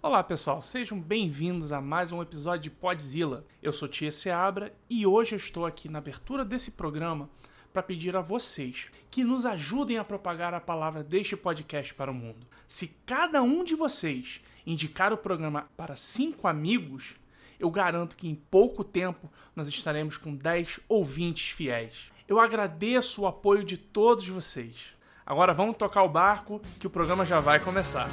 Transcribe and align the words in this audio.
Olá 0.00 0.22
pessoal, 0.22 0.62
sejam 0.62 1.00
bem-vindos 1.00 1.72
a 1.72 1.80
mais 1.80 2.12
um 2.12 2.22
episódio 2.22 2.62
de 2.62 2.70
Podzilla. 2.70 3.44
Eu 3.60 3.72
sou 3.72 3.88
Tia 3.88 4.12
Seabra 4.12 4.72
e 4.88 5.04
hoje 5.04 5.34
eu 5.34 5.38
estou 5.38 5.66
aqui 5.66 5.88
na 5.88 5.98
abertura 5.98 6.44
desse 6.44 6.70
programa 6.70 7.28
para 7.72 7.82
pedir 7.82 8.14
a 8.14 8.20
vocês 8.20 8.90
que 9.10 9.24
nos 9.24 9.44
ajudem 9.44 9.98
a 9.98 10.04
propagar 10.04 10.54
a 10.54 10.60
palavra 10.60 11.02
deste 11.02 11.36
podcast 11.36 11.92
para 11.94 12.12
o 12.12 12.14
mundo. 12.14 12.46
Se 12.68 12.94
cada 13.04 13.42
um 13.42 13.64
de 13.64 13.74
vocês 13.74 14.40
indicar 14.64 15.12
o 15.12 15.18
programa 15.18 15.68
para 15.76 15.96
cinco 15.96 16.46
amigos, 16.46 17.16
eu 17.58 17.68
garanto 17.68 18.16
que 18.16 18.28
em 18.28 18.36
pouco 18.36 18.84
tempo 18.84 19.28
nós 19.56 19.68
estaremos 19.68 20.16
com 20.16 20.32
10 20.32 20.78
ouvintes 20.88 21.50
fiéis. 21.50 22.12
Eu 22.28 22.38
agradeço 22.38 23.22
o 23.22 23.26
apoio 23.26 23.64
de 23.64 23.76
todos 23.76 24.28
vocês. 24.28 24.94
Agora 25.26 25.52
vamos 25.52 25.76
tocar 25.76 26.04
o 26.04 26.08
barco 26.08 26.60
que 26.78 26.86
o 26.86 26.90
programa 26.90 27.26
já 27.26 27.40
vai 27.40 27.58
começar. 27.58 28.08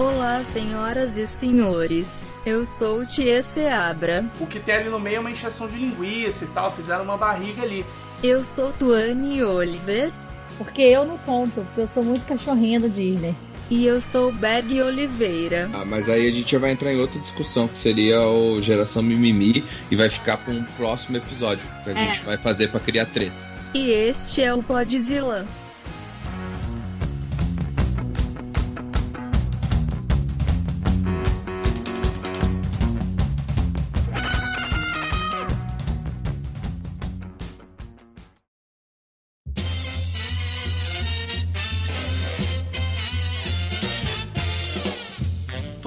Olá, 0.00 0.42
senhoras 0.50 1.18
e 1.18 1.26
senhores. 1.26 2.10
Eu 2.46 2.64
sou 2.64 3.04
Tia 3.04 3.42
Seabra. 3.42 4.24
O 4.40 4.46
que 4.46 4.58
tem 4.58 4.74
ali 4.76 4.88
no 4.88 4.98
meio 4.98 5.16
é 5.16 5.20
uma 5.20 5.30
encheção 5.30 5.68
de 5.68 5.76
linguiça 5.76 6.46
e 6.46 6.48
tal, 6.48 6.72
fizeram 6.72 7.04
uma 7.04 7.18
barriga 7.18 7.62
ali. 7.62 7.84
Eu 8.22 8.42
sou 8.42 8.72
Tuane 8.72 9.44
Oliver. 9.44 10.10
Porque 10.56 10.80
eu 10.80 11.04
não 11.04 11.18
conto, 11.18 11.60
porque 11.60 11.82
eu 11.82 11.88
sou 11.92 12.02
muito 12.02 12.24
cachorrinha 12.26 12.80
do 12.80 12.88
Disney. 12.88 13.34
E 13.68 13.84
eu 13.86 14.00
sou 14.00 14.32
Berg 14.32 14.80
Oliveira. 14.82 15.68
Ah, 15.74 15.84
mas 15.84 16.08
aí 16.08 16.26
a 16.26 16.30
gente 16.30 16.56
vai 16.56 16.70
entrar 16.72 16.92
em 16.94 16.98
outra 16.98 17.20
discussão, 17.20 17.68
que 17.68 17.76
seria 17.76 18.22
o 18.22 18.60
Geração 18.62 19.02
Mimimi, 19.02 19.62
e 19.90 19.96
vai 19.96 20.08
ficar 20.08 20.38
para 20.38 20.52
um 20.54 20.64
próximo 20.78 21.18
episódio, 21.18 21.62
que 21.84 21.90
a 21.90 21.92
É. 21.92 22.06
gente 22.14 22.24
vai 22.24 22.38
fazer 22.38 22.68
para 22.68 22.80
criar 22.80 23.04
treta. 23.04 23.36
E 23.74 23.90
este 23.90 24.42
é 24.42 24.52
o 24.54 24.62
Podzilla. 24.62 25.44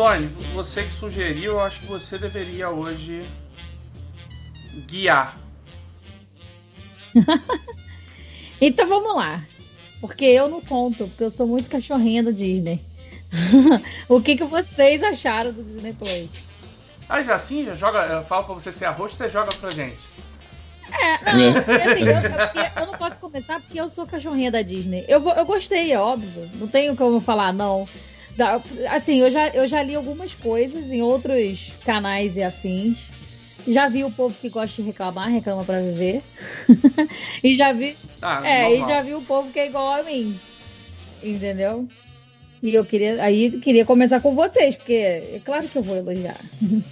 Tony, 0.03 0.27
você 0.53 0.83
que 0.83 0.91
sugeriu, 0.91 1.53
eu 1.53 1.59
acho 1.61 1.79
que 1.79 1.85
você 1.85 2.17
deveria 2.17 2.69
hoje 2.69 3.25
guiar. 4.85 5.37
Então 8.61 8.87
vamos 8.87 9.13
lá. 9.13 9.43
Porque 9.99 10.23
eu 10.23 10.47
não 10.47 10.61
conto, 10.61 11.07
porque 11.09 11.23
eu 11.25 11.31
sou 11.31 11.45
muito 11.45 11.69
cachorrinha 11.69 12.23
do 12.23 12.31
Disney. 12.31 12.81
o 14.07 14.21
que, 14.21 14.37
que 14.37 14.43
vocês 14.45 15.03
acharam 15.03 15.51
do 15.51 15.61
Disney 15.61 15.91
Plus? 15.91 16.29
Ah, 17.09 17.21
já 17.21 17.35
assim, 17.35 17.65
já 17.65 17.73
joga, 17.73 18.05
eu 18.05 18.23
falo 18.23 18.45
pra 18.45 18.53
você 18.53 18.71
ser 18.71 18.85
a 18.85 18.91
host, 18.91 19.17
você 19.17 19.29
joga 19.29 19.51
pra 19.53 19.69
gente. 19.71 20.07
É, 20.93 21.33
não, 21.33 21.53
porque, 21.61 21.71
assim, 21.71 22.03
eu, 22.03 22.17
é 22.17 22.47
porque 22.47 22.79
eu 22.79 22.85
não 22.85 22.93
posso 22.93 23.15
começar 23.17 23.59
porque 23.59 23.81
eu 23.81 23.89
sou 23.89 24.05
cachorrinha 24.05 24.51
da 24.51 24.61
Disney. 24.61 25.03
Eu, 25.09 25.27
eu 25.27 25.45
gostei, 25.45 25.91
é 25.91 25.99
óbvio. 25.99 26.49
Não 26.55 26.67
tenho 26.67 26.95
como 26.95 27.19
falar, 27.19 27.51
não. 27.51 27.85
Da- 28.35 28.61
Assim, 28.89 29.17
eu 29.19 29.31
já, 29.31 29.47
eu 29.49 29.67
já 29.67 29.83
li 29.83 29.95
algumas 29.95 30.33
coisas 30.33 30.91
em 30.91 31.01
outros 31.01 31.59
canais 31.85 32.35
e 32.35 32.43
afins. 32.43 32.97
Já 33.67 33.87
vi 33.87 34.03
o 34.03 34.11
povo 34.11 34.35
que 34.41 34.49
gosta 34.49 34.75
de 34.81 34.81
reclamar, 34.87 35.29
reclama 35.29 35.63
pra 35.63 35.79
viver. 35.81 36.21
e 37.43 37.55
já 37.55 37.71
vi. 37.71 37.95
Ah, 38.21 38.41
É, 38.45 38.63
normal. 38.69 38.89
e 38.89 38.91
já 38.93 39.01
vi 39.01 39.13
o 39.13 39.21
povo 39.21 39.51
que 39.51 39.59
é 39.59 39.67
igual 39.67 39.93
a 39.93 40.03
mim. 40.03 40.37
Entendeu? 41.23 41.87
E 42.61 42.73
eu 42.73 42.83
queria. 42.83 43.21
Aí 43.23 43.59
queria 43.61 43.85
começar 43.85 44.19
com 44.19 44.35
vocês, 44.35 44.75
porque 44.75 44.93
é 44.93 45.41
claro 45.45 45.67
que 45.67 45.77
eu 45.77 45.83
vou 45.83 45.95
elogiar. 45.95 46.39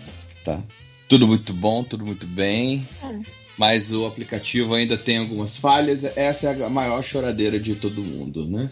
Tá. 0.44 0.60
Tudo 1.08 1.28
muito 1.28 1.54
bom, 1.54 1.84
tudo 1.84 2.04
muito 2.04 2.26
bem. 2.26 2.88
É. 3.04 3.20
Mas 3.60 3.94
o 3.94 4.08
aplicativo 4.08 4.74
ainda 4.74 4.98
tem 4.98 5.18
algumas 5.20 5.56
falhas. 5.56 6.04
Essa 6.18 6.50
é 6.50 6.64
a 6.64 6.70
maior 6.70 7.04
choradeira 7.04 7.60
de 7.60 7.76
todo 7.76 8.02
mundo, 8.02 8.48
né? 8.48 8.72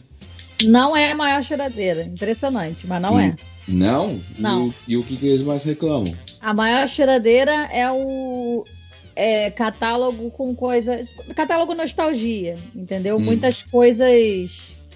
Não 0.63 0.95
é 0.95 1.11
a 1.11 1.15
maior 1.15 1.43
choradeira. 1.43 2.03
Impressionante, 2.03 2.85
mas 2.85 3.01
não 3.01 3.15
Hum. 3.15 3.19
é. 3.19 3.35
Não? 3.67 4.19
Não. 4.37 4.67
E 4.67 4.69
o, 4.69 4.73
e 4.89 4.97
o 4.97 5.03
que, 5.03 5.17
que 5.17 5.27
eles 5.27 5.41
mais 5.41 5.63
reclamam? 5.63 6.13
A 6.41 6.53
maior 6.53 6.87
choradeira 6.87 7.51
é 7.71 7.89
o 7.91 8.63
é, 9.15 9.51
catálogo 9.51 10.31
com 10.31 10.55
coisas. 10.55 11.09
Catálogo 11.35 11.73
nostalgia, 11.75 12.55
entendeu? 12.75 13.17
Hum. 13.17 13.21
Muitas 13.21 13.61
coisas 13.63 14.51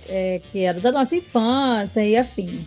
é, 0.09 0.41
que 0.51 0.59
eram 0.59 0.81
da 0.81 0.91
nossa 0.91 1.15
infância 1.15 2.03
e 2.05 2.15
afins. 2.17 2.61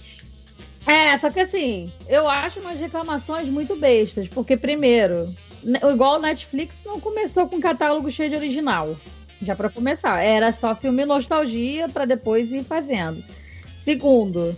É, 0.87 1.19
só 1.19 1.29
que 1.31 1.41
assim, 1.41 1.91
eu 2.09 2.29
acho 2.29 2.61
umas 2.61 2.79
reclamações 2.79 3.49
muito 3.49 3.75
bestas, 3.75 4.29
porque 4.29 4.57
primeiro, 4.57 5.29
ne- 5.65 5.81
igual 5.93 6.19
o 6.19 6.23
Netflix 6.23 6.73
não 6.85 7.01
começou 7.01 7.49
com 7.49 7.61
catálogo 7.61 8.11
cheio 8.13 8.31
de 8.31 8.37
original. 8.37 8.97
Já 9.43 9.55
pra 9.55 9.69
começar, 9.69 10.23
era 10.23 10.53
só 10.53 10.75
filme 10.75 11.05
nostalgia 11.05 11.89
pra 11.89 12.05
depois 12.05 12.51
ir 12.51 12.65
fazendo. 12.65 13.23
Segundo, 13.85 14.57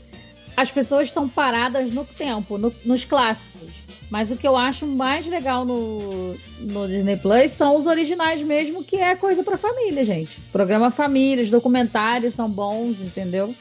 as 0.57 0.71
pessoas 0.71 1.09
estão 1.09 1.29
paradas 1.29 1.93
no 1.93 2.05
tempo, 2.05 2.57
no- 2.59 2.75
nos 2.85 3.05
clássicos. 3.05 3.69
Mas 4.11 4.31
o 4.31 4.37
que 4.37 4.49
eu 4.49 4.57
acho 4.57 4.87
mais 4.87 5.27
legal 5.27 5.67
no, 5.67 6.35
no 6.61 6.89
Disney 6.89 7.17
Plus 7.19 7.55
são 7.57 7.77
os 7.79 7.87
originais 7.87 8.41
mesmo, 8.47 8.83
que 8.83 8.97
é 8.97 9.15
coisa 9.15 9.43
pra 9.45 9.59
família, 9.59 10.03
gente. 10.05 10.41
Programa 10.51 10.91
família, 10.91 11.45
os 11.45 11.51
documentários 11.51 12.35
são 12.35 12.49
bons, 12.49 12.99
entendeu? 13.01 13.55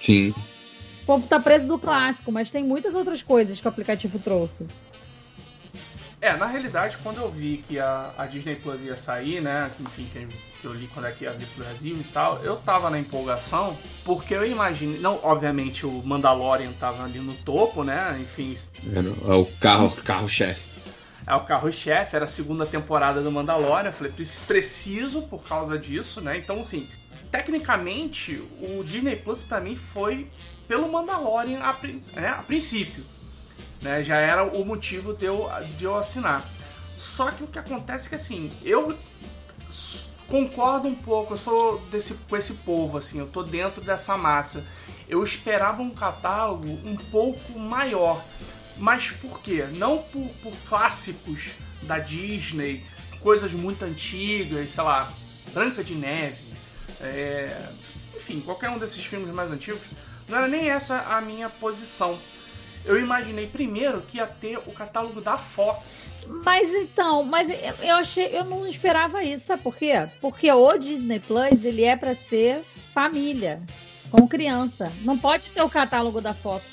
Sim. 0.00 0.30
O 1.02 1.06
povo 1.06 1.26
tá 1.26 1.38
preso 1.38 1.66
do 1.66 1.78
clássico, 1.78 2.32
mas 2.32 2.48
tem 2.50 2.64
muitas 2.64 2.94
outras 2.94 3.20
coisas 3.22 3.60
que 3.60 3.66
o 3.66 3.68
aplicativo 3.68 4.18
trouxe. 4.18 4.64
É, 6.22 6.34
na 6.36 6.46
realidade, 6.46 6.96
quando 7.02 7.18
eu 7.18 7.30
vi 7.30 7.62
que 7.66 7.78
a, 7.78 8.12
a 8.16 8.26
Disney 8.26 8.54
Plus 8.56 8.80
ia 8.82 8.96
sair, 8.96 9.42
né? 9.42 9.68
que, 9.76 9.82
Enfim, 9.82 10.06
que, 10.12 10.26
que 10.62 10.66
eu 10.68 10.72
li 10.72 10.86
quando 10.94 11.06
é 11.06 11.10
que 11.12 11.24
ia 11.24 11.32
vir 11.32 11.46
pro 11.48 11.64
Brasil 11.64 11.96
e 11.96 12.04
tal, 12.04 12.38
eu 12.42 12.56
tava 12.56 12.88
na 12.88 12.98
empolgação, 12.98 13.76
porque 14.04 14.32
eu 14.32 14.46
imaginei. 14.46 14.98
Não, 15.00 15.18
obviamente, 15.22 15.84
o 15.84 15.90
Mandalorian 16.04 16.72
tava 16.78 17.02
ali 17.04 17.18
no 17.18 17.34
topo, 17.34 17.82
né? 17.84 18.16
Enfim, 18.22 18.56
Era 18.94 19.10
o 19.38 19.44
carro, 19.60 19.90
carro-chefe. 20.04 20.62
é 21.26 21.34
o 21.34 21.40
carro-chefe, 21.40 22.14
era 22.16 22.24
a 22.24 22.28
segunda 22.28 22.64
temporada 22.64 23.20
do 23.22 23.30
Mandalorian. 23.30 23.88
Eu 23.88 23.92
falei, 23.92 24.12
"Preci- 24.12 24.40
preciso 24.46 25.22
por 25.22 25.44
causa 25.44 25.76
disso, 25.78 26.20
né? 26.20 26.38
Então, 26.38 26.60
assim, 26.60 26.88
tecnicamente, 27.30 28.42
o 28.60 28.82
Disney 28.84 29.16
Plus 29.16 29.42
pra 29.42 29.60
mim 29.60 29.76
foi 29.76 30.30
pelo 30.68 30.90
Mandalorian 30.90 31.60
a, 31.60 31.76
né, 32.18 32.28
a 32.28 32.42
princípio. 32.42 33.04
Né? 33.80 34.02
Já 34.02 34.16
era 34.16 34.44
o 34.44 34.64
motivo 34.64 35.12
de 35.12 35.24
eu, 35.26 35.50
de 35.76 35.84
eu 35.84 35.96
assinar. 35.96 36.48
Só 36.96 37.32
que 37.32 37.42
o 37.42 37.48
que 37.48 37.58
acontece 37.58 38.06
é 38.06 38.08
que, 38.10 38.14
assim, 38.14 38.52
eu 38.62 38.96
concordo 40.32 40.88
um 40.88 40.94
pouco, 40.94 41.34
eu 41.34 41.36
sou 41.36 41.78
desse, 41.90 42.14
com 42.14 42.34
esse 42.34 42.54
povo, 42.54 42.96
assim, 42.96 43.18
eu 43.18 43.26
tô 43.26 43.42
dentro 43.42 43.82
dessa 43.82 44.16
massa. 44.16 44.66
Eu 45.06 45.22
esperava 45.22 45.82
um 45.82 45.90
catálogo 45.90 46.66
um 46.66 46.96
pouco 46.96 47.58
maior. 47.58 48.24
Mas 48.78 49.10
por 49.10 49.42
quê? 49.42 49.66
Não 49.70 49.98
por, 49.98 50.26
por 50.42 50.54
clássicos 50.66 51.50
da 51.82 51.98
Disney, 51.98 52.82
coisas 53.20 53.52
muito 53.52 53.84
antigas, 53.84 54.70
sei 54.70 54.82
lá, 54.82 55.12
Branca 55.52 55.84
de 55.84 55.94
Neve, 55.94 56.54
é, 56.98 57.68
enfim, 58.16 58.40
qualquer 58.40 58.70
um 58.70 58.78
desses 58.78 59.04
filmes 59.04 59.28
mais 59.34 59.50
antigos. 59.50 59.84
Não 60.26 60.38
era 60.38 60.48
nem 60.48 60.70
essa 60.70 60.98
a 61.14 61.20
minha 61.20 61.50
posição. 61.50 62.18
Eu 62.84 62.98
imaginei 62.98 63.46
primeiro 63.46 64.02
que 64.02 64.16
ia 64.18 64.26
ter 64.26 64.58
o 64.58 64.72
catálogo 64.72 65.20
da 65.20 65.38
Fox. 65.38 66.10
Mas 66.44 66.70
então, 66.72 67.22
mas 67.22 67.48
eu- 67.80 67.94
achei, 67.96 68.36
eu 68.36 68.44
não 68.44 68.66
esperava 68.66 69.22
isso, 69.22 69.44
sabe 69.46 69.62
por 69.62 69.76
quê? 69.76 69.92
Porque 70.20 70.50
o 70.50 70.76
Disney 70.78 71.20
Plus, 71.20 71.64
ele 71.64 71.84
é 71.84 71.96
pra 71.96 72.16
ser 72.28 72.64
família, 72.92 73.62
com 74.10 74.26
criança. 74.26 74.92
Não 75.02 75.16
pode 75.16 75.48
ter 75.50 75.62
o 75.62 75.70
catálogo 75.70 76.20
da 76.20 76.34
Fox 76.34 76.64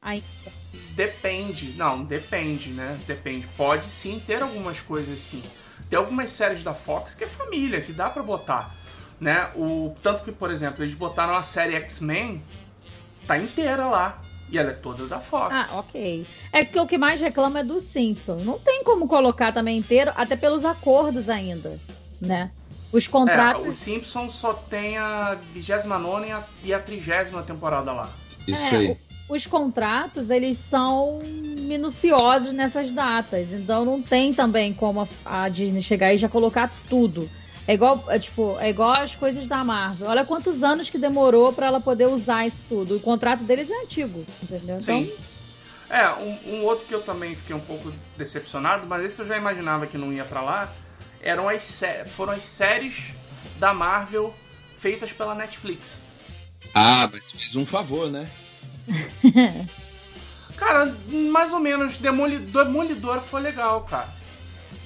ainda. 0.00 0.24
Depende, 0.92 1.72
não, 1.76 2.04
depende, 2.04 2.70
né? 2.70 2.98
Depende. 3.06 3.46
Pode 3.56 3.86
sim 3.86 4.22
ter 4.24 4.42
algumas 4.42 4.80
coisas 4.80 5.18
sim. 5.20 5.42
Tem 5.90 5.98
algumas 5.98 6.30
séries 6.30 6.62
da 6.64 6.74
Fox 6.74 7.12
que 7.12 7.24
é 7.24 7.28
família, 7.28 7.80
que 7.80 7.92
dá 7.92 8.08
pra 8.08 8.22
botar, 8.22 8.74
né? 9.20 9.50
O 9.56 9.94
tanto 10.02 10.22
que, 10.24 10.32
por 10.32 10.50
exemplo, 10.50 10.82
eles 10.82 10.94
botaram 10.94 11.34
a 11.36 11.42
série 11.42 11.74
X-Men 11.74 12.42
tá 13.26 13.36
inteira 13.36 13.84
lá 13.86 14.22
e 14.50 14.58
ela 14.58 14.70
é 14.70 14.74
toda 14.74 15.06
da 15.06 15.20
Fox. 15.20 15.72
Ah, 15.72 15.78
ok. 15.80 16.26
É 16.52 16.64
que 16.64 16.78
o 16.78 16.86
que 16.86 16.96
mais 16.98 17.20
reclama 17.20 17.60
é 17.60 17.64
do 17.64 17.82
Simpsons. 17.92 18.44
Não 18.44 18.58
tem 18.58 18.84
como 18.84 19.08
colocar 19.08 19.52
também 19.52 19.78
inteiro, 19.78 20.12
até 20.16 20.36
pelos 20.36 20.64
acordos 20.64 21.28
ainda, 21.28 21.78
né? 22.20 22.50
Os 22.92 23.06
É, 23.06 23.08
contratos. 23.08 23.66
o 23.66 23.72
Simpsons 23.72 24.34
só 24.34 24.52
tem 24.54 24.96
a 24.96 25.34
29 25.52 26.26
e 26.28 26.32
a, 26.32 26.44
e 26.64 26.74
a 26.74 26.78
30 26.78 27.42
temporada 27.42 27.92
lá. 27.92 28.10
Isso 28.46 28.62
É, 28.62 28.76
aí. 28.76 28.96
os 29.28 29.44
contratos, 29.44 30.30
eles 30.30 30.56
são 30.70 31.20
minuciosos 31.58 32.52
nessas 32.54 32.90
datas. 32.92 33.48
Então 33.52 33.84
não 33.84 34.00
tem 34.00 34.32
também 34.32 34.72
como 34.72 35.00
a, 35.24 35.44
a 35.44 35.48
Disney 35.48 35.82
chegar 35.82 36.14
e 36.14 36.18
já 36.18 36.28
colocar 36.28 36.72
tudo. 36.88 37.28
É 37.68 37.74
igual, 37.74 38.04
é, 38.08 38.18
tipo, 38.18 38.56
é 38.60 38.70
igual 38.70 38.92
as 38.92 39.14
coisas 39.14 39.46
da 39.48 39.64
Marvel. 39.64 40.08
Olha 40.08 40.24
quantos 40.24 40.62
anos 40.62 40.88
que 40.88 40.98
demorou 40.98 41.52
para 41.52 41.66
ela 41.66 41.80
poder 41.80 42.06
usar 42.06 42.46
isso 42.46 42.56
tudo. 42.68 42.96
O 42.96 43.00
contrato 43.00 43.42
deles 43.42 43.68
é 43.68 43.82
antigo, 43.82 44.24
entendeu? 44.42 44.80
Sim. 44.80 45.10
Então, 45.10 45.26
É, 45.88 46.08
um, 46.14 46.56
um 46.56 46.64
outro 46.64 46.84
que 46.86 46.94
eu 46.94 47.02
também 47.02 47.34
fiquei 47.36 47.54
um 47.54 47.60
pouco 47.60 47.92
decepcionado, 48.16 48.86
mas 48.86 49.04
esse 49.04 49.20
eu 49.20 49.26
já 49.26 49.36
imaginava 49.36 49.86
que 49.86 49.96
não 49.98 50.12
ia 50.12 50.24
pra 50.24 50.40
lá, 50.42 50.72
eram 51.20 51.48
as 51.48 51.62
sé- 51.62 52.04
foram 52.04 52.32
as 52.32 52.42
séries 52.42 53.14
da 53.58 53.72
Marvel 53.74 54.34
feitas 54.78 55.12
pela 55.12 55.34
Netflix. 55.34 55.96
Ah, 56.74 57.08
mas 57.12 57.30
fez 57.30 57.54
um 57.56 57.64
favor, 57.66 58.10
né? 58.10 58.28
Cara, 60.56 60.94
mais 61.32 61.52
ou 61.52 61.60
menos, 61.60 61.98
Demolidor, 61.98 62.64
Demolidor 62.64 63.20
foi 63.20 63.40
legal, 63.40 63.82
cara. 63.82 64.08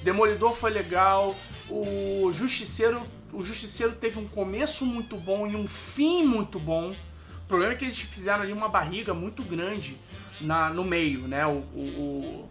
Demolidor 0.03 0.53
foi 0.53 0.69
legal, 0.71 1.35
o 1.71 2.31
Justiceiro, 2.33 3.01
o 3.31 3.41
Justiceiro 3.41 3.93
teve 3.93 4.19
um 4.19 4.27
começo 4.27 4.85
muito 4.85 5.15
bom 5.15 5.47
e 5.47 5.55
um 5.55 5.67
fim 5.67 6.23
muito 6.25 6.59
bom. 6.59 6.91
O 6.91 7.47
problema 7.47 7.73
é 7.73 7.75
que 7.75 7.85
eles 7.85 7.99
fizeram 7.99 8.43
ali 8.43 8.51
uma 8.51 8.67
barriga 8.67 9.13
muito 9.13 9.43
grande 9.43 9.97
na, 10.39 10.69
no 10.69 10.83
meio, 10.83 11.27
né? 11.27 11.45
O, 11.45 11.59
o, 11.75 12.49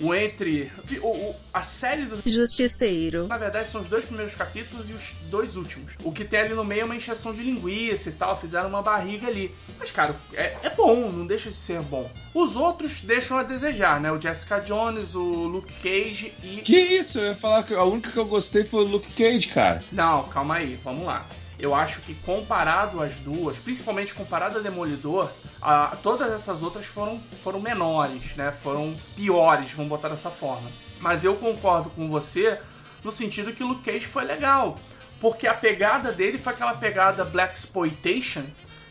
o, 0.00 0.14
entre. 0.14 0.70
O, 1.02 1.06
o- 1.08 1.36
a 1.52 1.62
série 1.62 2.04
do. 2.04 2.22
Justiceiro. 2.24 3.26
Na 3.28 3.38
verdade, 3.38 3.68
são 3.70 3.80
os 3.80 3.88
dois 3.88 4.04
primeiros 4.04 4.34
capítulos 4.34 4.88
e 4.90 4.92
os 4.92 5.12
dois 5.30 5.56
últimos. 5.56 5.94
O 6.02 6.12
que 6.12 6.24
tem 6.24 6.40
ali 6.40 6.54
no 6.54 6.64
meio 6.64 6.82
é 6.82 6.84
uma 6.84 6.96
encheção 6.96 7.32
de 7.34 7.42
linguiça 7.42 8.08
e 8.08 8.12
tal, 8.12 8.38
fizeram 8.38 8.68
uma 8.68 8.82
barriga 8.82 9.26
ali. 9.26 9.54
Mas, 9.78 9.90
cara, 9.90 10.16
é, 10.32 10.56
é 10.62 10.70
bom, 10.70 11.10
não 11.10 11.26
deixa 11.26 11.50
de 11.50 11.56
ser 11.56 11.80
bom. 11.82 12.10
Os 12.34 12.56
outros 12.56 13.00
deixam 13.02 13.38
a 13.38 13.42
desejar, 13.42 14.00
né? 14.00 14.10
O 14.12 14.20
Jessica 14.20 14.58
Jones, 14.60 15.14
o 15.14 15.22
Luke 15.22 15.72
Cage 15.82 16.32
e. 16.42 16.60
Que 16.62 16.78
isso? 16.78 17.18
Eu 17.18 17.26
ia 17.30 17.36
falar 17.36 17.62
que 17.62 17.74
a 17.74 17.84
única 17.84 18.10
que 18.10 18.18
eu 18.18 18.26
gostei 18.26 18.64
foi 18.64 18.80
o 18.84 18.88
Luke 18.88 19.12
Cage, 19.12 19.48
cara. 19.48 19.82
Não, 19.92 20.24
calma 20.28 20.56
aí, 20.56 20.78
vamos 20.82 21.04
lá. 21.04 21.26
Eu 21.58 21.74
acho 21.74 22.00
que 22.02 22.14
comparado 22.14 23.02
às 23.02 23.16
duas, 23.16 23.58
principalmente 23.58 24.14
comparado 24.14 24.58
a 24.58 24.60
Demolidor, 24.62 25.28
a- 25.60 25.96
todas 26.02 26.32
essas 26.32 26.62
outras 26.62 26.86
foram, 26.86 27.20
foram 27.42 27.60
menores, 27.60 28.36
né? 28.36 28.52
Foram 28.52 28.94
piores, 29.16 29.72
vamos 29.72 29.88
botar 29.88 30.08
dessa 30.08 30.30
forma. 30.30 30.70
Mas 31.00 31.24
eu 31.24 31.34
concordo 31.36 31.90
com 31.90 32.08
você 32.08 32.58
no 33.02 33.10
sentido 33.10 33.52
que 33.52 33.64
o 33.64 33.66
Luke 33.66 33.82
Cage 33.82 34.06
foi 34.06 34.24
legal. 34.24 34.76
Porque 35.20 35.48
a 35.48 35.54
pegada 35.54 36.12
dele 36.12 36.38
foi 36.38 36.52
aquela 36.52 36.74
pegada 36.74 37.24
Black 37.24 37.58
Exploitation, 37.58 38.44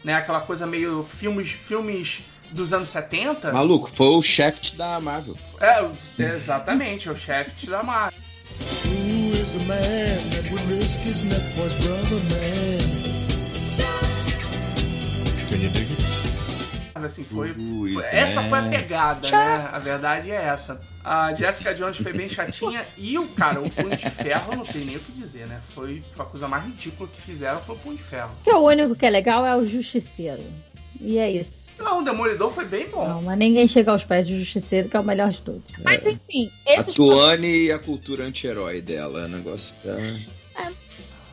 né? 0.04 0.14
Aquela 0.16 0.42
coisa 0.42 0.68
meio 0.68 1.06
filmes, 1.06 1.50
filmes 1.50 2.20
dos 2.52 2.74
anos 2.74 2.90
70. 2.90 3.54
Maluco, 3.54 3.90
foi 3.96 4.08
o 4.08 4.22
Shaft 4.22 4.76
da 4.76 5.00
Marvel. 5.00 5.38
É, 5.62 5.82
o- 5.82 5.94
exatamente, 6.22 7.08
é 7.08 7.12
o 7.12 7.16
chefe 7.16 7.66
da 7.68 7.82
Marvel. 7.82 8.20
Is 9.48 9.54
the 9.54 9.64
man 9.64 10.18
that 10.32 10.52
would 10.52 10.64
risk 10.66 11.00
his 11.00 11.24
neck 11.24 11.40
for 11.56 11.64
his 11.64 11.74
brother 11.76 12.20
man? 12.32 12.80
Can 15.50 15.62
you 15.62 15.70
dig 15.70 15.90
it? 15.92 16.08
Assim, 16.96 17.24
foi, 17.24 17.54
foi- 17.54 18.04
essa 18.12 18.44
foi 18.44 18.60
a 18.60 18.64
pegada, 18.64 19.32
né? 19.32 19.70
A 19.72 19.80
verdade 19.80 20.30
é 20.32 20.36
essa. 20.36 20.82
A 21.04 21.34
Jessica 21.34 21.74
Jones 21.74 21.96
foi 21.96 22.12
bem 22.12 22.28
chatinha 22.28 22.86
e 22.98 23.18
o 23.18 23.28
cara, 23.30 23.62
o 23.62 23.70
Punho 23.70 23.96
de 23.96 24.10
Ferro, 24.10 24.58
não 24.58 24.66
tem 24.66 24.84
nem 24.84 24.98
o 24.98 25.00
que 25.00 25.14
dizer, 25.14 25.48
né? 25.48 25.62
Foi, 25.74 26.04
foi 26.12 26.26
a 26.26 26.28
coisa 26.28 26.48
mais 26.50 26.66
ridícula 26.66 27.08
que 27.08 27.22
fizeram, 27.22 27.62
foi 27.62 27.76
o 27.76 27.78
Punho 27.80 27.96
de 27.96 28.04
Ferro. 28.04 28.32
que 28.44 28.52
o 28.52 28.60
único 28.60 28.94
que 28.96 29.06
é 29.06 29.10
legal 29.10 29.46
é 29.46 29.56
o 29.56 29.66
Justiceiro. 29.66 30.44
E 31.00 31.18
é 31.18 31.32
isso. 31.32 31.67
Não, 31.80 32.00
o 32.00 32.04
Demolidor 32.04 32.52
foi 32.52 32.66
bem 32.66 32.88
bom. 32.90 33.08
Não, 33.08 33.22
mas 33.22 33.38
ninguém 33.38 33.68
chega 33.68 33.92
aos 33.92 34.04
pés 34.04 34.28
do 34.28 34.40
Justiceiro, 34.40 34.90
que 34.90 34.98
é 34.98 35.00
o 35.00 35.04
melhor 35.04 35.30
de 35.32 35.42
todos. 35.42 35.62
Mas 35.84 36.06
enfim, 36.06 36.52
A 36.78 36.84
Tuane 36.84 37.66
e 37.66 37.72
a 37.72 37.78
cultura 37.80 38.24
anti-herói 38.26 38.82
dela. 38.82 39.26
O 39.26 39.28
negócio 39.28 39.78
tá. 39.84 40.72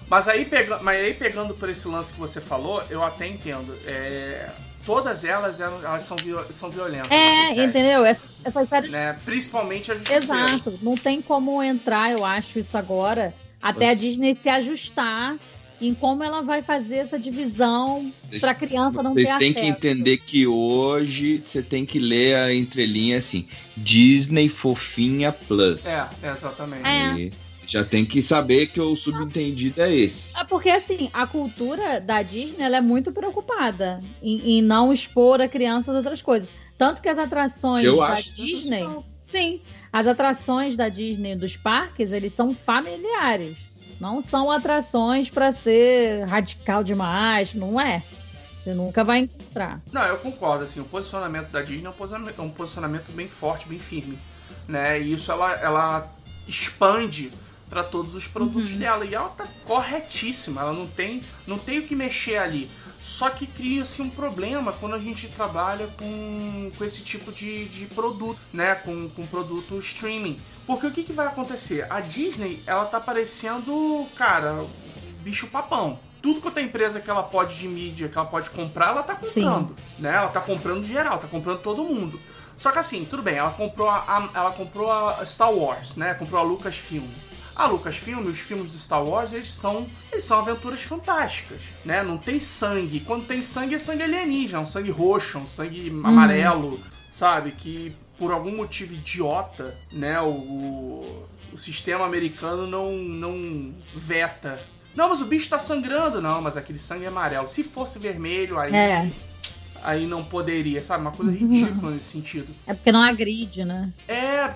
Mas 0.08 0.29
aí, 0.29 0.44
pega, 0.44 0.79
mas 0.81 1.00
aí 1.00 1.14
pegando 1.14 1.55
por 1.55 1.69
esse 1.69 1.88
lance 1.88 2.12
que 2.12 2.20
você 2.20 2.41
falou, 2.41 2.82
eu 2.91 3.02
até 3.02 3.26
entendo. 3.26 3.75
É, 3.87 4.50
todas 4.85 5.25
elas, 5.25 5.61
eram, 5.61 5.82
elas 5.82 6.05
são, 6.05 6.17
viol- 6.19 6.44
são 6.52 6.70
violentas. 6.70 7.11
essas 7.11 7.23
É, 7.50 7.55
séries, 7.55 7.70
entendeu? 7.70 8.05
Essa, 8.05 8.23
essa 8.44 8.67
série. 8.67 8.88
Né? 8.88 9.19
Principalmente 9.25 9.91
a 9.91 9.94
Justiceira. 9.94 10.25
Exato. 10.25 10.79
Não 10.82 10.94
tem 10.94 11.23
como 11.23 11.62
entrar, 11.62 12.12
eu 12.12 12.23
acho, 12.25 12.58
isso 12.58 12.76
agora, 12.76 13.32
até 13.62 13.87
a 13.87 13.88
Nossa. 13.94 14.00
Disney 14.02 14.37
se 14.41 14.49
ajustar 14.49 15.37
em 15.81 15.94
como 15.94 16.23
ela 16.23 16.41
vai 16.43 16.62
fazer 16.62 16.97
essa 16.97 17.19
divisão 17.19 18.12
pra 18.41 18.55
criança 18.55 19.03
não 19.03 19.15
ter 19.15 19.26
Vocês 19.26 19.38
têm 19.38 19.53
que 19.53 19.61
acesso. 19.61 19.73
entender 19.76 20.19
que 20.19 20.47
hoje 20.47 21.43
você 21.44 21.62
tem 21.62 21.85
que 21.85 21.99
ler 21.99 22.37
a 22.37 22.55
entrelinha 22.55 23.19
assim: 23.19 23.47
Disney 23.76 24.49
Fofinha 24.49 25.32
Plus. 25.32 25.87
É, 25.87 26.09
exatamente. 26.23 26.87
É. 26.87 27.15
E 27.19 27.32
já 27.67 27.85
tem 27.85 28.05
que 28.05 28.21
saber 28.21 28.67
que 28.69 28.81
o 28.81 28.94
subentendido 28.94 29.81
é 29.82 29.94
esse. 29.94 30.37
É 30.38 30.44
porque, 30.44 30.71
assim, 30.71 31.11
a 31.12 31.26
cultura 31.26 32.00
da 32.00 32.23
Disney 32.23 32.62
ela 32.65 32.77
é 32.77 32.81
muito 32.81 33.11
preocupada 33.12 34.00
em, 34.23 34.59
em 34.59 34.62
não 34.62 34.93
expor 34.93 35.41
a 35.41 35.49
criança 35.49 35.91
a 35.91 35.97
outras 35.97 36.20
coisas. 36.20 36.49
Tanto 36.77 37.00
que 37.00 37.09
as 37.09 37.19
atrações 37.19 37.85
Eu 37.85 37.97
da 37.99 38.09
acho 38.09 38.35
Disney. 38.37 38.87
Sim, 39.31 39.61
as 39.93 40.06
atrações 40.06 40.77
da 40.77 40.88
Disney 40.88 41.37
dos 41.37 41.56
parques, 41.56 42.12
eles 42.12 42.35
são 42.35 42.55
familiares. 42.55 43.56
Não 44.05 44.23
são 44.23 44.51
atrações 44.51 45.31
pra 45.31 45.55
ser 45.55 46.25
radical 46.27 46.85
demais, 46.85 47.55
não 47.55 47.81
é. 47.81 48.03
Você 48.62 48.75
nunca 48.75 49.03
vai 49.03 49.21
encontrar. 49.21 49.81
Não, 49.91 50.03
eu 50.05 50.19
concordo, 50.19 50.62
assim, 50.62 50.79
o 50.79 50.85
posicionamento 50.85 51.49
da 51.49 51.62
Disney 51.62 51.87
é 51.87 51.89
um 51.89 51.95
posicionamento, 51.95 52.39
é 52.39 52.43
um 52.43 52.51
posicionamento 52.51 53.12
bem 53.12 53.29
forte, 53.29 53.67
bem 53.67 53.79
firme, 53.79 54.19
né? 54.69 55.01
E 55.01 55.15
isso 55.15 55.33
ela, 55.33 55.53
ela 55.53 56.12
expande 56.47 57.33
para 57.71 57.83
todos 57.83 58.15
os 58.15 58.29
produtos 58.29 58.77
dela 58.77 59.06
e 59.06 59.15
ela 59.15 59.31
tá 59.31 59.47
corretíssima, 59.65 60.61
ela 60.61 60.75
não 60.75 60.87
tem, 60.87 61.23
não 61.47 61.59
tem 61.59 61.79
o 61.79 61.87
que 61.87 61.97
mexer 61.97 62.37
ali. 62.37 62.71
Só 63.05 63.29
que 63.29 63.47
cria-se 63.47 64.01
um 64.01 64.09
problema 64.09 64.73
quando 64.73 64.95
a 64.95 64.99
gente 64.99 65.29
trabalha 65.29 65.89
com, 65.99 66.73
com 66.79 66.83
esse 66.85 67.03
tipo 67.03 67.31
de, 67.31 67.67
de 67.69 67.85
produto, 67.85 68.41
né? 68.51 68.75
Com, 68.77 69.11
com 69.11 69.27
produto 69.27 69.79
streaming. 69.79 70.41
Porque 70.67 70.87
o 70.87 70.91
que, 70.91 71.03
que 71.03 71.12
vai 71.12 71.27
acontecer? 71.27 71.87
A 71.93 72.01
Disney, 72.01 72.62
ela 72.67 72.87
tá 72.87 72.99
parecendo, 72.99 74.06
cara, 74.17 74.65
bicho 75.21 75.49
papão. 75.49 75.99
Tudo 76.23 76.41
quanto 76.41 76.56
é 76.56 76.62
empresa 76.62 76.99
que 76.99 77.11
ela 77.11 77.23
pode 77.23 77.59
de 77.59 77.69
mídia, 77.69 78.09
que 78.09 78.17
ela 78.17 78.27
pode 78.27 78.49
comprar, 78.49 78.89
ela 78.89 79.03
tá 79.03 79.15
comprando. 79.15 79.77
Né? 79.99 80.09
Ela 80.15 80.29
tá 80.29 80.41
comprando 80.41 80.83
geral, 80.83 81.19
tá 81.19 81.27
comprando 81.29 81.59
todo 81.61 81.85
mundo. 81.85 82.19
Só 82.56 82.73
que 82.73 82.79
assim, 82.79 83.05
tudo 83.05 83.23
bem, 83.23 83.35
ela 83.35 83.51
comprou 83.51 83.91
a, 83.91 83.99
a- 83.99 84.31
ela 84.33 84.53
comprou 84.53 84.91
a 84.91 85.27
Star 85.27 85.53
Wars, 85.53 85.97
né? 85.97 86.15
Comprou 86.15 86.41
a 86.41 86.43
Lucasfilm. 86.43 87.05
A 87.56 87.67
Lucasfilm, 87.67 88.27
os 88.27 88.39
filmes 88.39 88.71
do 88.71 88.79
Star 88.79 89.05
Wars, 89.05 89.33
eles 89.33 89.53
são, 89.53 89.87
eles 90.11 90.25
são 90.25 90.41
aventuras 90.41 90.83
fantásticas, 90.83 91.61
né? 91.84 92.03
Não 92.03 92.19
tem 92.19 92.41
sangue. 92.41 93.01
Quando 93.01 93.27
tem 93.27 93.43
sangue, 93.43 93.75
é 93.77 93.79
sangue 93.79 94.03
alienígena, 94.03 94.58
é 94.58 94.63
um 94.63 94.67
sangue 94.67 94.91
roxo, 94.91 95.39
é 95.39 95.41
um 95.41 95.46
sangue 95.46 95.89
amarelo, 96.03 96.81
sabe? 97.13 97.53
Que 97.53 97.94
por 98.19 98.32
algum 98.32 98.56
motivo 98.56 98.94
idiota, 98.94 99.77
né? 99.93 100.20
O, 100.20 100.29
o, 100.31 101.27
o 101.53 101.58
sistema 101.58 102.05
americano 102.05 102.67
não, 102.67 102.93
não 102.93 103.73
veta. 103.94 104.61
Não, 104.94 105.08
mas 105.08 105.20
o 105.20 105.25
bicho 105.25 105.49
tá 105.49 105.58
sangrando. 105.58 106.20
Não, 106.20 106.41
mas 106.41 106.56
aquele 106.56 106.79
sangue 106.79 107.05
é 107.05 107.08
amarelo. 107.08 107.49
Se 107.49 107.63
fosse 107.65 107.99
vermelho, 107.99 108.58
aí, 108.58 108.73
É. 108.75 109.11
aí 109.82 110.06
não 110.06 110.25
poderia, 110.25 110.81
sabe? 110.82 111.03
Uma 111.03 111.11
coisa 111.13 111.31
ridícula 111.37 111.93
nesse 111.93 112.06
sentido. 112.06 112.49
É 112.67 112.75
porque 112.75 112.93
não 112.93 113.03
agride, 113.03 113.65
né? 113.65 113.93
É, 114.06 114.49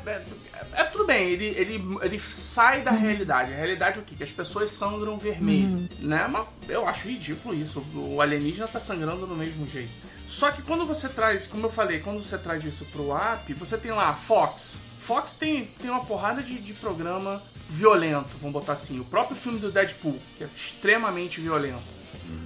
é, 0.78 0.85
tudo 0.85 1.04
bem, 1.04 1.28
ele, 1.30 1.47
ele, 1.47 1.85
ele 2.02 2.18
sai 2.20 2.82
da 2.82 2.92
realidade. 2.92 3.52
A 3.52 3.56
realidade 3.56 3.99
é 3.99 4.02
o 4.02 4.04
quê? 4.04 4.14
Que 4.14 4.23
as 4.23 4.30
pessoas 4.30 4.70
sangram 4.70 5.18
vermelho, 5.18 5.88
né? 5.99 6.28
Mas 6.30 6.47
eu 6.68 6.87
acho 6.87 7.08
ridículo 7.08 7.52
isso. 7.52 7.85
O 7.94 8.20
alienígena 8.20 8.68
tá 8.68 8.78
sangrando 8.78 9.26
do 9.26 9.35
mesmo 9.35 9.66
jeito. 9.66 9.90
Só 10.28 10.52
que 10.52 10.62
quando 10.62 10.87
você 10.87 11.08
traz, 11.08 11.49
como 11.49 11.66
eu 11.66 11.70
falei, 11.70 11.99
quando 11.99 12.23
você 12.23 12.38
traz 12.38 12.64
isso 12.64 12.85
pro 12.87 13.12
app, 13.12 13.52
você 13.54 13.76
tem 13.76 13.90
lá 13.90 14.11
a 14.11 14.14
Fox. 14.14 14.78
Fox 15.00 15.35
tem, 15.35 15.66
tem 15.80 15.90
uma 15.90 16.04
porrada 16.04 16.42
de, 16.42 16.58
de 16.58 16.75
programa 16.75 17.42
violento, 17.68 18.37
vamos 18.38 18.52
botar 18.52 18.75
assim. 18.75 19.00
O 19.00 19.04
próprio 19.04 19.37
filme 19.37 19.58
do 19.58 19.73
Deadpool, 19.73 20.18
que 20.37 20.44
é 20.44 20.49
extremamente 20.54 21.40
violento, 21.40 21.82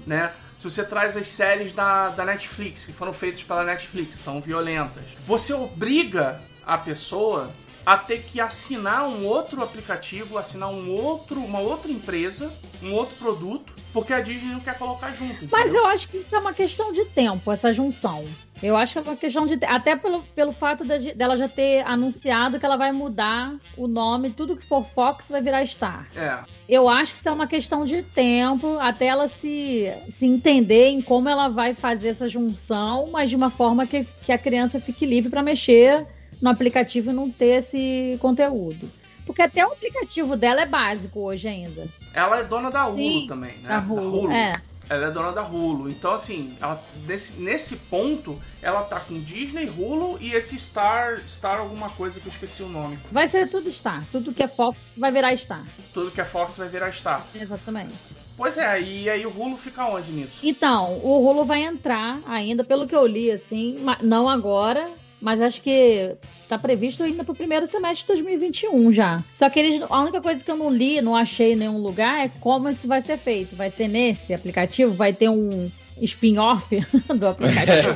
né? 0.06 0.32
Se 0.56 0.64
você 0.64 0.84
traz 0.84 1.16
as 1.16 1.26
séries 1.26 1.72
da, 1.72 2.08
da 2.10 2.24
Netflix, 2.24 2.84
que 2.84 2.92
foram 2.92 3.12
feitas 3.12 3.42
pela 3.42 3.64
Netflix, 3.64 4.16
são 4.16 4.40
violentas. 4.40 5.04
Você 5.26 5.52
obriga 5.52 6.40
a 6.64 6.78
pessoa 6.78 7.52
a 7.84 7.96
ter 7.96 8.22
que 8.22 8.40
assinar 8.40 9.08
um 9.08 9.24
outro 9.26 9.62
aplicativo, 9.62 10.38
assinar 10.38 10.70
um 10.70 10.90
outro, 10.90 11.40
uma 11.40 11.58
outra 11.58 11.90
empresa, 11.90 12.52
um 12.82 12.92
outro 12.92 13.16
produto, 13.16 13.72
porque 13.92 14.12
a 14.12 14.20
Disney 14.20 14.52
não 14.52 14.60
quer 14.60 14.78
colocar 14.78 15.12
junto. 15.12 15.48
Mas 15.50 15.62
entendeu? 15.62 15.82
eu 15.82 15.86
acho 15.86 16.08
que 16.08 16.18
isso 16.18 16.34
é 16.34 16.38
uma 16.38 16.54
questão 16.54 16.92
de 16.92 17.04
tempo, 17.06 17.50
essa 17.50 17.72
junção. 17.72 18.24
Eu 18.62 18.76
acho 18.76 18.92
que 18.92 18.98
é 18.98 19.02
uma 19.02 19.16
questão 19.16 19.44
de. 19.44 19.58
Até 19.64 19.96
pelo, 19.96 20.22
pelo 20.36 20.52
fato 20.52 20.84
de- 20.86 21.12
dela 21.14 21.36
já 21.36 21.48
ter 21.48 21.84
anunciado 21.84 22.60
que 22.60 22.64
ela 22.64 22.76
vai 22.76 22.92
mudar 22.92 23.56
o 23.76 23.88
nome, 23.88 24.30
tudo 24.30 24.56
que 24.56 24.64
for 24.64 24.86
Fox 24.94 25.24
vai 25.28 25.42
virar 25.42 25.66
Star. 25.66 26.06
É. 26.14 26.38
Eu 26.68 26.88
acho 26.88 27.12
que 27.12 27.18
isso 27.18 27.28
é 27.28 27.32
uma 27.32 27.48
questão 27.48 27.84
de 27.84 28.02
tempo 28.02 28.78
até 28.78 29.06
ela 29.06 29.28
se, 29.40 29.92
se 30.16 30.24
entender 30.24 30.90
em 30.90 31.02
como 31.02 31.28
ela 31.28 31.48
vai 31.48 31.74
fazer 31.74 32.10
essa 32.10 32.28
junção, 32.28 33.10
mas 33.10 33.28
de 33.28 33.34
uma 33.34 33.50
forma 33.50 33.84
que, 33.84 34.06
que 34.24 34.30
a 34.30 34.38
criança 34.38 34.80
fique 34.80 35.04
livre 35.04 35.28
para 35.28 35.42
mexer 35.42 36.06
no 36.42 36.50
aplicativo 36.50 37.10
e 37.10 37.14
não 37.14 37.30
ter 37.30 37.64
esse 37.64 38.18
conteúdo. 38.18 38.90
Porque 39.24 39.40
até 39.40 39.64
o 39.64 39.72
aplicativo 39.72 40.36
dela 40.36 40.62
é 40.62 40.66
básico 40.66 41.20
hoje 41.20 41.46
ainda. 41.46 41.88
Ela 42.12 42.40
é 42.40 42.44
dona 42.44 42.70
da 42.70 42.86
Hulu 42.88 42.98
Sim, 42.98 43.26
também, 43.28 43.56
né? 43.58 43.68
Da 43.68 43.78
Hulu. 43.78 44.32
É. 44.32 44.60
Ela 44.90 45.06
é 45.06 45.10
dona 45.12 45.30
da 45.30 45.42
Hulu. 45.42 45.88
Então, 45.88 46.12
assim, 46.12 46.56
ela, 46.60 46.82
nesse, 47.06 47.40
nesse 47.40 47.76
ponto, 47.76 48.38
ela 48.60 48.82
tá 48.82 48.98
com 48.98 49.20
Disney, 49.20 49.70
Hulu 49.70 50.18
e 50.20 50.32
esse 50.32 50.58
Star, 50.58 51.22
Star 51.28 51.60
alguma 51.60 51.88
coisa 51.90 52.18
que 52.18 52.26
eu 52.26 52.32
esqueci 52.32 52.64
o 52.64 52.68
nome. 52.68 52.98
Vai 53.12 53.28
ser 53.28 53.48
tudo 53.48 53.70
Star. 53.70 54.04
Tudo 54.10 54.34
que 54.34 54.42
é 54.42 54.48
Fox 54.48 54.76
vai 54.96 55.12
virar 55.12 55.36
Star. 55.36 55.64
Tudo 55.94 56.10
que 56.10 56.20
é 56.20 56.24
Fox 56.24 56.58
vai 56.58 56.68
virar 56.68 56.90
Star. 56.92 57.24
Exatamente. 57.32 57.94
Pois 58.36 58.58
é, 58.58 58.80
e 58.82 59.08
aí 59.08 59.24
o 59.24 59.30
Hulu 59.30 59.56
fica 59.56 59.86
onde 59.86 60.10
nisso? 60.10 60.40
Então, 60.42 60.98
o 60.98 61.24
Hulu 61.24 61.44
vai 61.44 61.62
entrar 61.62 62.20
ainda, 62.26 62.64
pelo 62.64 62.88
que 62.88 62.96
eu 62.96 63.06
li, 63.06 63.30
assim, 63.30 63.76
não 64.00 64.28
agora, 64.28 64.90
mas 65.22 65.40
acho 65.40 65.62
que 65.62 66.16
tá 66.48 66.58
previsto 66.58 67.02
ainda 67.04 67.22
pro 67.22 67.32
primeiro 67.34 67.70
semestre 67.70 68.02
de 68.02 68.08
2021 68.08 68.92
já. 68.92 69.22
Só 69.38 69.48
que 69.48 69.60
eles, 69.60 69.82
a 69.88 70.00
única 70.00 70.20
coisa 70.20 70.42
que 70.42 70.50
eu 70.50 70.56
não 70.56 70.68
li, 70.68 71.00
não 71.00 71.14
achei 71.14 71.52
em 71.52 71.56
nenhum 71.56 71.78
lugar, 71.78 72.26
é 72.26 72.30
como 72.40 72.68
isso 72.68 72.88
vai 72.88 73.00
ser 73.00 73.16
feito. 73.16 73.54
Vai 73.54 73.70
ser 73.70 73.86
nesse 73.86 74.34
aplicativo, 74.34 74.92
vai 74.92 75.12
ter 75.12 75.28
um 75.28 75.70
spin-off 76.00 76.66
do 77.14 77.26
aplicativo. 77.28 77.94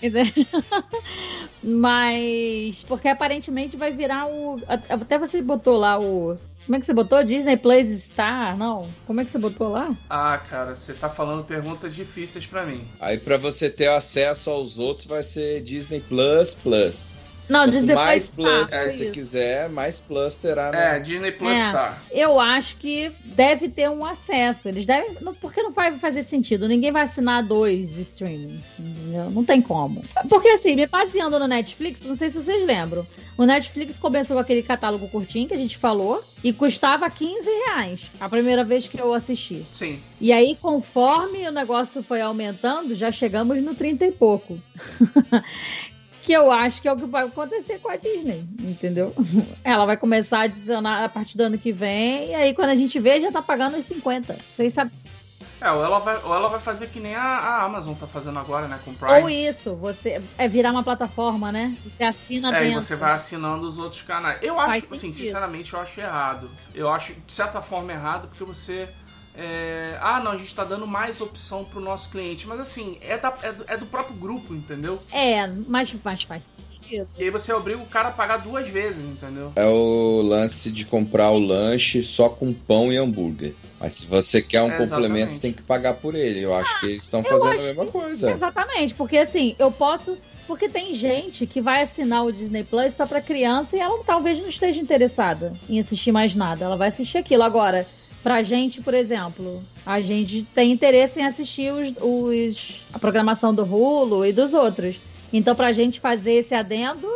Mas, 1.62 2.76
porque 2.88 3.08
aparentemente 3.08 3.76
vai 3.76 3.92
virar 3.92 4.26
o. 4.26 4.56
Até 4.88 5.18
você 5.18 5.42
botou 5.42 5.76
lá 5.76 6.00
o. 6.00 6.38
Como 6.64 6.76
é 6.76 6.80
que 6.80 6.86
você 6.86 6.94
botou? 6.94 7.22
Disney 7.22 7.56
Plus 7.58 8.02
Star? 8.12 8.56
Não. 8.56 8.88
Como 9.06 9.20
é 9.20 9.24
que 9.24 9.32
você 9.32 9.38
botou 9.38 9.68
lá? 9.68 9.94
Ah, 10.08 10.38
cara, 10.38 10.74
você 10.74 10.94
tá 10.94 11.10
falando 11.10 11.44
perguntas 11.44 11.94
difíceis 11.94 12.46
pra 12.46 12.64
mim. 12.64 12.86
Aí 12.98 13.18
pra 13.18 13.36
você 13.36 13.68
ter 13.68 13.88
acesso 13.88 14.48
aos 14.50 14.78
outros 14.78 15.06
vai 15.06 15.22
ser 15.22 15.60
Disney 15.62 16.00
Plus 16.00 16.54
Plus. 16.54 17.18
Não, 17.48 17.60
Quanto 17.60 17.72
Disney 17.72 17.94
mais 17.94 18.26
Plus 18.26 18.70
foi 18.70 18.86
você 18.88 19.04
isso. 19.04 19.12
quiser, 19.12 19.68
mais 19.68 19.98
Plus 19.98 20.36
terá. 20.36 20.68
É, 20.68 20.72
né? 20.94 21.00
Disney 21.00 21.32
Plus 21.32 21.50
É. 21.50 21.68
Star. 21.68 22.02
Eu 22.10 22.40
acho 22.40 22.76
que 22.76 23.12
deve 23.24 23.68
ter 23.68 23.90
um 23.90 24.04
acesso. 24.04 24.66
Eles 24.68 24.86
devem. 24.86 25.14
Porque 25.40 25.62
não 25.62 25.72
vai 25.72 25.98
fazer 25.98 26.24
sentido. 26.24 26.66
Ninguém 26.66 26.90
vai 26.90 27.04
assinar 27.04 27.42
dois 27.42 27.90
streamings. 27.98 28.62
Entendeu? 28.78 29.30
Não 29.30 29.44
tem 29.44 29.60
como. 29.60 30.02
Porque 30.28 30.48
assim, 30.48 30.74
me 30.74 30.86
baseando 30.86 31.38
no 31.38 31.46
Netflix, 31.46 32.00
não 32.04 32.16
sei 32.16 32.30
se 32.30 32.38
vocês 32.38 32.66
lembram. 32.66 33.06
O 33.36 33.44
Netflix 33.44 33.98
começou 33.98 34.36
com 34.36 34.40
aquele 34.40 34.62
catálogo 34.62 35.08
curtinho 35.08 35.48
que 35.48 35.54
a 35.54 35.58
gente 35.58 35.76
falou 35.76 36.22
e 36.42 36.52
custava 36.52 37.10
15 37.10 37.42
reais 37.66 38.00
a 38.20 38.28
primeira 38.28 38.62
vez 38.62 38.86
que 38.86 38.98
eu 38.98 39.12
assisti. 39.12 39.64
Sim. 39.72 40.00
E 40.20 40.32
aí, 40.32 40.56
conforme 40.60 41.46
o 41.48 41.50
negócio 41.50 42.00
foi 42.04 42.20
aumentando, 42.20 42.94
já 42.94 43.10
chegamos 43.10 43.60
no 43.60 43.74
30 43.74 44.04
e 44.06 44.12
pouco. 44.12 44.56
que 46.24 46.32
eu 46.32 46.50
acho 46.50 46.80
que 46.80 46.88
é 46.88 46.92
o 46.92 46.96
que 46.96 47.04
vai 47.06 47.24
acontecer 47.24 47.78
com 47.80 47.90
a 47.90 47.96
Disney, 47.96 48.46
entendeu? 48.60 49.12
Ela 49.62 49.84
vai 49.84 49.96
começar 49.96 50.38
a 50.38 50.42
adicionar 50.42 51.04
a 51.04 51.08
partir 51.08 51.36
do 51.36 51.42
ano 51.44 51.58
que 51.58 51.72
vem, 51.72 52.30
e 52.30 52.34
aí 52.34 52.54
quando 52.54 52.70
a 52.70 52.76
gente 52.76 52.98
vê, 52.98 53.20
já 53.20 53.30
tá 53.30 53.42
pagando 53.42 53.76
os 53.76 53.86
50. 53.86 54.36
Vocês 54.56 54.72
sabem? 54.74 54.92
É, 55.60 55.70
ou 55.70 55.82
ela 55.82 55.98
vai, 55.98 56.16
ou 56.24 56.34
ela 56.34 56.48
vai 56.48 56.60
fazer 56.60 56.88
que 56.88 57.00
nem 57.00 57.14
a, 57.14 57.22
a 57.22 57.62
Amazon 57.62 57.94
tá 57.94 58.06
fazendo 58.06 58.38
agora, 58.38 58.68
né? 58.68 58.78
Com 58.84 58.90
o 58.90 58.94
Prime. 58.94 59.22
Ou 59.22 59.30
isso, 59.30 59.74
você 59.76 60.20
é 60.36 60.46
virar 60.46 60.72
uma 60.72 60.82
plataforma, 60.82 61.50
né? 61.50 61.74
Você 61.84 62.04
assina 62.04 62.54
É, 62.54 62.60
e 62.60 62.64
dentro. 62.68 62.82
você 62.82 62.96
vai 62.96 63.12
assinando 63.12 63.66
os 63.66 63.78
outros 63.78 64.02
canais. 64.02 64.38
Eu 64.42 64.56
Faz 64.56 64.84
acho, 64.84 64.92
assim, 64.92 65.12
sinceramente, 65.12 65.72
eu 65.72 65.80
acho 65.80 65.98
errado. 66.00 66.50
Eu 66.74 66.90
acho, 66.90 67.14
de 67.14 67.32
certa 67.32 67.62
forma, 67.62 67.92
errado, 67.92 68.28
porque 68.28 68.44
você. 68.44 68.88
É, 69.36 69.98
Ah, 70.00 70.20
não, 70.20 70.32
a 70.32 70.36
gente 70.38 70.54
tá 70.54 70.64
dando 70.64 70.86
mais 70.86 71.20
opção 71.20 71.64
pro 71.64 71.80
nosso 71.80 72.10
cliente. 72.10 72.46
Mas 72.46 72.60
assim, 72.60 72.98
é, 73.00 73.16
da- 73.18 73.38
é 73.42 73.52
do, 73.52 73.64
é 73.68 73.76
do 73.76 73.86
próprio 73.86 74.16
grupo, 74.16 74.54
entendeu? 74.54 75.00
É, 75.12 75.46
mas, 75.66 75.92
mas 76.04 76.22
faz 76.22 76.42
sentido. 76.82 77.08
E 77.18 77.24
aí 77.24 77.30
você 77.30 77.52
obriga 77.52 77.80
o 77.80 77.86
cara 77.86 78.10
a 78.10 78.12
pagar 78.12 78.38
duas 78.38 78.68
vezes, 78.68 79.02
entendeu? 79.04 79.52
É 79.56 79.64
o 79.66 80.20
lance 80.22 80.70
de 80.70 80.84
comprar 80.84 81.30
o 81.30 81.38
lanche 81.38 82.02
só 82.02 82.28
com 82.28 82.52
pão 82.52 82.92
e 82.92 82.96
hambúrguer. 82.96 83.54
Mas 83.80 83.94
se 83.94 84.06
você 84.06 84.40
quer 84.42 84.62
um 84.62 84.70
É, 84.70 84.76
complemento, 84.76 85.32
você 85.34 85.40
tem 85.40 85.52
que 85.52 85.62
pagar 85.62 85.94
por 85.94 86.14
ele. 86.14 86.40
Eu 86.40 86.54
acho 86.54 86.78
que 86.80 86.86
eles 86.86 87.02
estão 87.02 87.22
fazendo 87.24 87.60
a 87.60 87.62
mesma 87.62 87.86
coisa. 87.86 88.30
Exatamente, 88.30 88.94
porque 88.94 89.18
assim, 89.18 89.54
eu 89.58 89.70
posso. 89.72 90.16
Porque 90.46 90.68
tem 90.68 90.94
gente 90.94 91.46
que 91.46 91.58
vai 91.62 91.82
assinar 91.84 92.22
o 92.24 92.30
Disney 92.32 92.64
Plus 92.64 92.94
só 92.96 93.06
pra 93.06 93.20
criança 93.22 93.74
e 93.74 93.80
ela 93.80 94.02
talvez 94.04 94.38
não 94.38 94.48
esteja 94.50 94.78
interessada 94.78 95.54
em 95.70 95.80
assistir 95.80 96.12
mais 96.12 96.34
nada. 96.34 96.66
Ela 96.66 96.76
vai 96.76 96.88
assistir 96.90 97.16
aquilo. 97.16 97.42
Agora, 97.42 97.86
pra 98.24 98.42
gente, 98.42 98.80
por 98.80 98.94
exemplo, 98.94 99.62
a 99.84 100.00
gente 100.00 100.44
tem 100.54 100.72
interesse 100.72 101.20
em 101.20 101.26
assistir 101.26 101.70
os, 101.72 101.94
os- 102.00 102.80
a 102.92 102.98
programação 102.98 103.54
do 103.54 103.62
Hulu 103.64 104.24
e 104.24 104.32
dos 104.32 104.54
outros. 104.54 104.96
Então, 105.30 105.54
pra 105.54 105.74
gente 105.74 106.00
fazer 106.00 106.32
esse 106.36 106.54
adendo, 106.54 107.06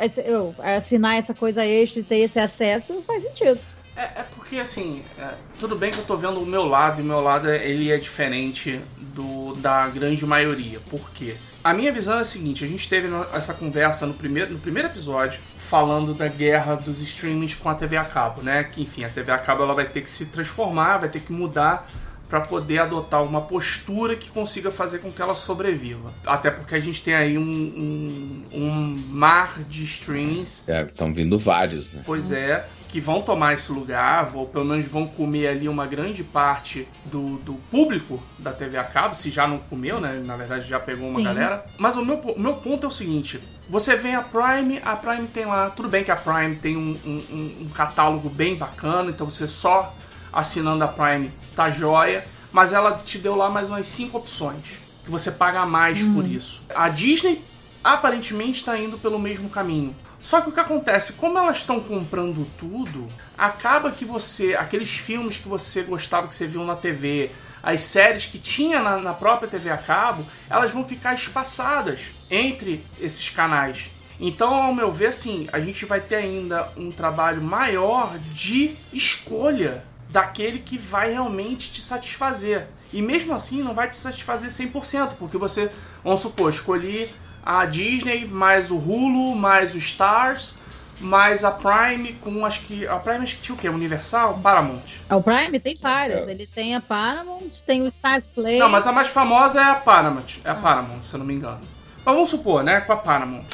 esse- 0.00 0.22
eu, 0.24 0.54
assinar 0.58 1.16
essa 1.18 1.34
coisa 1.34 1.64
extra 1.66 2.00
e 2.00 2.04
ter 2.04 2.18
esse 2.20 2.38
acesso, 2.38 3.02
faz 3.06 3.22
sentido. 3.22 3.60
É, 3.96 4.02
é 4.02 4.24
porque, 4.34 4.56
assim, 4.56 5.02
é, 5.18 5.28
tudo 5.58 5.76
bem 5.76 5.90
que 5.90 5.98
eu 5.98 6.04
tô 6.04 6.16
vendo 6.16 6.40
o 6.40 6.46
meu 6.46 6.66
lado, 6.66 7.00
e 7.00 7.02
o 7.02 7.06
meu 7.06 7.20
lado 7.20 7.48
é- 7.48 7.64
ele 7.68 7.90
é 7.90 7.96
diferente 7.96 8.80
do 8.98 9.54
da 9.54 9.88
grande 9.88 10.26
maioria. 10.26 10.80
Por 10.90 11.10
quê? 11.10 11.36
A 11.62 11.72
minha 11.72 11.90
visão 11.92 12.18
é 12.18 12.20
a 12.20 12.24
seguinte, 12.24 12.64
a 12.64 12.68
gente 12.68 12.88
teve 12.88 13.08
essa 13.32 13.54
conversa 13.54 14.04
no 14.04 14.12
primeiro, 14.14 14.52
no 14.52 14.58
primeiro 14.58 14.88
episódio, 14.88 15.40
falando 15.56 16.12
da 16.12 16.28
guerra 16.28 16.74
dos 16.74 17.00
streamings 17.00 17.54
com 17.54 17.68
a 17.70 17.74
TV 17.74 17.96
a 17.96 18.04
cabo, 18.04 18.42
né? 18.42 18.64
Que, 18.64 18.82
enfim, 18.82 19.04
a 19.04 19.08
TV 19.08 19.30
a 19.32 19.38
cabo 19.38 19.62
ela 19.62 19.72
vai 19.74 19.86
ter 19.86 20.02
que 20.02 20.10
se 20.10 20.26
transformar, 20.26 20.98
vai 20.98 21.08
ter 21.08 21.20
que 21.20 21.32
mudar 21.32 21.88
para 22.28 22.40
poder 22.40 22.78
adotar 22.78 23.22
uma 23.22 23.42
postura 23.42 24.16
que 24.16 24.28
consiga 24.30 24.70
fazer 24.70 24.98
com 24.98 25.12
que 25.12 25.22
ela 25.22 25.34
sobreviva. 25.34 26.12
Até 26.26 26.50
porque 26.50 26.74
a 26.74 26.80
gente 26.80 27.00
tem 27.02 27.14
aí 27.14 27.38
um, 27.38 27.42
um, 27.42 28.44
um 28.52 29.04
mar 29.08 29.60
de 29.68 29.84
streamings 29.84 30.64
É, 30.66 30.82
estão 30.82 31.14
vindo 31.14 31.38
vários, 31.38 31.92
né? 31.92 32.02
Pois 32.04 32.32
é, 32.32 32.66
que 32.94 33.00
vão 33.00 33.20
tomar 33.22 33.54
esse 33.54 33.72
lugar, 33.72 34.30
ou 34.36 34.46
pelo 34.46 34.64
menos 34.64 34.86
vão 34.86 35.04
comer 35.04 35.48
ali 35.48 35.68
uma 35.68 35.84
grande 35.84 36.22
parte 36.22 36.86
do, 37.06 37.38
do 37.38 37.54
público 37.68 38.22
da 38.38 38.52
TV 38.52 38.78
a 38.78 38.84
cabo, 38.84 39.16
se 39.16 39.30
já 39.32 39.48
não 39.48 39.58
comeu, 39.58 40.00
né? 40.00 40.22
Na 40.24 40.36
verdade 40.36 40.64
já 40.68 40.78
pegou 40.78 41.08
uma 41.08 41.18
Sim. 41.18 41.24
galera. 41.24 41.66
Mas 41.76 41.96
o 41.96 42.04
meu, 42.04 42.18
o 42.20 42.38
meu 42.40 42.54
ponto 42.54 42.84
é 42.84 42.86
o 42.86 42.92
seguinte: 42.92 43.40
você 43.68 43.96
vem 43.96 44.14
a 44.14 44.22
Prime, 44.22 44.80
a 44.84 44.94
Prime 44.94 45.26
tem 45.26 45.44
lá. 45.44 45.70
Tudo 45.70 45.88
bem 45.88 46.04
que 46.04 46.12
a 46.12 46.14
Prime 46.14 46.54
tem 46.54 46.76
um, 46.76 46.96
um- 47.04 47.64
um- 47.64 47.68
catálogo 47.74 48.28
bem 48.28 48.54
bacana, 48.54 49.10
então 49.10 49.28
você 49.28 49.48
só 49.48 49.92
assinando 50.32 50.84
a 50.84 50.86
Prime 50.86 51.32
tá 51.56 51.72
joia, 51.72 52.24
mas 52.52 52.72
ela 52.72 52.92
te 53.04 53.18
deu 53.18 53.34
lá 53.34 53.50
mais 53.50 53.70
umas 53.70 53.88
cinco 53.88 54.18
opções. 54.18 54.78
Que 55.04 55.10
você 55.10 55.32
paga 55.32 55.66
mais 55.66 56.00
por 56.00 56.24
isso. 56.24 56.62
A 56.72 56.88
Disney 56.88 57.42
aparentemente 57.82 58.60
está 58.60 58.78
indo 58.78 58.98
pelo 58.98 59.18
mesmo 59.18 59.50
caminho. 59.50 59.96
Só 60.24 60.40
que 60.40 60.48
o 60.48 60.52
que 60.52 60.58
acontece, 60.60 61.12
como 61.12 61.38
elas 61.38 61.58
estão 61.58 61.78
comprando 61.78 62.46
tudo, 62.56 63.10
acaba 63.36 63.92
que 63.92 64.06
você, 64.06 64.54
aqueles 64.54 64.88
filmes 64.88 65.36
que 65.36 65.46
você 65.46 65.82
gostava 65.82 66.26
que 66.26 66.34
você 66.34 66.46
viu 66.46 66.64
na 66.64 66.74
TV, 66.74 67.30
as 67.62 67.82
séries 67.82 68.24
que 68.24 68.38
tinha 68.38 68.80
na, 68.80 68.96
na 68.96 69.12
própria 69.12 69.50
TV 69.50 69.68
a 69.68 69.76
cabo, 69.76 70.24
elas 70.48 70.70
vão 70.70 70.82
ficar 70.82 71.12
espaçadas 71.12 72.00
entre 72.30 72.82
esses 72.98 73.28
canais. 73.28 73.90
Então, 74.18 74.54
ao 74.54 74.74
meu 74.74 74.90
ver, 74.90 75.08
assim, 75.08 75.46
a 75.52 75.60
gente 75.60 75.84
vai 75.84 76.00
ter 76.00 76.16
ainda 76.16 76.70
um 76.74 76.90
trabalho 76.90 77.42
maior 77.42 78.18
de 78.18 78.78
escolha 78.94 79.84
daquele 80.08 80.60
que 80.60 80.78
vai 80.78 81.12
realmente 81.12 81.70
te 81.70 81.82
satisfazer. 81.82 82.66
E 82.90 83.02
mesmo 83.02 83.34
assim, 83.34 83.62
não 83.62 83.74
vai 83.74 83.90
te 83.90 83.96
satisfazer 83.96 84.48
100%, 84.48 85.16
porque 85.18 85.36
você, 85.36 85.70
vamos 86.02 86.20
supor, 86.20 86.48
escolhi 86.48 87.12
a 87.44 87.66
Disney, 87.66 88.26
mais 88.26 88.70
o 88.70 88.76
Hulu, 88.76 89.34
mais 89.34 89.74
o 89.74 89.78
Stars, 89.78 90.56
mais 90.98 91.44
a 91.44 91.50
Prime, 91.50 92.14
com 92.14 92.44
acho 92.46 92.62
que. 92.62 92.86
A 92.86 92.96
Prime 92.98 93.22
acho 93.22 93.36
que 93.36 93.42
tinha 93.42 93.54
o 93.54 93.58
quê? 93.58 93.68
Universal? 93.68 94.38
Paramount. 94.42 95.00
O 95.10 95.22
Prime 95.22 95.60
tem 95.60 95.76
várias. 95.80 96.26
É. 96.26 96.30
Ele 96.30 96.46
tem 96.46 96.74
a 96.74 96.80
Paramount, 96.80 97.50
tem 97.66 97.82
o 97.82 97.92
Star 97.92 98.22
Play. 98.34 98.58
Não, 98.58 98.68
mas 98.68 98.86
a 98.86 98.92
mais 98.92 99.08
famosa 99.08 99.60
é 99.60 99.64
a 99.64 99.74
Paramount. 99.74 100.38
É 100.44 100.50
a 100.50 100.54
Paramount, 100.54 101.02
se 101.02 101.14
eu 101.14 101.18
não 101.18 101.26
me 101.26 101.34
engano. 101.34 101.60
Mas 102.04 102.14
vamos 102.14 102.30
supor, 102.30 102.62
né? 102.62 102.80
Com 102.80 102.92
a 102.92 102.96
Paramount. 102.96 103.44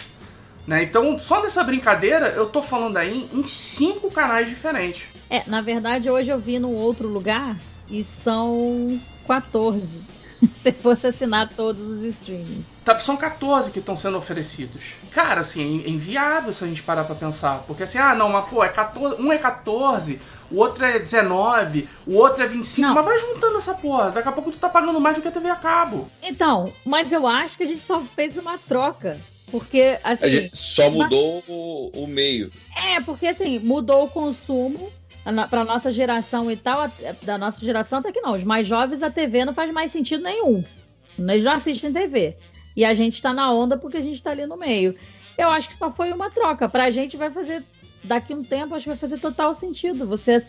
Né? 0.66 0.84
Então, 0.84 1.18
só 1.18 1.42
nessa 1.42 1.64
brincadeira, 1.64 2.28
eu 2.28 2.46
tô 2.46 2.62
falando 2.62 2.96
aí 2.96 3.28
em 3.32 3.46
cinco 3.48 4.10
canais 4.10 4.48
diferentes. 4.48 5.08
É, 5.28 5.42
na 5.46 5.60
verdade, 5.60 6.10
hoje 6.10 6.30
eu 6.30 6.38
vi 6.38 6.58
num 6.58 6.74
outro 6.74 7.08
lugar 7.08 7.56
e 7.88 8.06
são 8.22 9.00
14. 9.26 9.82
Se 10.62 10.72
fosse 10.72 11.06
assinar 11.06 11.48
todos 11.48 11.80
os 11.80 12.02
streamings. 12.02 12.64
Tá, 12.84 12.98
São 12.98 13.16
14 13.16 13.70
que 13.70 13.78
estão 13.78 13.96
sendo 13.96 14.18
oferecidos. 14.18 14.94
Cara, 15.10 15.40
assim, 15.40 15.82
é 15.84 15.88
inviável 15.88 16.52
se 16.52 16.64
a 16.64 16.66
gente 16.66 16.82
parar 16.82 17.04
pra 17.04 17.14
pensar. 17.14 17.64
Porque 17.66 17.82
assim, 17.82 17.98
ah, 17.98 18.14
não, 18.14 18.30
mas 18.30 18.48
pô, 18.48 18.64
é 18.64 18.68
14, 18.68 19.20
um 19.20 19.32
é 19.32 19.38
14, 19.38 20.20
o 20.50 20.56
outro 20.56 20.84
é 20.84 20.98
19, 20.98 21.88
o 22.06 22.16
outro 22.16 22.42
é 22.42 22.46
25. 22.46 22.88
Não. 22.88 22.94
Mas 22.94 23.04
vai 23.04 23.18
juntando 23.18 23.58
essa 23.58 23.74
porra. 23.74 24.10
Daqui 24.10 24.28
a 24.28 24.32
pouco 24.32 24.50
tu 24.50 24.58
tá 24.58 24.68
pagando 24.68 25.00
mais 25.00 25.16
do 25.16 25.22
que 25.22 25.28
a 25.28 25.32
TV 25.32 25.48
a 25.48 25.56
cabo. 25.56 26.10
Então, 26.22 26.72
mas 26.84 27.10
eu 27.12 27.26
acho 27.26 27.56
que 27.56 27.64
a 27.64 27.66
gente 27.66 27.86
só 27.86 28.00
fez 28.16 28.36
uma 28.36 28.58
troca. 28.58 29.20
Porque, 29.50 29.98
assim. 30.04 30.24
A 30.24 30.28
gente 30.28 30.56
só 30.56 30.88
mudou 30.88 31.42
o, 31.48 31.90
o 32.04 32.06
meio. 32.06 32.52
É, 32.76 33.00
porque 33.00 33.26
assim, 33.26 33.58
mudou 33.58 34.04
o 34.04 34.08
consumo 34.08 34.90
pra 35.48 35.64
nossa 35.64 35.92
geração 35.92 36.50
e 36.50 36.56
tal, 36.56 36.80
a- 36.82 36.90
da 37.22 37.36
nossa 37.38 37.60
geração 37.64 37.98
até 37.98 38.12
que 38.12 38.20
não. 38.20 38.34
Os 38.36 38.44
mais 38.44 38.66
jovens, 38.66 39.02
a 39.02 39.10
TV 39.10 39.44
não 39.44 39.54
faz 39.54 39.72
mais 39.72 39.92
sentido 39.92 40.22
nenhum. 40.24 40.64
Eles 41.18 41.42
já 41.42 41.56
assistem 41.56 41.92
TV. 41.92 42.36
E 42.76 42.84
a 42.84 42.94
gente 42.94 43.20
tá 43.20 43.32
na 43.34 43.52
onda 43.52 43.76
porque 43.76 43.96
a 43.98 44.02
gente 44.02 44.22
tá 44.22 44.30
ali 44.30 44.46
no 44.46 44.56
meio. 44.56 44.94
Eu 45.36 45.48
acho 45.50 45.68
que 45.68 45.76
só 45.76 45.90
foi 45.92 46.12
uma 46.12 46.30
troca. 46.30 46.68
Pra 46.68 46.90
gente 46.90 47.16
vai 47.16 47.30
fazer, 47.30 47.62
daqui 48.04 48.32
a 48.32 48.36
um 48.36 48.42
tempo, 48.44 48.74
acho 48.74 48.84
que 48.84 48.90
vai 48.90 48.98
fazer 48.98 49.18
total 49.18 49.54
sentido. 49.56 50.06
Você 50.06 50.44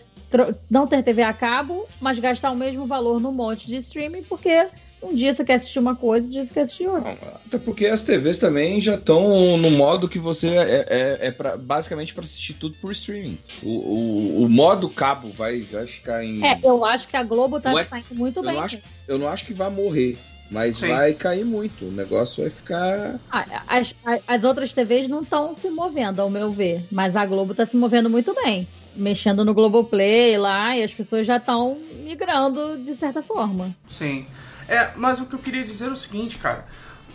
não 0.69 0.87
ter 0.87 1.03
TV 1.03 1.23
a 1.23 1.33
cabo, 1.33 1.85
mas 1.99 2.19
gastar 2.19 2.51
o 2.51 2.55
mesmo 2.55 2.85
valor 2.85 3.19
num 3.19 3.31
monte 3.33 3.67
de 3.67 3.77
streaming, 3.77 4.23
porque 4.23 4.67
um 5.01 5.15
dia 5.15 5.34
você 5.34 5.43
quer 5.43 5.55
assistir 5.55 5.79
uma 5.79 5.96
coisa, 5.96 6.25
um 6.27 6.29
dia 6.29 6.46
você 6.46 6.53
quer 6.53 6.62
assistir 6.62 6.88
outra. 6.88 7.17
Até 7.46 7.58
porque 7.58 7.88
as 7.88 8.03
TVs 8.03 8.38
também 8.38 8.79
já 8.79 8.96
estão 8.96 9.58
no 9.58 9.72
modo 9.72 10.08
que 10.08 10.20
você 10.20 10.48
é, 10.50 10.86
é, 10.89 11.17
é 11.27 11.31
pra, 11.31 11.58
basicamente 11.58 12.13
para 12.13 12.24
assistir 12.24 12.53
tudo 12.53 12.75
por 12.79 12.91
streaming. 12.91 13.38
O, 13.63 13.70
o, 13.70 14.43
o 14.43 14.50
modo 14.50 14.89
cabo 14.89 15.29
vai, 15.31 15.62
vai 15.62 15.88
ficar 15.88 16.24
em. 16.24 16.46
É, 16.46 16.60
eu 16.63 16.86
acho 16.86 17.08
que 17.08 17.17
a 17.17 17.24
Globo 17.24 17.60
tá 17.60 17.72
é- 17.79 17.86
saindo 17.86 18.13
muito 18.13 18.39
eu, 18.39 18.43
bem. 18.43 18.53
não 18.53 18.62
acho, 18.62 18.79
eu 19.08 19.17
não 19.17 19.27
acho 19.27 19.46
que 19.46 19.53
vai 19.53 19.70
morrer, 19.70 20.17
mas 20.50 20.77
Sim. 20.77 20.89
vai 20.89 21.13
cair 21.13 21.46
muito. 21.46 21.86
O 21.86 21.91
negócio 21.91 22.43
vai 22.43 22.51
ficar. 22.51 23.20
Ah, 23.31 23.46
As, 23.67 23.93
as, 24.05 24.22
as 24.27 24.43
outras 24.43 24.72
TVs 24.72 25.10
não 25.10 25.24
estão 25.24 25.55
se 25.60 25.70
movendo, 25.70 26.20
ao 26.22 26.29
meu 26.29 26.51
ver. 26.51 26.84
Mas 26.91 27.15
a 27.15 27.25
Globo 27.25 27.51
está 27.51 27.65
se 27.65 27.75
movendo 27.75 28.10
muito 28.10 28.34
bem. 28.36 28.67
Mexendo 28.96 29.46
no 29.46 29.53
Globoplay 29.53 30.38
lá, 30.38 30.75
e 30.75 30.84
as 30.84 30.91
pessoas 30.91 31.25
já 31.25 31.38
estão 31.38 31.77
migrando 32.03 32.77
de 32.84 32.96
certa 32.98 33.22
forma. 33.24 33.74
Sim. 33.89 34.25
É, 34.71 34.91
mas 34.95 35.19
o 35.19 35.25
que 35.25 35.35
eu 35.35 35.39
queria 35.39 35.65
dizer 35.65 35.89
é 35.89 35.91
o 35.91 35.95
seguinte, 35.97 36.37
cara. 36.37 36.65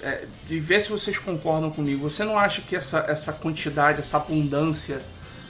É, 0.03 0.27
e 0.51 0.61
ver 0.61 0.79
se 0.81 0.91
vocês 0.91 1.19
concordam 1.19 1.71
comigo. 1.71 2.09
Você 2.09 2.23
não 2.23 2.39
acha 2.39 2.61
que 2.61 2.77
essa, 2.77 3.07
essa 3.09 3.33
quantidade, 3.33 4.01
essa 4.01 4.19
abundância, 4.19 5.01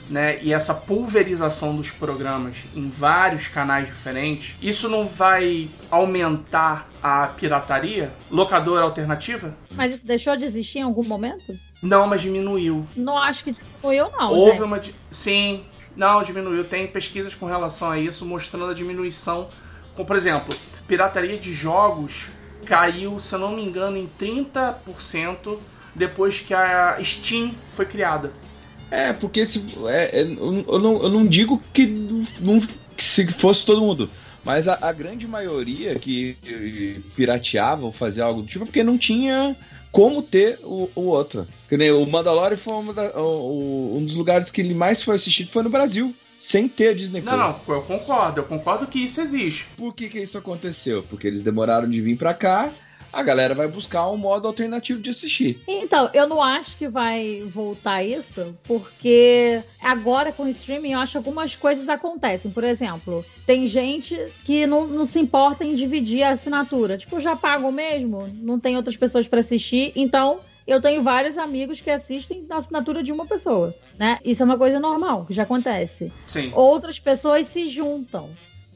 né, 0.09 0.41
e 0.41 0.53
essa 0.53 0.73
pulverização 0.73 1.75
dos 1.75 1.91
programas 1.91 2.63
em 2.73 2.89
vários 2.89 3.49
canais 3.49 3.87
diferentes, 3.87 4.55
isso 4.61 4.87
não 4.87 5.05
vai 5.05 5.69
aumentar 5.91 6.89
a 7.03 7.27
pirataria? 7.27 8.13
Locadora 8.31 8.85
alternativa? 8.85 9.53
Mas 9.69 9.95
isso 9.95 10.05
deixou 10.05 10.37
de 10.37 10.45
existir 10.45 10.79
em 10.79 10.83
algum 10.83 11.05
momento? 11.05 11.59
Não, 11.83 12.07
mas 12.07 12.21
diminuiu. 12.21 12.87
Não 12.95 13.17
acho 13.17 13.43
que 13.43 13.51
diminuiu, 13.51 14.09
não. 14.11 14.31
Houve 14.31 14.51
gente. 14.51 14.63
uma. 14.63 14.81
Sim, 15.11 15.65
não, 15.93 16.23
diminuiu. 16.23 16.63
Tem 16.63 16.87
pesquisas 16.87 17.35
com 17.35 17.47
relação 17.47 17.91
a 17.91 17.99
isso 17.99 18.25
mostrando 18.25 18.71
a 18.71 18.73
diminuição. 18.73 19.49
Como, 19.93 20.07
por 20.07 20.15
exemplo, 20.15 20.55
pirataria 20.87 21.37
de 21.37 21.51
jogos 21.53 22.27
caiu, 22.65 23.17
se 23.19 23.33
eu 23.33 23.39
não 23.39 23.55
me 23.55 23.63
engano, 23.63 23.97
em 23.97 24.09
30% 24.19 25.57
depois 25.95 26.39
que 26.39 26.53
a 26.53 26.97
Steam 27.03 27.53
foi 27.71 27.85
criada. 27.85 28.31
É, 28.89 29.11
porque 29.13 29.45
se, 29.45 29.63
é, 29.87 30.21
é, 30.21 30.23
eu, 30.23 30.79
não, 30.79 31.03
eu 31.03 31.09
não 31.09 31.25
digo 31.25 31.61
que, 31.73 31.85
não, 32.39 32.59
que 32.95 33.03
se 33.03 33.27
fosse 33.33 33.65
todo 33.65 33.81
mundo. 33.81 34.09
Mas 34.45 34.67
a, 34.67 34.77
a 34.81 34.93
grande 34.93 35.27
maioria 35.27 35.95
que 35.99 36.37
pirateava 37.15 37.85
ou 37.85 37.91
fazia 37.91 38.23
algo 38.23 38.41
do 38.41 38.47
tipo, 38.47 38.63
é 38.63 38.65
porque 38.65 38.83
não 38.83 38.97
tinha 38.97 39.55
como 39.91 40.21
ter 40.21 40.59
o, 40.63 40.89
o 40.95 41.01
outro. 41.01 41.45
O 42.01 42.05
Mandalorian 42.05 42.55
foi 42.57 42.73
uma 42.73 42.93
da- 42.93 43.11
o- 43.19 43.97
um 43.97 44.05
dos 44.05 44.15
lugares 44.15 44.49
que 44.49 44.61
ele 44.61 44.73
mais 44.73 45.03
foi 45.03 45.15
assistido 45.15 45.49
foi 45.51 45.63
no 45.63 45.69
Brasil, 45.69 46.15
sem 46.37 46.69
ter 46.69 46.89
a 46.89 46.93
Disney 46.93 47.21
Não, 47.21 47.33
Plus. 47.33 47.67
não, 47.67 47.75
eu 47.75 47.81
concordo, 47.81 48.39
eu 48.39 48.45
concordo 48.45 48.87
que 48.87 48.99
isso 48.99 49.19
existe. 49.19 49.65
Por 49.75 49.93
que, 49.93 50.07
que 50.07 50.19
isso 50.19 50.37
aconteceu? 50.37 51.03
Porque 51.09 51.27
eles 51.27 51.41
demoraram 51.41 51.89
de 51.89 51.99
vir 51.99 52.17
pra 52.17 52.33
cá, 52.33 52.71
a 53.11 53.23
galera 53.23 53.55
vai 53.55 53.67
buscar 53.67 54.09
um 54.09 54.17
modo 54.17 54.47
alternativo 54.47 55.01
de 55.01 55.09
assistir. 55.09 55.61
Então, 55.67 56.09
eu 56.13 56.27
não 56.27 56.41
acho 56.41 56.77
que 56.77 56.87
vai 56.87 57.41
voltar 57.53 58.03
isso, 58.03 58.55
porque 58.63 59.61
agora 59.81 60.31
com 60.31 60.43
o 60.43 60.49
streaming 60.49 60.91
eu 60.91 60.99
acho 60.99 61.13
que 61.13 61.17
algumas 61.17 61.55
coisas 61.55 61.87
acontecem. 61.89 62.51
Por 62.51 62.63
exemplo, 62.63 63.25
tem 63.45 63.67
gente 63.67 64.15
que 64.45 64.67
não, 64.67 64.85
não 64.87 65.07
se 65.07 65.19
importa 65.19 65.63
em 65.63 65.75
dividir 65.75 66.23
a 66.23 66.33
assinatura. 66.33 66.97
Tipo, 66.97 67.19
já 67.21 67.35
pago 67.35 67.71
mesmo, 67.71 68.27
não 68.41 68.59
tem 68.59 68.75
outras 68.75 68.97
pessoas 68.97 69.27
para 69.27 69.41
assistir, 69.41 69.93
então 69.95 70.39
eu 70.67 70.81
tenho 70.81 71.01
vários 71.01 71.37
amigos 71.37 71.79
que 71.79 71.89
assistem 71.89 72.45
na 72.47 72.57
assinatura 72.57 73.01
de 73.01 73.11
uma 73.11 73.25
pessoa, 73.25 73.73
né? 73.97 74.19
Isso 74.23 74.41
é 74.41 74.45
uma 74.45 74.57
coisa 74.57 74.79
normal, 74.79 75.25
que 75.25 75.33
já 75.33 75.43
acontece 75.43 76.11
Sim. 76.27 76.51
outras 76.53 76.99
pessoas 76.99 77.47
se 77.53 77.69
juntam. 77.69 78.29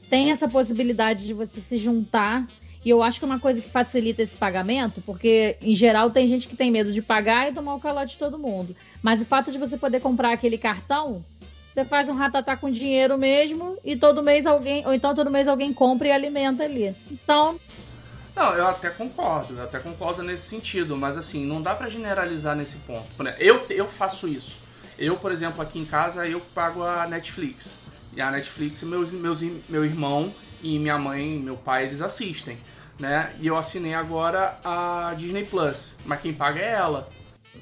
Tem 0.08 0.30
essa 0.30 0.48
possibilidade 0.48 1.26
de 1.26 1.34
você 1.34 1.60
se 1.68 1.78
juntar. 1.78 2.46
E 2.84 2.90
eu 2.90 3.00
acho 3.00 3.18
que 3.20 3.24
é 3.24 3.28
uma 3.28 3.38
coisa 3.38 3.60
que 3.60 3.70
facilita 3.70 4.22
esse 4.22 4.34
pagamento, 4.34 5.00
porque 5.02 5.56
em 5.62 5.76
geral 5.76 6.10
tem 6.10 6.26
gente 6.26 6.48
que 6.48 6.56
tem 6.56 6.68
medo 6.68 6.92
de 6.92 7.00
pagar 7.00 7.48
e 7.48 7.54
tomar 7.54 7.76
o 7.76 7.80
calote 7.80 8.14
de 8.14 8.18
todo 8.18 8.38
mundo. 8.38 8.74
Mas 9.00 9.20
o 9.20 9.24
fato 9.24 9.52
de 9.52 9.58
você 9.58 9.76
poder 9.76 10.00
comprar 10.00 10.32
aquele 10.32 10.58
cartão, 10.58 11.24
você 11.72 11.84
faz 11.84 12.08
um 12.08 12.12
ratatá 12.12 12.56
com 12.56 12.70
dinheiro 12.70 13.16
mesmo 13.16 13.78
e 13.84 13.96
todo 13.96 14.22
mês 14.22 14.44
alguém, 14.44 14.84
ou 14.84 14.92
então 14.92 15.14
todo 15.14 15.30
mês 15.30 15.46
alguém 15.46 15.72
compra 15.72 16.08
e 16.08 16.12
alimenta 16.12 16.64
ali. 16.64 16.92
Então, 17.10 17.58
Não, 18.34 18.54
eu 18.54 18.66
até 18.66 18.88
concordo, 18.88 19.54
eu 19.54 19.64
até 19.64 19.78
concordo 19.78 20.22
nesse 20.22 20.48
sentido, 20.48 20.96
mas 20.96 21.18
assim, 21.18 21.44
não 21.44 21.60
dá 21.60 21.74
pra 21.74 21.88
generalizar 21.88 22.56
nesse 22.56 22.78
ponto. 22.78 23.06
Eu, 23.38 23.66
eu 23.68 23.86
faço 23.86 24.26
isso. 24.26 24.58
Eu, 24.98 25.16
por 25.16 25.32
exemplo, 25.32 25.62
aqui 25.62 25.78
em 25.78 25.84
casa, 25.84 26.26
eu 26.26 26.40
pago 26.54 26.82
a 26.82 27.06
Netflix. 27.06 27.74
E 28.14 28.20
a 28.20 28.30
Netflix, 28.30 28.82
meus, 28.82 29.12
meus, 29.12 29.40
meu 29.68 29.84
irmão 29.84 30.34
e 30.62 30.78
minha 30.78 30.98
mãe, 30.98 31.38
meu 31.38 31.56
pai, 31.56 31.84
eles 31.86 32.00
assistem, 32.00 32.58
né? 32.98 33.34
E 33.40 33.46
eu 33.46 33.56
assinei 33.56 33.94
agora 33.94 34.58
a 34.64 35.14
Disney 35.16 35.44
Plus, 35.44 35.96
mas 36.04 36.20
quem 36.20 36.32
paga 36.32 36.60
é 36.60 36.72
ela. 36.72 37.08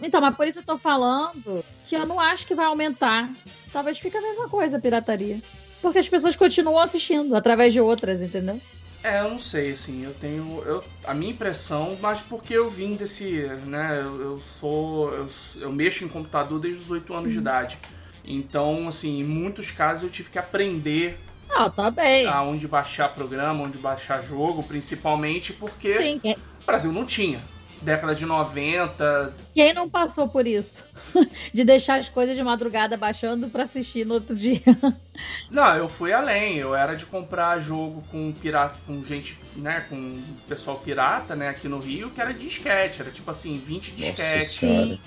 então, 0.02 0.20
mas 0.20 0.37
por 0.37 0.46
isso 0.46 0.59
eu 0.59 0.64
tô 0.64 0.78
falando 0.78 1.64
que 1.88 1.96
eu 1.96 2.06
não 2.06 2.20
acho 2.20 2.46
que 2.46 2.54
vai 2.54 2.66
aumentar. 2.66 3.33
Talvez 3.72 3.98
fique 3.98 4.16
a 4.16 4.22
mesma 4.22 4.48
coisa 4.48 4.76
a 4.76 4.80
pirataria. 4.80 5.40
Porque 5.80 5.98
as 5.98 6.09
pessoas 6.09 6.37
continuam 6.37 6.78
assistindo 6.78 7.35
através 7.35 7.72
de 7.72 7.80
outras, 7.80 8.20
entendeu? 8.20 8.61
É, 9.02 9.20
eu 9.20 9.30
não 9.30 9.38
sei, 9.38 9.72
assim, 9.72 10.04
eu 10.04 10.12
tenho. 10.12 10.62
Eu, 10.64 10.84
a 11.04 11.14
minha 11.14 11.32
impressão, 11.32 11.96
mas 12.02 12.20
porque 12.20 12.52
eu 12.52 12.68
vim 12.68 12.94
desse. 12.96 13.48
né, 13.66 13.98
eu, 14.02 14.20
eu 14.20 14.38
sou. 14.40 15.10
Eu, 15.14 15.26
eu 15.56 15.72
mexo 15.72 16.04
em 16.04 16.08
computador 16.08 16.60
desde 16.60 16.80
os 16.82 16.90
8 16.90 17.14
anos 17.14 17.32
de 17.32 17.38
idade. 17.38 17.78
Então, 18.24 18.86
assim, 18.88 19.20
em 19.20 19.24
muitos 19.24 19.70
casos 19.70 20.02
eu 20.02 20.10
tive 20.10 20.28
que 20.28 20.38
aprender 20.38 21.18
Ah, 21.48 21.70
tá 21.70 21.90
bem. 21.90 22.26
aonde 22.26 22.68
baixar 22.68 23.08
programa, 23.14 23.64
onde 23.64 23.78
baixar 23.78 24.20
jogo, 24.22 24.62
principalmente 24.62 25.54
porque 25.54 25.96
Sim, 25.98 26.18
quem- 26.20 26.34
o 26.34 26.66
Brasil 26.66 26.92
não 26.92 27.06
tinha. 27.06 27.40
Década 27.83 28.14
de 28.14 28.27
90. 28.27 29.33
quem 29.55 29.73
não 29.73 29.88
passou 29.88 30.29
por 30.29 30.47
isso? 30.47 30.83
De 31.53 31.64
deixar 31.64 31.99
as 31.99 32.09
coisas 32.09 32.37
de 32.37 32.43
madrugada 32.43 32.97
baixando 32.97 33.49
pra 33.49 33.64
assistir 33.64 34.05
no 34.07 34.14
outro 34.14 34.37
dia. 34.37 34.61
Não, 35.51 35.75
eu 35.75 35.88
fui 35.88 36.12
além. 36.12 36.57
Eu 36.57 36.75
era 36.75 36.95
de 36.95 37.05
comprar 37.05 37.59
jogo 37.59 38.03
com 38.11 38.31
pirata, 38.33 38.77
com 38.87 39.05
gente, 39.05 39.37
né, 39.57 39.85
com 39.88 40.23
pessoal 40.49 40.79
pirata, 40.79 41.35
né, 41.35 41.49
aqui 41.49 41.69
no 41.69 41.79
Rio, 41.79 42.11
que 42.11 42.21
era 42.21 42.33
disquete, 42.33 43.01
era 43.03 43.11
tipo 43.11 43.31
assim, 43.31 43.59
20 43.59 43.90
Nossa 43.93 44.05
disquete. 44.12 45.01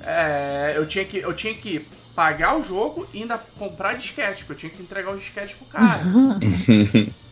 É, 0.00 0.74
eu 0.76 0.86
tinha 0.86 1.04
que 1.04 1.16
eu 1.18 1.32
tinha 1.34 1.54
que 1.54 1.80
pagar 2.14 2.56
o 2.56 2.62
jogo 2.62 3.08
e 3.12 3.22
ainda 3.22 3.38
comprar 3.58 3.94
disquete, 3.94 4.44
porque 4.44 4.52
eu 4.52 4.56
tinha 4.70 4.70
que 4.70 4.82
entregar 4.82 5.12
os 5.12 5.20
disquetes 5.20 5.54
pro 5.54 5.66
cara. 5.66 6.02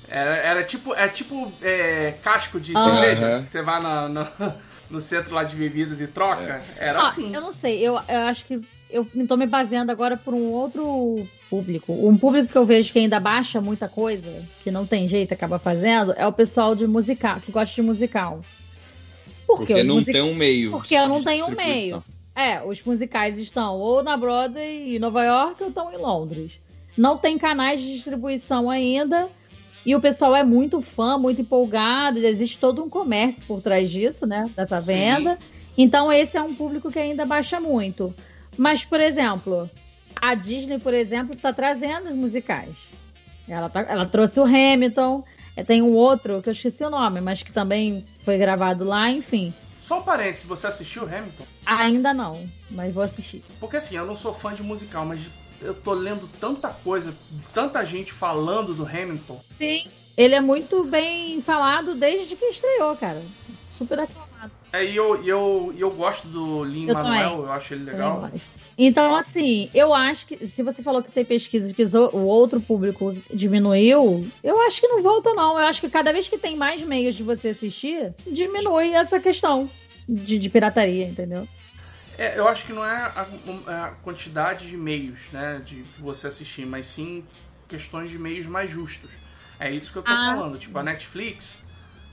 Era, 0.09 0.37
era 0.37 0.62
tipo, 0.62 0.94
é 0.94 1.09
tipo 1.09 1.53
é, 1.61 2.14
casco 2.22 2.61
de 2.61 2.72
Ah. 2.77 2.79
cerveja, 2.85 3.40
que 3.42 3.49
você 3.49 3.61
vai 3.61 3.83
na- 3.83 4.09
na- 4.09 4.55
no 4.90 5.01
centro 5.01 5.35
lá 5.35 5.42
de 5.44 5.57
bebidas 5.57 6.01
e 6.01 6.07
troca. 6.07 6.62
Era 6.79 7.01
Ah, 7.01 7.09
assim. 7.09 7.35
eu 7.35 7.40
não 7.40 7.55
sei, 7.55 7.79
eu, 7.81 7.94
eu 8.09 8.20
acho 8.27 8.44
que 8.44 8.61
eu 8.90 9.07
tô 9.29 9.37
me 9.37 9.46
baseando 9.46 9.90
agora 9.90 10.16
por 10.16 10.33
um 10.33 10.51
outro 10.53 11.27
público. 11.51 11.92
Um 11.92 12.16
público 12.16 12.49
que 12.53 12.57
eu 12.59 12.64
vejo 12.64 12.92
que 12.92 12.99
ainda 12.99 13.18
baixa 13.18 13.61
muita 13.61 13.88
coisa, 13.88 14.44
que 14.62 14.70
não 14.70 14.87
tem 14.87 15.09
jeito, 15.09 15.35
acaba 15.35 15.59
fazendo, 15.59 16.12
é 16.16 16.27
o 16.27 16.33
pessoal 16.33 16.75
de 16.75 16.87
musical, 16.87 17.40
que 17.40 17.51
gosta 17.53 17.75
de 17.75 17.83
musical. 17.83 18.40
Por 19.46 19.61
quê? 19.61 19.66
Porque 19.66 19.75
Os 19.83 19.87
não 19.87 19.94
music- 19.96 20.12
tem 20.12 20.22
um 20.22 20.35
meio. 20.35 20.70
Porque 20.70 20.94
eu 20.94 21.09
não 21.09 21.22
tenho 21.22 21.46
um 21.46 21.51
distribuição. 21.51 22.05
É, 22.35 22.62
os 22.62 22.83
musicais 22.85 23.38
estão 23.38 23.77
ou 23.77 24.03
na 24.03 24.16
Broadway 24.16 24.96
em 24.96 24.99
Nova 24.99 25.25
York 25.25 25.62
ou 25.62 25.68
estão 25.70 25.92
em 25.92 25.96
Londres. 25.96 26.53
Não 26.96 27.16
tem 27.18 27.38
canais 27.38 27.81
de 27.81 27.94
distribuição 27.94 28.68
ainda. 28.70 29.29
E 29.87 29.94
o 29.94 30.01
pessoal 30.01 30.35
é 30.35 30.42
muito 30.42 30.83
fã, 30.83 31.16
muito 31.16 31.40
empolgado. 31.40 32.18
e 32.18 32.27
Existe 32.27 32.59
todo 32.59 32.83
um 32.85 32.90
comércio 32.90 33.40
por 33.46 33.62
trás 33.62 33.88
disso, 33.90 34.27
né? 34.27 34.51
Dessa 34.57 34.81
Sim. 34.81 34.92
venda. 34.92 35.38
Então, 35.79 36.11
esse 36.12 36.37
é 36.37 36.42
um 36.42 36.55
público 36.55 36.90
que 36.90 36.99
ainda 36.99 37.25
baixa 37.25 37.61
muito. 37.61 38.12
Mas, 38.59 38.85
por 38.85 39.01
exemplo, 39.01 39.70
a 40.20 40.35
Disney, 40.35 40.81
por 40.81 40.92
exemplo, 40.92 41.35
está 41.35 41.53
trazendo 41.53 42.09
os 42.11 42.16
musicais. 42.16 42.75
Ela, 43.49 43.68
tá- 43.68 43.87
ela 43.88 44.07
trouxe 44.07 44.40
o 44.40 44.44
Hamilton. 44.44 45.22
eh, 45.57 45.62
Tem 45.62 45.81
um 45.83 45.92
outro 45.94 46.42
que 46.42 46.49
eu 46.49 46.53
esqueci 46.53 46.83
o 46.83 46.90
nome, 46.90 47.20
mas 47.20 47.42
que 47.42 47.53
também 47.53 48.05
foi 48.25 48.37
gravado 48.38 48.83
lá, 48.85 49.09
enfim. 49.11 49.55
Só 49.81 50.01
um 50.01 50.03
parênteses, 50.03 50.44
você 50.49 50.66
assistiu 50.66 51.05
Hamilton? 51.05 51.44
Ainda 51.64 52.12
não, 52.12 52.44
mas 52.70 52.92
vou 52.92 53.05
assistir. 53.05 53.44
Porque 53.61 53.77
assim, 53.77 53.96
eu 53.96 54.05
não 54.05 54.16
sou 54.16 54.35
fã 54.35 54.53
de 54.53 54.64
musical, 54.64 55.07
mas 55.07 55.20
eu 55.60 55.74
tô 55.74 55.92
lendo 55.92 56.28
tanta 56.40 56.68
coisa, 56.68 57.14
tanta 57.52 57.84
gente 57.84 58.12
falando 58.12 58.74
do 58.74 58.84
Hamilton. 58.84 59.40
Sim, 59.58 59.86
ele 60.16 60.34
é 60.34 60.40
muito 60.40 60.84
bem 60.84 61.42
falado 61.42 61.94
desde 61.94 62.36
que 62.36 62.44
estreou, 62.46 62.96
cara. 62.96 63.22
Super 63.76 64.00
aclamado. 64.00 64.52
É, 64.72 64.84
e 64.84 64.96
eu, 64.96 65.22
eu, 65.24 65.74
eu 65.76 65.90
gosto 65.90 66.28
do 66.28 66.64
Lin 66.64 66.86
Manuel, 66.86 67.44
eu 67.44 67.52
acho 67.52 67.74
ele 67.74 67.84
legal. 67.84 68.30
Então, 68.78 69.16
assim, 69.16 69.70
eu 69.74 69.94
acho 69.94 70.26
que 70.26 70.36
se 70.48 70.62
você 70.62 70.82
falou 70.82 71.02
que 71.02 71.10
tem 71.10 71.24
pesquisas 71.24 71.72
que 71.72 71.84
o 71.84 72.16
o 72.16 72.26
outro 72.26 72.60
público 72.60 73.16
diminuiu, 73.32 74.26
eu 74.44 74.60
acho 74.62 74.80
que 74.80 74.88
não 74.88 75.02
volta, 75.02 75.32
não. 75.34 75.58
Eu 75.58 75.66
acho 75.66 75.80
que 75.80 75.88
cada 75.88 76.12
vez 76.12 76.28
que 76.28 76.36
tem 76.36 76.56
mais 76.56 76.86
meios 76.86 77.16
de 77.16 77.22
você 77.22 77.48
assistir, 77.48 78.14
diminui 78.26 78.92
essa 78.92 79.18
questão 79.18 79.68
de, 80.06 80.38
de 80.38 80.48
pirataria, 80.50 81.06
entendeu? 81.06 81.48
É, 82.18 82.38
eu 82.38 82.48
acho 82.48 82.64
que 82.64 82.72
não 82.72 82.85
é 82.85 82.96
a, 82.96 83.26
a 83.87 83.90
quantidade 84.02 84.66
de 84.68 84.76
meios, 84.76 85.29
né, 85.33 85.61
de 85.64 85.83
você 85.98 86.29
assistir, 86.29 86.64
mas 86.66 86.87
sim 86.87 87.24
questões 87.68 88.11
de 88.11 88.18
meios 88.18 88.46
mais 88.46 88.70
justos. 88.70 89.11
É 89.59 89.70
isso 89.70 89.92
que 89.92 89.98
eu 89.98 90.02
tô 90.02 90.11
Ah. 90.12 90.33
falando. 90.35 90.59
Tipo, 90.59 90.79
a 90.79 90.83
Netflix, 90.83 91.59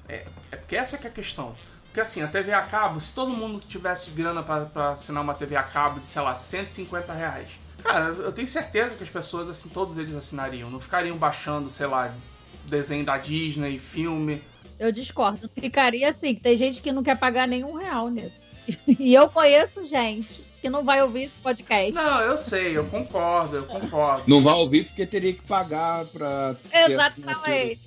é, 0.10 0.26
é 0.52 0.56
porque 0.56 0.76
essa 0.76 0.98
que 0.98 1.08
é 1.08 1.10
a 1.10 1.14
questão. 1.14 1.56
Porque 1.86 2.02
assim, 2.02 2.22
a 2.24 2.28
TV 2.28 2.52
a 2.52 2.64
cabo, 2.64 3.00
se 3.00 3.14
todo 3.14 3.30
mundo 3.32 3.60
tivesse 3.66 4.12
grana 4.12 4.42
pra 4.42 4.90
assinar 4.92 5.22
uma 5.24 5.34
TV 5.36 5.56
a 5.56 5.64
cabo 5.64 6.00
de, 6.00 6.08
sei 6.08 6.22
lá, 6.22 6.34
150 6.36 7.14
reais, 7.14 7.50
cara, 7.84 8.06
eu 8.06 8.32
tenho 8.32 8.48
certeza 8.48 8.96
que 8.96 9.04
as 9.04 9.10
pessoas, 9.10 9.48
assim, 9.48 9.70
todos 9.70 9.98
eles 9.98 10.16
assinariam. 10.16 10.70
Não 10.72 10.80
ficariam 10.80 11.16
baixando, 11.18 11.70
sei 11.70 11.86
lá, 11.86 12.12
desenho 12.66 13.06
da 13.06 13.18
Disney, 13.18 13.78
filme. 13.78 14.42
Eu 14.80 14.92
discordo. 14.92 15.50
Ficaria 15.54 16.10
assim, 16.10 16.34
que 16.34 16.42
tem 16.42 16.58
gente 16.58 16.82
que 16.82 16.92
não 16.92 17.04
quer 17.04 17.18
pagar 17.20 17.48
nenhum 17.48 17.76
real 17.76 18.10
nisso. 18.10 18.42
E 18.88 19.14
eu 19.14 19.30
conheço 19.30 19.86
gente 19.88 20.44
que 20.62 20.70
não 20.70 20.84
vai 20.86 21.02
ouvir 21.02 21.24
esse 21.24 21.36
podcast. 21.44 21.92
Não, 21.92 22.22
eu 22.22 22.38
sei, 22.38 22.78
eu 22.78 22.86
concordo, 22.86 23.58
eu 23.58 23.66
concordo. 23.66 24.24
Não 24.28 24.42
vai 24.42 24.54
ouvir 24.54 24.86
porque 24.86 25.06
teria 25.06 25.34
que 25.34 25.42
pagar 25.42 26.06
pra. 26.06 26.56
ter 26.72 26.92
Exatamente. 26.92 27.82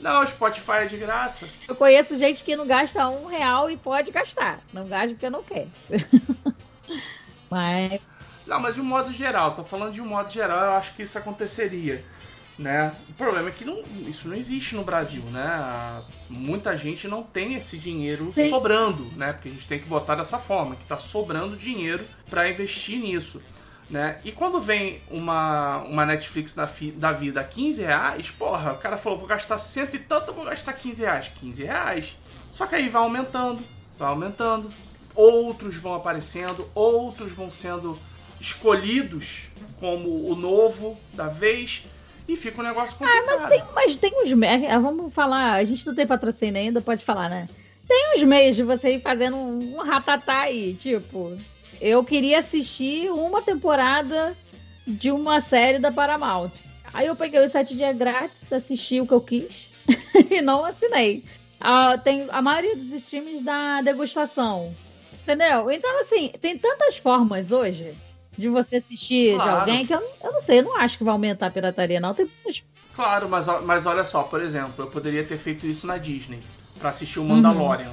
Não, 0.00 0.22
o 0.22 0.26
Spotify 0.26 0.72
é 0.72 0.86
de 0.86 0.96
graça. 0.96 1.48
Eu 1.68 1.76
conheço 1.76 2.18
gente 2.18 2.42
que 2.42 2.56
não 2.56 2.66
gasta 2.66 3.08
um 3.08 3.26
real 3.26 3.70
e 3.70 3.76
pode 3.76 4.10
gastar. 4.10 4.60
Não 4.72 4.88
gasta 4.88 5.10
porque 5.10 5.30
não 5.30 5.44
quer. 5.44 5.68
Mas 7.48 8.00
Não, 8.46 8.58
mas 8.58 8.74
de 8.74 8.80
um 8.80 8.84
modo 8.84 9.12
geral, 9.12 9.54
tô 9.54 9.62
falando 9.62 9.92
de 9.92 10.00
um 10.00 10.06
modo 10.06 10.30
geral, 10.30 10.58
eu 10.64 10.72
acho 10.72 10.94
que 10.94 11.02
isso 11.02 11.18
aconteceria, 11.18 12.02
né? 12.58 12.94
O 13.08 13.12
problema 13.14 13.48
é 13.48 13.52
que 13.52 13.64
não, 13.64 13.82
isso 14.06 14.28
não 14.28 14.36
existe 14.36 14.74
no 14.74 14.84
Brasil, 14.84 15.22
né? 15.24 16.02
Muita 16.28 16.76
gente 16.76 17.08
não 17.08 17.22
tem 17.22 17.54
esse 17.54 17.76
dinheiro 17.78 18.30
Sim. 18.34 18.48
sobrando, 18.48 19.04
né? 19.16 19.32
Porque 19.32 19.48
a 19.48 19.52
gente 19.52 19.66
tem 19.66 19.78
que 19.78 19.86
botar 19.88 20.14
dessa 20.14 20.38
forma, 20.38 20.76
que 20.76 20.84
tá 20.84 20.96
sobrando 20.98 21.56
dinheiro 21.56 22.04
pra 22.28 22.48
investir 22.50 22.98
nisso, 22.98 23.42
né? 23.90 24.20
E 24.24 24.32
quando 24.32 24.60
vem 24.60 25.00
uma, 25.10 25.78
uma 25.78 26.06
Netflix 26.06 26.54
da, 26.54 26.66
fi- 26.66 26.92
da 26.92 27.10
vida 27.12 27.40
a 27.40 27.44
15 27.44 27.82
reais, 27.82 28.30
porra, 28.30 28.72
o 28.72 28.78
cara 28.78 28.96
falou, 28.96 29.18
vou 29.18 29.26
gastar 29.28 29.58
cento 29.58 29.96
e 29.96 29.98
tanto, 29.98 30.32
vou 30.32 30.44
gastar 30.44 30.72
15 30.74 31.02
reais. 31.02 31.30
15 31.40 31.64
reais. 31.64 32.18
Só 32.50 32.66
que 32.66 32.74
aí 32.74 32.88
vai 32.88 33.02
aumentando, 33.02 33.62
vai 33.98 34.08
aumentando, 34.08 34.70
outros 35.14 35.76
vão 35.76 35.94
aparecendo, 35.94 36.68
outros 36.74 37.32
vão 37.32 37.48
sendo 37.50 37.98
escolhidos 38.40 39.44
como 39.80 40.28
o 40.30 40.34
novo 40.34 40.98
da 41.14 41.28
vez 41.28 41.84
e 42.28 42.36
fica 42.36 42.60
um 42.60 42.64
negócio 42.64 42.96
complicado. 42.96 43.48
tem, 43.48 43.62
mas 43.74 43.96
tem 43.96 44.12
uns 44.22 44.32
meios. 44.32 44.82
Vamos 44.82 45.12
falar, 45.12 45.54
a 45.54 45.64
gente 45.64 45.86
não 45.86 45.94
tem 45.94 46.06
patrocínio 46.06 46.60
ainda, 46.60 46.80
pode 46.80 47.04
falar, 47.04 47.28
né? 47.28 47.46
Tem 47.86 48.14
uns 48.16 48.22
meios 48.22 48.56
de 48.56 48.62
você 48.62 48.96
ir 48.96 49.00
fazendo 49.00 49.36
um, 49.36 49.76
um 49.76 49.82
ratatá 49.82 50.42
aí, 50.42 50.74
tipo. 50.74 51.36
Eu 51.80 52.04
queria 52.04 52.38
assistir 52.38 53.10
uma 53.10 53.42
temporada 53.42 54.36
de 54.86 55.10
uma 55.10 55.40
série 55.42 55.78
da 55.78 55.90
Paramount. 55.90 56.52
Aí 56.94 57.06
eu 57.06 57.16
peguei 57.16 57.44
os 57.44 57.50
sete 57.50 57.74
dias 57.74 57.96
grátis, 57.96 58.52
assisti 58.52 59.00
o 59.00 59.06
que 59.06 59.12
eu 59.12 59.20
quis 59.20 59.68
e 60.30 60.40
não 60.40 60.64
assinei. 60.64 61.24
Ah, 61.60 61.98
tem 61.98 62.26
a 62.30 62.40
maioria 62.40 62.76
dos 62.76 62.92
streams 62.92 63.42
da 63.42 63.82
degustação. 63.82 64.74
Entendeu? 65.22 65.70
Então, 65.70 66.00
assim, 66.02 66.32
tem 66.40 66.58
tantas 66.58 66.96
formas 66.98 67.50
hoje 67.50 67.94
de 68.36 68.48
você 68.48 68.76
assistir 68.76 69.34
Claro. 69.34 69.50
de 69.64 69.70
alguém 69.70 69.86
que 69.86 69.94
eu, 69.94 70.00
não- 70.00 70.28
eu 70.28 70.32
não 70.32 70.42
sei, 70.42 70.58
eu 70.60 70.62
não 70.64 70.76
acho 70.76 70.96
que 70.98 71.04
vai 71.04 71.12
aumentar 71.12 71.46
a 71.46 71.50
pirataria, 71.50 72.00
não. 72.00 72.14
Tem 72.14 72.26
muitas 72.44 72.62
Claro, 72.94 73.28
mas, 73.28 73.46
mas 73.64 73.86
olha 73.86 74.04
só, 74.04 74.22
por 74.22 74.40
exemplo, 74.42 74.84
eu 74.84 74.86
poderia 74.86 75.24
ter 75.24 75.38
feito 75.38 75.66
isso 75.66 75.86
na 75.86 75.96
Disney 75.96 76.40
pra 76.78 76.90
assistir 76.90 77.20
o 77.20 77.24
Mandalorian. 77.24 77.90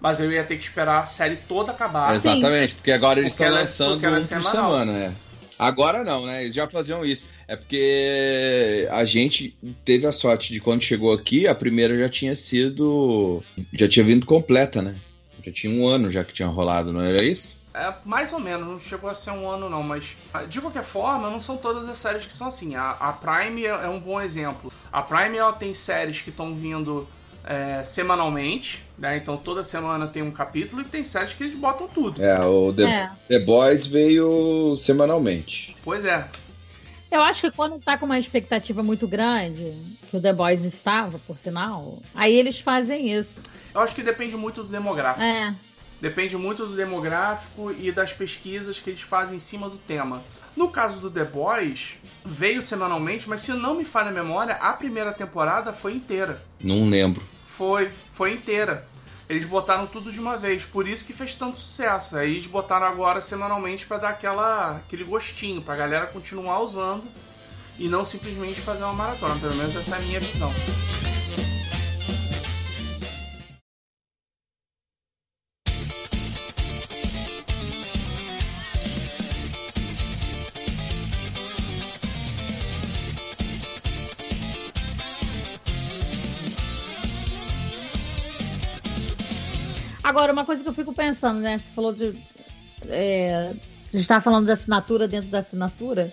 Mas 0.00 0.20
eu 0.20 0.30
ia 0.32 0.44
ter 0.44 0.56
que 0.56 0.62
esperar 0.64 1.00
a 1.02 1.04
série 1.06 1.36
toda 1.36 1.72
acabar. 1.72 2.14
Exatamente, 2.14 2.74
porque 2.74 2.92
agora 2.92 3.20
eles 3.20 3.32
Porque 3.32 3.42
estão 3.44 3.56
ela- 3.56 3.60
lançando 3.66 4.04
é 4.04 4.08
um 4.10 4.12
por 4.14 4.22
semanal. 4.22 4.50
semana, 4.52 4.92
né? 4.92 5.14
Agora 5.58 6.02
não, 6.02 6.26
né? 6.26 6.42
Eles 6.44 6.54
já 6.54 6.68
faziam 6.68 7.04
isso. 7.04 7.24
É 7.46 7.56
porque 7.56 8.88
a 8.90 9.04
gente 9.04 9.56
teve 9.84 10.06
a 10.06 10.12
sorte 10.12 10.52
de 10.52 10.60
quando 10.60 10.82
chegou 10.82 11.12
aqui, 11.12 11.46
a 11.46 11.54
primeira 11.54 11.96
já 11.98 12.08
tinha 12.08 12.34
sido. 12.34 13.42
Já 13.72 13.86
tinha 13.86 14.04
vindo 14.04 14.26
completa, 14.26 14.82
né? 14.82 14.96
Já 15.42 15.52
tinha 15.52 15.72
um 15.72 15.86
ano 15.86 16.10
já 16.10 16.24
que 16.24 16.32
tinha 16.32 16.48
rolado, 16.48 16.92
não 16.92 17.00
era 17.02 17.22
isso? 17.24 17.58
É, 17.74 17.92
mais 18.04 18.32
ou 18.32 18.38
menos, 18.38 18.66
não 18.68 18.78
chegou 18.78 19.10
a 19.10 19.14
ser 19.14 19.32
um 19.32 19.50
ano 19.50 19.68
não, 19.68 19.82
mas 19.82 20.16
ah, 20.32 20.44
de 20.44 20.60
qualquer 20.60 20.84
forma, 20.84 21.28
não 21.28 21.40
são 21.40 21.56
todas 21.56 21.88
as 21.88 21.96
séries 21.96 22.24
que 22.24 22.32
são 22.32 22.46
assim. 22.46 22.76
A, 22.76 22.92
a 22.92 23.12
Prime 23.12 23.64
é, 23.64 23.68
é 23.68 23.88
um 23.88 23.98
bom 23.98 24.20
exemplo. 24.20 24.72
A 24.92 25.02
Prime 25.02 25.36
ela 25.36 25.52
tem 25.52 25.74
séries 25.74 26.20
que 26.20 26.30
estão 26.30 26.54
vindo 26.54 27.08
é, 27.44 27.82
semanalmente, 27.82 28.84
né? 28.96 29.16
Então 29.16 29.36
toda 29.36 29.64
semana 29.64 30.06
tem 30.06 30.22
um 30.22 30.30
capítulo 30.30 30.82
e 30.82 30.84
tem 30.84 31.02
séries 31.02 31.32
que 31.32 31.42
eles 31.42 31.58
botam 31.58 31.88
tudo. 31.88 32.22
É, 32.22 32.38
o 32.44 32.72
The, 32.72 32.84
É. 32.84 33.10
The 33.28 33.38
Boys 33.40 33.86
veio 33.88 34.76
semanalmente. 34.76 35.74
Pois 35.82 36.04
é. 36.04 36.28
Eu 37.10 37.22
acho 37.22 37.42
que 37.42 37.50
quando 37.50 37.78
tá 37.80 37.98
com 37.98 38.06
uma 38.06 38.18
expectativa 38.18 38.82
muito 38.82 39.06
grande, 39.06 39.72
que 40.10 40.16
o 40.16 40.20
The 40.20 40.32
Boys 40.32 40.62
estava, 40.64 41.18
por 41.26 41.36
sinal, 41.38 41.98
aí 42.14 42.34
eles 42.34 42.58
fazem 42.60 43.12
isso. 43.12 43.30
Eu 43.74 43.80
acho 43.80 43.94
que 43.94 44.02
depende 44.02 44.36
muito 44.36 44.62
do 44.62 44.68
demográfico. 44.68 45.24
É. 45.24 45.54
Depende 46.04 46.36
muito 46.36 46.66
do 46.66 46.76
demográfico 46.76 47.72
e 47.72 47.90
das 47.90 48.12
pesquisas 48.12 48.78
que 48.78 48.90
eles 48.90 49.00
fazem 49.00 49.36
em 49.36 49.38
cima 49.38 49.70
do 49.70 49.78
tema. 49.78 50.22
No 50.54 50.68
caso 50.68 51.00
do 51.00 51.10
The 51.10 51.24
Boys, 51.24 51.94
veio 52.22 52.60
semanalmente, 52.60 53.26
mas 53.26 53.40
se 53.40 53.54
não 53.54 53.74
me 53.74 53.86
falha 53.86 54.10
a 54.10 54.12
memória, 54.12 54.56
a 54.56 54.74
primeira 54.74 55.14
temporada 55.14 55.72
foi 55.72 55.94
inteira. 55.94 56.44
Não 56.60 56.90
lembro. 56.90 57.22
Foi, 57.46 57.90
foi 58.10 58.34
inteira. 58.34 58.86
Eles 59.30 59.46
botaram 59.46 59.86
tudo 59.86 60.12
de 60.12 60.20
uma 60.20 60.36
vez, 60.36 60.66
por 60.66 60.86
isso 60.86 61.06
que 61.06 61.14
fez 61.14 61.34
tanto 61.34 61.58
sucesso. 61.58 62.18
Aí 62.18 62.32
eles 62.32 62.46
botaram 62.46 62.86
agora 62.86 63.22
semanalmente 63.22 63.86
pra 63.86 63.96
dar 63.96 64.10
aquela, 64.10 64.76
aquele 64.76 65.04
gostinho, 65.04 65.62
pra 65.62 65.74
galera 65.74 66.06
continuar 66.08 66.60
usando 66.60 67.04
e 67.78 67.88
não 67.88 68.04
simplesmente 68.04 68.60
fazer 68.60 68.84
uma 68.84 68.92
maratona. 68.92 69.36
Pelo 69.40 69.54
menos 69.54 69.74
essa 69.74 69.96
é 69.96 69.98
a 69.98 70.02
minha 70.02 70.20
visão. 70.20 70.52
Agora, 90.14 90.32
uma 90.32 90.44
coisa 90.44 90.62
que 90.62 90.68
eu 90.68 90.72
fico 90.72 90.92
pensando, 90.92 91.40
né? 91.40 91.58
Você 91.58 91.64
falou 91.74 91.92
de. 91.92 92.16
É, 92.86 93.52
você 93.90 93.98
está 93.98 94.20
falando 94.20 94.46
da 94.46 94.52
assinatura 94.52 95.08
dentro 95.08 95.28
da 95.28 95.40
assinatura. 95.40 96.08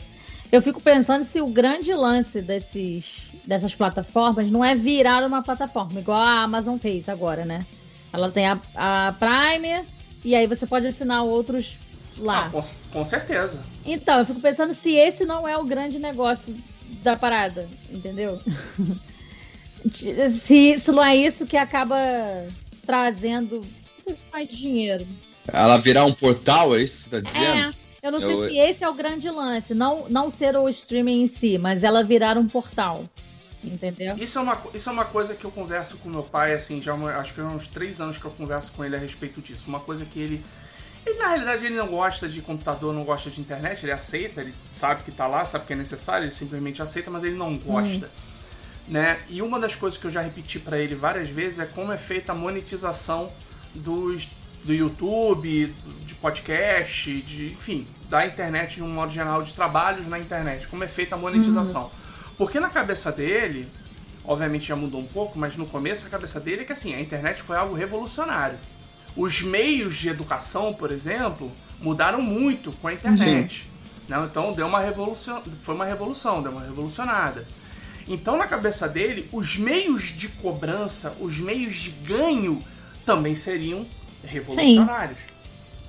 Eu 0.52 0.60
fico 0.64 0.82
pensando 0.82 1.24
se 1.32 1.40
o 1.40 1.46
grande 1.46 1.94
lance 1.94 2.42
desses, 2.42 3.06
dessas 3.46 3.76
plataformas 3.76 4.50
não 4.50 4.66
é 4.66 4.74
virar 4.74 5.24
uma 5.24 5.44
plataforma, 5.44 6.00
igual 6.00 6.20
a 6.20 6.42
Amazon 6.42 6.80
fez 6.80 7.08
agora, 7.08 7.46
né? 7.46 7.64
Ela 8.12 8.32
tem 8.32 8.48
a, 8.48 8.60
a 8.76 9.14
Prime 9.14 9.86
e 10.26 10.34
aí 10.34 10.48
você 10.48 10.66
pode 10.66 10.88
assinar 10.88 11.24
outros 11.24 11.76
lá. 12.18 12.48
Ah, 12.48 12.50
com, 12.50 12.62
com 12.92 13.06
certeza. 13.06 13.62
Então, 13.86 14.18
eu 14.18 14.26
fico 14.26 14.42
pensando 14.42 14.74
se 14.74 14.96
esse 14.96 15.26
não 15.26 15.48
é 15.48 15.56
o 15.56 15.64
grande 15.64 16.00
negócio 16.00 16.56
da 17.04 17.16
parada, 17.16 17.70
entendeu? 17.88 18.42
se 19.94 20.56
isso 20.56 20.92
não 20.92 21.04
é 21.04 21.16
isso 21.16 21.46
que 21.46 21.56
acaba 21.56 21.98
trazendo 22.84 23.62
mais 24.32 24.50
dinheiro. 24.50 25.06
Ela 25.48 25.78
virar 25.78 26.06
um 26.06 26.14
portal, 26.14 26.76
é 26.76 26.82
isso 26.82 26.98
que 26.98 27.04
você 27.04 27.10
tá 27.10 27.20
dizendo? 27.20 27.46
É, 27.46 27.72
eu 28.04 28.12
não 28.12 28.20
sei 28.20 28.32
Eu- 28.34 28.50
se 28.50 28.58
esse 28.58 28.84
é 28.84 28.90
o 28.90 28.94
grande 28.94 29.30
lance, 29.30 29.74
não, 29.74 30.08
não 30.10 30.32
ser 30.32 30.56
o 30.56 30.70
streaming 30.70 31.24
em 31.24 31.32
si, 31.36 31.58
mas 31.58 31.84
ela 31.84 32.04
virar 32.04 32.38
um 32.38 32.48
portal, 32.48 33.06
entendeu? 33.64 34.16
Isso 34.18 34.38
é, 34.38 34.42
uma, 34.42 34.58
isso 34.74 34.90
é 34.90 34.92
uma 34.92 35.06
coisa 35.06 35.34
que 35.36 35.46
eu 35.46 35.52
converso 35.52 35.98
com 35.98 36.10
meu 36.10 36.24
pai, 36.24 36.54
assim, 36.54 36.82
já 36.82 36.94
acho 36.94 37.34
que 37.34 37.42
há 37.42 37.46
uns 37.46 37.68
três 37.68 38.00
anos 38.00 38.18
que 38.18 38.26
eu 38.26 38.32
converso 38.32 38.72
com 38.72 38.86
ele 38.86 38.96
a 38.96 39.00
respeito 39.00 39.42
disso. 39.42 39.66
Uma 39.68 39.80
coisa 39.80 40.06
que 40.06 40.20
ele. 40.20 40.44
Ele, 41.04 41.18
na 41.18 41.30
realidade, 41.30 41.66
ele 41.66 41.76
não 41.76 41.88
gosta 41.88 42.30
de 42.30 42.44
computador, 42.44 42.94
não 42.94 43.04
gosta 43.04 43.32
de 43.32 43.42
internet, 43.42 43.84
ele 43.84 43.92
aceita, 43.92 44.42
ele 44.42 44.54
sabe 44.72 45.02
que 45.02 45.10
tá 45.12 45.26
lá, 45.26 45.44
sabe 45.46 45.66
que 45.66 45.74
é 45.74 45.76
necessário, 45.76 46.26
ele 46.26 46.32
simplesmente 46.32 46.80
aceita, 46.80 47.10
mas 47.10 47.24
ele 47.24 47.36
não 47.36 47.58
gosta. 47.58 48.08
Né? 48.88 49.20
E 49.28 49.42
uma 49.42 49.60
das 49.60 49.76
coisas 49.76 49.98
que 50.00 50.06
eu 50.06 50.12
já 50.12 50.22
repeti 50.22 50.60
pra 50.60 50.78
ele 50.78 50.94
várias 50.94 51.28
vezes 51.28 51.58
é 51.58 51.66
como 51.66 51.92
é 51.92 51.98
feita 51.98 52.34
a 52.34 52.36
monetização 52.36 53.32
dos, 53.76 54.30
do 54.64 54.74
YouTube, 54.74 55.74
de 56.06 56.16
podcast, 56.16 57.22
de, 57.22 57.48
enfim, 57.48 57.88
da 58.10 58.26
internet 58.26 58.76
de 58.76 58.84
um 58.84 58.90
modo 58.90 59.12
geral, 59.12 59.42
de 59.42 59.54
trabalhos 59.54 60.08
na 60.08 60.20
internet, 60.20 60.68
como 60.68 60.84
é 60.84 60.88
feita 60.88 61.16
a 61.16 61.18
monetização. 61.18 61.90
Porque 62.38 62.60
na 62.60 62.70
cabeça 62.70 63.12
dele, 63.12 63.68
obviamente 64.24 64.68
já 64.68 64.76
mudou 64.76 65.00
um 65.00 65.06
pouco, 65.06 65.38
mas 65.38 65.56
no 65.58 65.66
começo 65.66 66.06
a 66.08 66.10
cabeça 66.10 66.40
dele 66.40 66.62
é 66.62 66.66
que 66.66 66.74
assim, 66.74 66.94
a 66.94 67.00
internet 67.00 67.42
foi 67.42 67.56
algo 67.56 67.74
revolucionário. 67.74 68.58
Os 69.16 69.42
meios 69.42 69.96
de 69.96 70.10
educação, 70.10 70.74
por 70.74 70.92
exemplo, 70.92 71.52
mudaram 71.80 72.22
muito 72.22 72.72
com 72.78 72.88
a 72.88 72.94
internet. 72.94 73.70
Né? 74.08 74.28
Então 74.30 74.54
deu 74.54 74.68
uma 74.68 74.80
revolução, 74.80 75.42
foi 75.62 75.76
uma 75.76 75.86
revolução, 75.86 76.42
deu 76.42 76.52
uma 76.52 76.62
revolucionada. 76.62 77.48
Então 78.08 78.38
na 78.38 78.48
cabeça 78.48 78.88
dele, 78.88 79.28
os 79.32 79.58
meios 79.58 80.04
de 80.04 80.28
cobrança, 80.28 81.16
os 81.20 81.40
meios 81.40 81.76
de 81.76 81.92
ganho 81.92 82.62
também 83.06 83.36
seriam 83.36 83.86
revolucionários. 84.24 85.20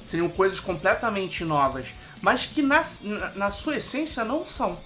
Seriam 0.03 0.29
coisas 0.29 0.59
completamente 0.59 1.45
novas, 1.45 1.95
mas 2.21 2.45
que 2.47 2.61
na, 2.61 2.83
na, 3.37 3.51
sua 3.51 3.77
essência 3.77 4.25
não 4.25 4.45
são. 4.45 4.79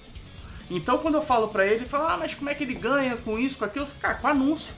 Então 0.71 0.99
quando 0.99 1.15
eu 1.15 1.23
falo 1.23 1.49
pra 1.49 1.65
ele, 1.65 1.77
ele 1.77 1.87
fala, 1.87 2.15
ah, 2.15 2.17
mas 2.19 2.35
como 2.35 2.51
é 2.51 2.55
que 2.55 2.65
ele 2.65 2.75
ganha 2.75 3.17
com 3.17 3.39
isso, 3.39 3.59
com 3.59 3.65
aquilo? 3.65 3.87
Cara, 4.01 4.15
com 4.15 4.29
anúncio. 4.29 4.75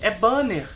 É 0.00 0.10
banner, 0.10 0.68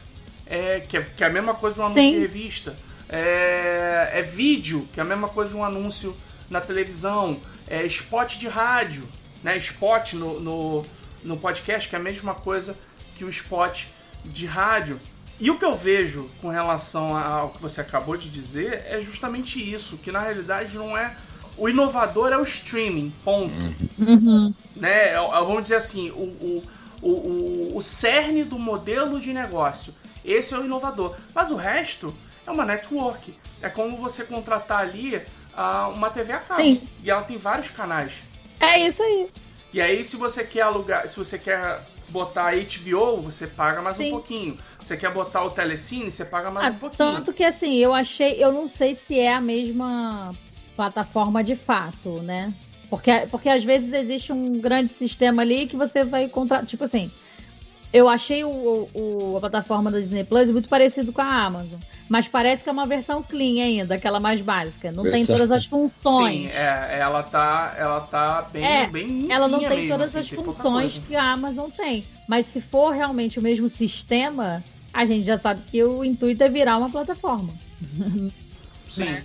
é, 0.47 0.81
que, 0.81 0.97
é, 0.97 1.03
que 1.03 1.25
é 1.25 1.27
a 1.27 1.31
mesma 1.31 1.55
coisa 1.55 1.77
de 1.77 1.81
um 1.81 1.87
anúncio 1.87 2.03
Sim. 2.03 2.13
de 2.13 2.19
revista. 2.19 2.77
É, 3.09 4.11
é 4.15 4.23
vídeo, 4.23 4.89
que 4.93 5.01
é 5.01 5.03
a 5.03 5.07
mesma 5.07 5.29
coisa 5.29 5.51
de 5.51 5.57
um 5.57 5.65
anúncio 5.65 6.17
na 6.51 6.61
televisão. 6.61 7.41
É 7.69 7.85
spot 7.87 8.37
de 8.37 8.49
rádio, 8.49 9.09
né? 9.43 9.57
Spot 9.57 10.15
no, 10.15 10.41
no, 10.41 10.83
no 11.23 11.37
podcast, 11.37 11.89
que 11.89 11.97
é 11.97 11.99
a 11.99 12.03
mesma 12.03 12.35
coisa 12.35 12.77
que 13.15 13.25
o 13.25 13.29
spot 13.29 13.87
de 14.25 14.47
rádio. 14.47 15.01
E 15.43 15.51
o 15.51 15.59
que 15.59 15.65
eu 15.65 15.75
vejo 15.75 16.31
com 16.41 16.51
relação 16.51 17.17
ao 17.17 17.49
que 17.49 17.61
você 17.61 17.81
acabou 17.81 18.17
de 18.17 18.31
dizer 18.31 18.85
é 18.87 19.01
justamente 19.01 19.59
isso, 19.59 19.97
que 19.97 20.13
na 20.13 20.21
realidade 20.21 20.79
não 20.79 20.97
é. 20.97 21.17
O 21.59 21.69
inovador 21.69 22.33
é 22.33 22.39
o 22.39 22.45
streaming, 22.45 23.13
ponto. 23.25 23.53
Uhum. 23.99 24.55
Né? 24.77 25.09
É, 25.09 25.15
é, 25.15 25.41
Vamos 25.41 25.65
dizer 25.65 25.75
assim, 25.75 26.11
o, 26.11 26.23
o, 26.23 26.63
o, 27.03 27.77
o, 27.77 27.83
cerne 27.83 28.45
do 28.45 28.57
modelo 28.57 29.19
de 29.19 29.33
negócio. 29.33 29.93
Esse 30.25 30.55
é 30.55 30.59
o 30.59 30.65
inovador. 30.65 31.17
Mas 31.35 31.51
o 31.51 31.57
resto 31.57 32.15
é 32.47 32.51
uma 32.53 32.65
network. 32.65 33.35
É 33.61 33.69
como 33.69 33.97
você 33.97 34.23
contratar 34.23 34.79
ali 34.79 35.21
ah, 35.57 35.89
uma 35.89 36.09
TV 36.09 36.35
a 36.35 36.39
cabo. 36.39 36.63
Sim. 36.63 36.85
E 37.03 37.11
ela 37.11 37.23
tem 37.23 37.37
vários 37.37 37.69
canais. 37.69 38.23
É 38.61 38.87
isso 38.87 39.03
aí. 39.03 39.29
E 39.73 39.81
aí, 39.81 40.05
se 40.05 40.15
você 40.15 40.45
quer 40.45 40.61
alugar, 40.61 41.11
se 41.11 41.17
você 41.17 41.37
quer 41.37 41.83
botar 42.13 42.53
HBO, 42.55 43.23
você 43.23 43.47
paga 43.47 43.81
mais 43.81 43.99
um 43.99 44.03
Sim. 44.03 44.11
pouquinho. 44.11 44.57
Você 44.81 44.97
quer 44.97 45.11
botar 45.13 45.45
o 45.45 45.51
Telecine, 45.51 46.11
você 46.11 46.25
paga 46.25 46.51
mais 46.51 46.67
Ah, 46.69 46.71
um 46.71 46.75
pouquinho. 46.79 47.13
tanto 47.15 47.33
que 47.33 47.43
assim, 47.43 47.75
eu 47.77 47.93
achei, 47.95 48.35
eu 48.43 48.53
não 48.53 48.69
sei 48.69 48.95
se 48.95 49.19
é 49.19 49.33
a 49.33 49.41
mesma 49.41 50.33
plataforma 50.77 51.43
de 51.43 51.57
fato, 51.57 52.21
né? 52.23 52.53
Porque, 52.91 53.11
porque 53.31 53.49
às 53.49 53.65
vezes 53.65 53.91
existe 53.91 54.33
um 54.33 54.61
grande 54.61 54.93
sistema 54.99 55.41
ali 55.41 55.67
que 55.67 55.77
você 55.77 56.05
vai 56.05 56.29
contratar. 56.29 56.67
Tipo 56.67 56.85
assim, 56.85 57.11
eu 57.93 58.09
achei 58.09 58.43
o, 58.45 58.89
o- 58.95 59.35
a 59.37 59.41
plataforma 59.41 59.91
da 59.91 60.01
Disney 60.01 60.25
Plus 60.25 60.49
muito 60.51 60.69
parecido 60.69 61.13
com 61.13 61.21
a 61.21 61.27
Amazon. 61.45 61.79
Mas 62.09 62.29
parece 62.29 62.63
que 62.63 62.69
é 62.69 62.73
uma 62.73 62.87
versão 62.87 63.23
clean 63.23 63.63
ainda, 63.65 63.95
aquela 63.95 64.21
mais 64.21 64.41
básica. 64.43 64.93
Não 64.93 65.03
tem 65.03 65.25
todas 65.25 65.51
as 65.51 65.65
funções. 65.65 66.43
Sim, 66.43 66.55
é, 66.55 66.99
ela 67.01 67.23
tá, 67.23 67.75
ela 67.79 68.01
tá 68.01 68.43
bem, 68.53 68.65
É, 68.65 68.87
bem 68.87 69.27
Ela 69.33 69.49
não 69.49 69.61
tem 69.61 69.69
mesmo, 69.71 69.89
todas 69.91 70.15
assim, 70.15 70.29
as 70.37 70.45
funções 70.45 71.01
que 71.07 71.17
a 71.17 71.33
Amazon 71.33 71.71
tem. 71.71 72.05
Mas 72.29 72.47
se 72.53 72.61
for 72.61 72.91
realmente 72.91 73.39
o 73.39 73.43
mesmo 73.43 73.71
sistema, 73.71 74.63
a 74.93 75.07
gente 75.07 75.25
já 75.25 75.39
sabe 75.39 75.63
que 75.71 75.83
o 75.83 76.05
intuito 76.05 76.43
é 76.45 76.49
virar 76.49 76.77
uma 76.77 76.91
plataforma. 76.91 77.55
Sim. 78.89 79.05
né? 79.05 79.25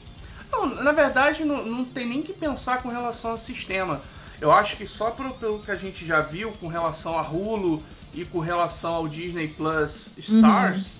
Não, 0.51 0.65
na 0.81 0.91
verdade, 0.93 1.43
não, 1.43 1.65
não 1.65 1.83
tem 1.85 2.07
nem 2.07 2.21
que 2.21 2.31
pensar 2.31 2.81
com 2.81 2.87
relação 2.89 3.31
ao 3.31 3.37
sistema. 3.37 4.01
Eu 4.39 4.51
acho 4.51 4.77
que 4.77 4.87
só 4.87 5.11
pro- 5.11 5.33
pelo 5.33 5.59
que 5.59 5.71
a 5.71 5.75
gente 5.75 6.05
já 6.05 6.21
viu 6.21 6.51
com 6.53 6.67
relação 6.67 7.17
a 7.17 7.21
Hulu 7.21 7.83
e 8.17 8.25
com 8.25 8.39
relação 8.39 8.95
ao 8.95 9.07
Disney 9.07 9.47
Plus 9.47 10.13
Stars, 10.17 10.95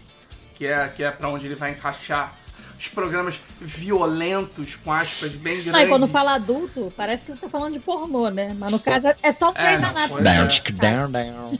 que 0.55 0.67
é, 0.67 0.87
que 0.87 1.03
é 1.03 1.09
para 1.09 1.27
onde 1.29 1.47
ele 1.47 1.55
vai 1.55 1.71
encaixar 1.71 2.35
os 2.77 2.87
programas 2.87 3.41
violentos, 3.59 4.75
com 4.75 4.93
aspas 4.93 5.31
bem 5.31 5.55
grandes. 5.63 5.73
Aí 5.73 5.87
quando 5.87 6.07
fala 6.07 6.35
adulto, 6.35 6.93
parece 6.95 7.23
que 7.25 7.31
você 7.31 7.41
tá 7.41 7.49
falando 7.49 7.73
de 7.73 7.79
pornô, 7.79 8.29
né? 8.29 8.55
Mas 8.57 8.71
no 8.71 8.79
caso 8.79 9.07
é 9.07 9.33
só 9.33 9.49
um 9.49 9.55
É, 9.55 9.75
Anatomy. 9.75 10.09
pois 10.09 10.25
é. 10.27 10.71
Down, 10.71 11.11
down, 11.11 11.11
down. 11.11 11.59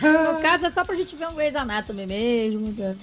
No 0.00 0.40
caso 0.40 0.66
é 0.66 0.70
só 0.70 0.84
pra 0.84 0.94
gente 0.94 1.16
ver 1.16 1.26
um 1.28 1.34
Grey's 1.34 1.56
Anatomy 1.56 2.06
mesmo. 2.06 2.96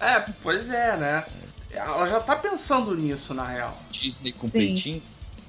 É, 0.00 0.24
pois 0.42 0.68
é, 0.70 0.96
né? 0.96 1.24
Ela 1.70 2.06
já 2.08 2.18
tá 2.18 2.34
pensando 2.34 2.96
nisso, 2.96 3.32
na 3.32 3.44
real. 3.44 3.78
Disney 3.90 4.32
com 4.32 4.46
Sim. 4.48 4.52
peitinho. 4.52 5.02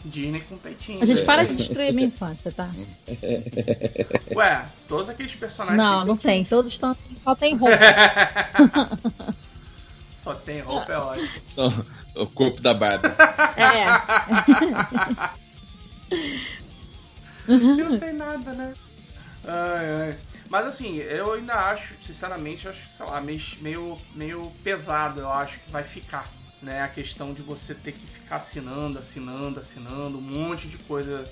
Disney 0.04 0.42
com 0.42 0.58
peitinho. 0.58 1.02
A 1.02 1.06
gente 1.06 1.22
é 1.22 1.26
para 1.26 1.46
de 1.46 1.56
destruir 1.56 1.89
a 1.89 1.94
minha 1.94 2.08
infância, 2.08 2.52
tá? 2.52 2.70
Ué, 4.36 4.66
todos 4.88 5.10
aqueles 5.10 5.34
personagens. 5.36 5.82
Não, 5.82 6.06
não 6.06 6.18
tem. 6.18 6.44
Todos 6.44 6.74
estão. 6.74 6.96
Só 7.24 7.36
tem 7.36 7.56
roupa. 7.56 7.78
Só 10.16 10.34
tem 10.36 10.62
roupa, 10.62 10.94
é 10.94 10.98
ótimo. 10.98 11.30
Só 11.48 11.74
o 12.16 12.26
corpo 12.28 12.62
da 12.62 12.74
Barbie. 12.74 13.10
É. 17.46 17.54
não 17.84 17.98
tem 17.98 18.13
nada, 18.13 18.54
né? 18.54 18.74
Ai, 19.46 20.08
ai. 20.08 20.16
Mas 20.50 20.66
assim, 20.68 20.98
eu 20.98 21.34
ainda 21.34 21.54
acho, 21.54 21.96
sinceramente, 22.02 22.68
acho, 22.68 22.88
sei 22.89 23.06
lá, 23.06 23.20
meio, 23.20 23.98
meio 24.16 24.52
pesado, 24.63 25.22
eu 25.22 25.30
acho 25.32 25.60
que 25.60 25.72
vai 25.72 25.84
ficar. 25.84 26.30
Né? 26.63 26.82
A 26.82 26.88
questão 26.88 27.34
de 27.34 27.41
você 27.41 27.76
ter 27.76 27.91
que 27.91 28.08
ficar 28.08 28.38
assinando, 28.38 28.97
assinando, 28.97 29.60
assinando, 29.60 30.17
um 30.17 30.21
monte 30.21 30.67
de 30.67 30.78
coisa 30.78 31.23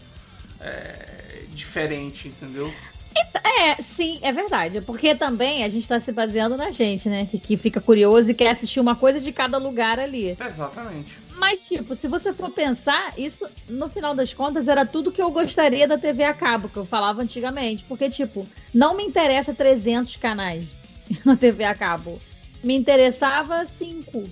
é, 0.59 1.45
diferente, 1.53 2.27
entendeu? 2.27 2.71
É, 3.61 3.81
sim, 3.95 4.19
é 4.21 4.31
verdade. 4.31 4.81
Porque 4.81 5.13
também 5.13 5.63
a 5.63 5.69
gente 5.69 5.87
tá 5.87 5.99
se 5.99 6.11
baseando 6.11 6.57
na 6.57 6.71
gente, 6.71 7.07
né? 7.07 7.27
Que, 7.29 7.37
que 7.39 7.57
fica 7.57 7.79
curioso 7.79 8.29
e 8.29 8.33
quer 8.33 8.51
assistir 8.51 8.79
uma 8.79 8.95
coisa 8.95 9.19
de 9.19 9.31
cada 9.31 9.57
lugar 9.57 9.99
ali. 9.99 10.35
Exatamente. 10.39 11.17
Mas, 11.37 11.59
tipo, 11.61 11.95
se 11.95 12.07
você 12.07 12.33
for 12.33 12.49
pensar, 12.49 13.13
isso, 13.17 13.47
no 13.69 13.89
final 13.89 14.15
das 14.15 14.33
contas, 14.33 14.67
era 14.67 14.85
tudo 14.85 15.11
que 15.11 15.21
eu 15.21 15.29
gostaria 15.29 15.87
da 15.87 15.97
TV 15.97 16.23
a 16.23 16.33
cabo, 16.33 16.69
que 16.69 16.77
eu 16.77 16.85
falava 16.85 17.21
antigamente. 17.21 17.83
Porque, 17.87 18.09
tipo, 18.09 18.47
não 18.73 18.95
me 18.95 19.03
interessa 19.03 19.53
300 19.53 20.15
canais 20.15 20.65
na 21.23 21.35
TV 21.35 21.63
a 21.63 21.75
cabo. 21.75 22.19
Me 22.63 22.75
interessava 22.75 23.65
5. 23.77 24.23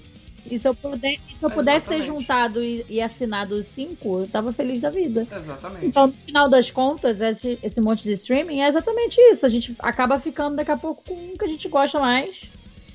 E 0.46 0.60
se 0.60 0.68
eu, 0.68 0.74
puder, 0.74 1.14
e 1.14 1.38
se 1.38 1.44
eu 1.44 1.50
pudesse 1.50 1.88
ter 1.88 2.04
juntado 2.04 2.64
e, 2.64 2.86
e 2.90 3.02
assinado 3.02 3.56
os 3.56 3.66
5, 3.76 4.20
eu 4.22 4.28
tava 4.28 4.54
feliz 4.54 4.82
da 4.82 4.90
vida. 4.90 5.28
Exatamente. 5.36 5.86
Então, 5.86 6.08
no 6.08 6.14
final 6.14 6.50
das 6.50 6.70
contas, 6.72 7.20
esse, 7.20 7.58
esse 7.62 7.82
monte 7.82 8.04
de 8.04 8.14
streaming 8.14 8.62
é 8.62 8.70
exatamente 8.70 9.20
isso. 9.34 9.46
A 9.46 9.50
gente 9.50 9.76
acaba 9.80 10.20
ficando 10.20 10.56
daqui 10.56 10.72
a 10.72 10.78
pouco 10.78 11.04
com 11.08 11.14
um 11.14 11.38
que 11.38 11.46
a 11.46 11.48
gente 11.48 11.68
gosta 11.68 12.00
mais. 12.00 12.36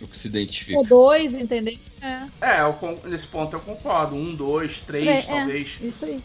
O 0.00 0.07
que 0.07 0.16
se 0.16 0.28
identifica. 0.28 0.78
Ou 0.78 0.85
dois, 0.85 1.33
entendeu? 1.33 1.76
É, 2.00 2.22
É, 2.40 2.61
eu 2.61 3.00
nesse 3.04 3.26
ponto 3.26 3.54
eu 3.54 3.61
concordo. 3.61 4.14
Um, 4.14 4.35
dois, 4.35 4.80
três, 4.80 5.07
É, 5.07 5.33
é. 5.33 5.37
talvez. 5.37 5.78
isso 5.80 6.04
aí. 6.04 6.20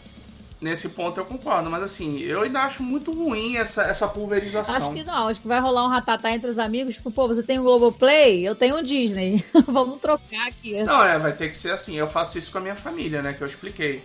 Nesse 0.60 0.90
ponto 0.90 1.18
eu 1.18 1.24
concordo. 1.24 1.70
Mas 1.70 1.82
assim, 1.82 2.18
eu 2.20 2.42
ainda 2.42 2.60
acho 2.60 2.82
muito 2.82 3.12
ruim 3.12 3.56
essa, 3.56 3.82
essa 3.82 4.06
pulverização. 4.06 4.74
Acho 4.74 4.94
que 4.94 5.04
não, 5.04 5.28
acho 5.28 5.40
que 5.40 5.48
vai 5.48 5.58
rolar 5.58 5.86
um 5.86 5.88
ratatá 5.88 6.30
entre 6.32 6.50
os 6.50 6.58
amigos. 6.58 6.94
Tipo, 6.94 7.10
pô, 7.10 7.26
você 7.26 7.42
tem 7.42 7.58
um 7.58 7.62
Globoplay? 7.62 8.46
Eu 8.46 8.54
tenho 8.54 8.76
um 8.76 8.82
Disney. 8.82 9.44
Vamos 9.66 10.00
trocar 10.00 10.48
aqui. 10.48 10.82
Não, 10.82 11.02
é, 11.02 11.18
vai 11.18 11.32
ter 11.32 11.48
que 11.48 11.56
ser 11.56 11.72
assim. 11.72 11.96
Eu 11.96 12.06
faço 12.06 12.38
isso 12.38 12.52
com 12.52 12.58
a 12.58 12.60
minha 12.60 12.76
família, 12.76 13.22
né? 13.22 13.32
Que 13.32 13.42
eu 13.42 13.46
expliquei. 13.46 14.02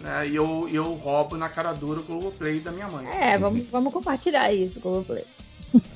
Né, 0.00 0.28
e 0.28 0.36
eu, 0.36 0.68
eu 0.70 0.92
roubo 0.94 1.36
na 1.36 1.48
cara 1.48 1.72
dura 1.72 2.00
o 2.00 2.02
Globoplay 2.02 2.58
da 2.58 2.72
minha 2.72 2.88
mãe. 2.88 3.06
É, 3.08 3.38
vamos, 3.38 3.66
vamos 3.68 3.92
compartilhar 3.92 4.52
isso, 4.52 4.80
Globoplay. 4.80 5.24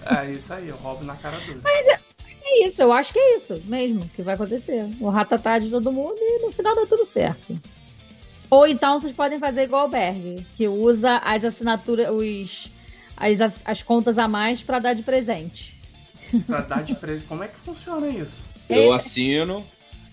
É 0.06 0.30
isso 0.30 0.52
aí, 0.52 0.68
eu 0.68 0.76
roubo 0.76 1.04
na 1.04 1.16
cara 1.16 1.38
dura. 1.40 1.60
É 1.64 2.66
isso, 2.66 2.80
eu 2.80 2.92
acho 2.92 3.12
que 3.12 3.18
é 3.18 3.36
isso 3.36 3.62
mesmo 3.66 4.08
que 4.08 4.22
vai 4.22 4.34
acontecer. 4.34 4.88
O 5.00 5.10
ratatá 5.10 5.58
de 5.58 5.68
todo 5.68 5.92
mundo 5.92 6.16
e 6.18 6.46
no 6.46 6.52
final 6.52 6.74
dá 6.74 6.86
tudo 6.86 7.06
certo. 7.12 7.60
Ou 8.50 8.66
então 8.66 9.00
vocês 9.00 9.14
podem 9.14 9.38
fazer 9.38 9.64
igual 9.64 9.86
o 9.86 9.90
Berg, 9.90 10.46
que 10.56 10.66
usa 10.66 11.16
as 11.18 11.44
assinaturas, 11.44 12.08
os, 12.10 12.70
as, 13.16 13.52
as 13.64 13.82
contas 13.82 14.16
a 14.16 14.26
mais 14.26 14.60
pra 14.60 14.78
dar 14.78 14.94
de 14.94 15.02
presente. 15.02 15.76
Pra 16.46 16.60
dar 16.60 16.82
de 16.82 16.94
preço. 16.94 17.24
Como 17.26 17.44
é 17.44 17.48
que 17.48 17.56
funciona 17.56 18.08
isso? 18.08 18.46
Eu 18.68 18.92
assino 18.92 19.64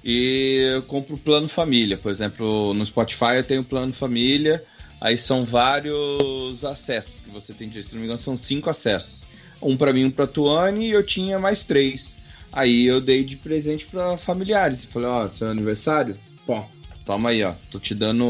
e 0.03 0.73
eu 0.75 0.83
compro 0.83 1.15
o 1.15 1.19
plano 1.19 1.47
família. 1.47 1.97
Por 1.97 2.11
exemplo, 2.11 2.73
no 2.73 2.85
Spotify 2.85 3.35
eu 3.37 3.43
tenho 3.43 3.61
o 3.61 3.65
plano 3.65 3.91
família. 3.91 4.63
Aí 4.99 5.17
são 5.17 5.45
vários 5.45 6.63
acessos 6.63 7.21
que 7.21 7.29
você 7.29 7.53
tem 7.53 7.67
direito. 7.67 7.89
Se 7.89 7.93
não 7.95 7.99
me 7.99 8.05
engano, 8.05 8.19
são 8.19 8.37
cinco 8.37 8.69
acessos. 8.69 9.23
Um 9.61 9.75
pra 9.75 9.91
mim, 9.91 10.05
um 10.05 10.11
pra 10.11 10.27
Tuane 10.27 10.87
e 10.87 10.91
eu 10.91 11.05
tinha 11.05 11.37
mais 11.37 11.63
três. 11.63 12.15
Aí 12.51 12.85
eu 12.85 13.01
dei 13.01 13.23
de 13.23 13.35
presente 13.35 13.85
pra 13.85 14.17
familiares. 14.17 14.85
Falei, 14.85 15.09
ó, 15.09 15.27
seu 15.27 15.49
aniversário? 15.49 16.17
Pô, 16.45 16.63
toma 17.05 17.29
aí, 17.29 17.43
ó. 17.43 17.53
Tô 17.71 17.79
te 17.79 17.93
dando 17.93 18.25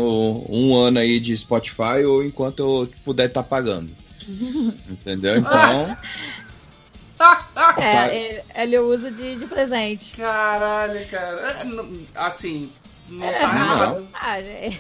um 0.49 0.75
ano 0.75 0.99
aí 0.99 1.19
de 1.19 1.35
Spotify 1.37 2.03
ou 2.05 2.23
enquanto 2.23 2.59
eu 2.59 2.89
puder 3.03 3.27
estar 3.27 3.43
pagando. 3.43 3.89
Entendeu? 4.89 5.37
Então, 5.37 5.97
É, 7.77 8.15
ele, 8.15 8.41
ele 8.55 8.79
usa 8.79 9.09
de, 9.09 9.37
de 9.37 9.45
presente. 9.45 10.11
Caralho, 10.17 11.07
cara. 11.07 11.61
É, 11.61 11.65
Assim, 12.13 12.69
não 13.09 13.25
É 13.25 13.33
tá 13.33 13.39
errado. 13.41 13.81
errado. 13.81 14.07
Ah, 14.13 14.39
é. 14.39 14.79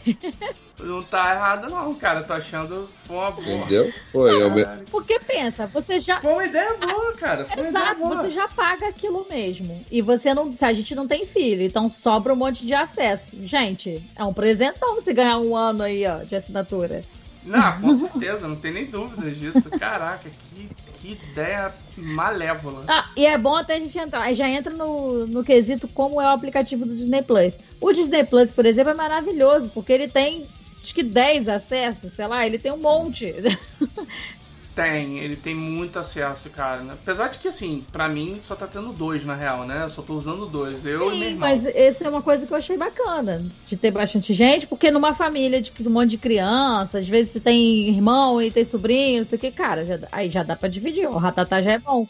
Não 0.79 1.01
tá 1.03 1.33
errado, 1.33 1.69
não, 1.69 1.93
cara. 1.95 2.21
Tô 2.23 2.33
achando 2.33 2.89
foi 2.97 3.15
uma 3.15 3.31
boa. 3.31 3.47
Entendeu? 3.47 3.93
Foi. 4.11 4.33
Eu... 4.43 4.53
Caralho. 4.55 4.85
Porque 4.91 5.19
pensa, 5.19 5.67
você 5.67 5.99
já. 5.99 6.19
Foi 6.19 6.33
uma 6.33 6.45
ideia 6.45 6.75
boa, 6.75 7.13
cara. 7.13 7.45
Foi 7.45 7.61
uma 7.63 7.69
ideia 7.69 7.83
Exato, 7.83 7.99
boa. 7.99 8.17
você 8.17 8.29
já 8.31 8.47
paga 8.49 8.87
aquilo 8.87 9.25
mesmo. 9.29 9.85
E 9.89 10.01
você 10.01 10.33
não. 10.33 10.53
A 10.59 10.73
gente 10.73 10.93
não 10.95 11.07
tem 11.07 11.25
filho, 11.25 11.63
então 11.63 11.89
sobra 12.03 12.33
um 12.33 12.35
monte 12.35 12.65
de 12.65 12.73
acesso. 12.73 13.23
Gente, 13.33 14.03
é 14.15 14.23
um 14.23 14.33
presentão 14.33 14.95
você 14.95 15.13
ganhar 15.13 15.37
um 15.37 15.55
ano 15.55 15.83
aí, 15.83 16.05
ó, 16.05 16.17
de 16.23 16.35
assinatura. 16.35 17.03
Não, 17.43 17.79
com 17.81 17.93
certeza, 17.93 18.47
não 18.47 18.55
tem 18.55 18.73
nem 18.73 18.85
dúvidas 18.85 19.37
disso. 19.37 19.69
Caraca, 19.69 20.29
que, 20.29 20.69
que 21.05 21.11
ideia 21.11 21.73
malévola. 21.95 22.83
Ah, 22.87 23.09
e 23.15 23.25
é 23.25 23.37
bom 23.37 23.55
até 23.55 23.75
a 23.75 23.79
gente 23.79 23.97
entrar. 23.97 24.33
Já 24.33 24.49
entra 24.49 24.73
no, 24.73 25.27
no 25.27 25.43
quesito 25.43 25.87
como 25.87 26.19
é 26.19 26.25
o 26.25 26.33
aplicativo 26.33 26.85
do 26.85 26.95
Disney 26.95 27.21
Plus. 27.21 27.53
O 27.79 27.93
Disney 27.93 28.23
Plus, 28.23 28.51
por 28.51 28.65
exemplo, 28.65 28.91
é 28.91 28.95
maravilhoso, 28.95 29.69
porque 29.73 29.93
ele 29.93 30.07
tem 30.07 30.47
acho 30.81 30.93
que 30.93 31.03
10 31.03 31.49
acessos, 31.49 32.13
sei 32.13 32.27
lá, 32.27 32.45
ele 32.45 32.59
tem 32.59 32.71
um 32.71 32.77
monte. 32.77 33.33
Tem, 34.75 35.19
ele 35.19 35.37
tem 35.37 35.55
muito 35.55 35.97
acesso, 35.97 36.49
cara. 36.49 36.81
né? 36.81 36.93
Apesar 37.01 37.29
de 37.29 37.39
que, 37.39 37.47
assim, 37.47 37.85
pra 37.93 38.09
mim 38.09 38.37
só 38.41 38.55
tá 38.55 38.67
tendo 38.67 38.91
dois, 38.91 39.23
na 39.23 39.33
real, 39.33 39.63
né? 39.65 39.83
Eu 39.83 39.89
só 39.89 40.01
tô 40.01 40.13
usando 40.15 40.45
dois. 40.47 40.85
Eu 40.85 40.91
e 40.93 40.97
meu 40.97 41.11
Sim, 41.11 41.23
irmão. 41.23 41.39
mas 41.39 41.65
essa 41.67 42.03
é 42.03 42.09
uma 42.09 42.21
coisa 42.21 42.45
que 42.45 42.51
eu 42.51 42.57
achei 42.57 42.75
bacana, 42.77 43.41
de 43.67 43.77
ter 43.77 43.91
bastante 43.91 44.33
gente, 44.33 44.67
porque 44.67 44.91
numa 44.91 45.15
família 45.15 45.61
de 45.61 45.71
um 45.87 45.89
monte 45.89 46.09
de 46.11 46.17
criança, 46.17 46.99
às 46.99 47.07
vezes 47.07 47.31
você 47.31 47.39
tem 47.39 47.87
irmão 47.89 48.41
e 48.41 48.51
tem 48.51 48.65
sobrinho, 48.65 49.21
não 49.21 49.29
sei 49.29 49.37
o 49.37 49.41
que, 49.41 49.51
cara, 49.51 49.85
já- 49.85 49.99
aí 50.11 50.29
já 50.29 50.43
dá 50.43 50.57
pra 50.57 50.67
dividir, 50.67 51.07
o 51.07 51.17
ratatá 51.17 51.61
já 51.61 51.71
é 51.71 51.79
bom. 51.79 52.05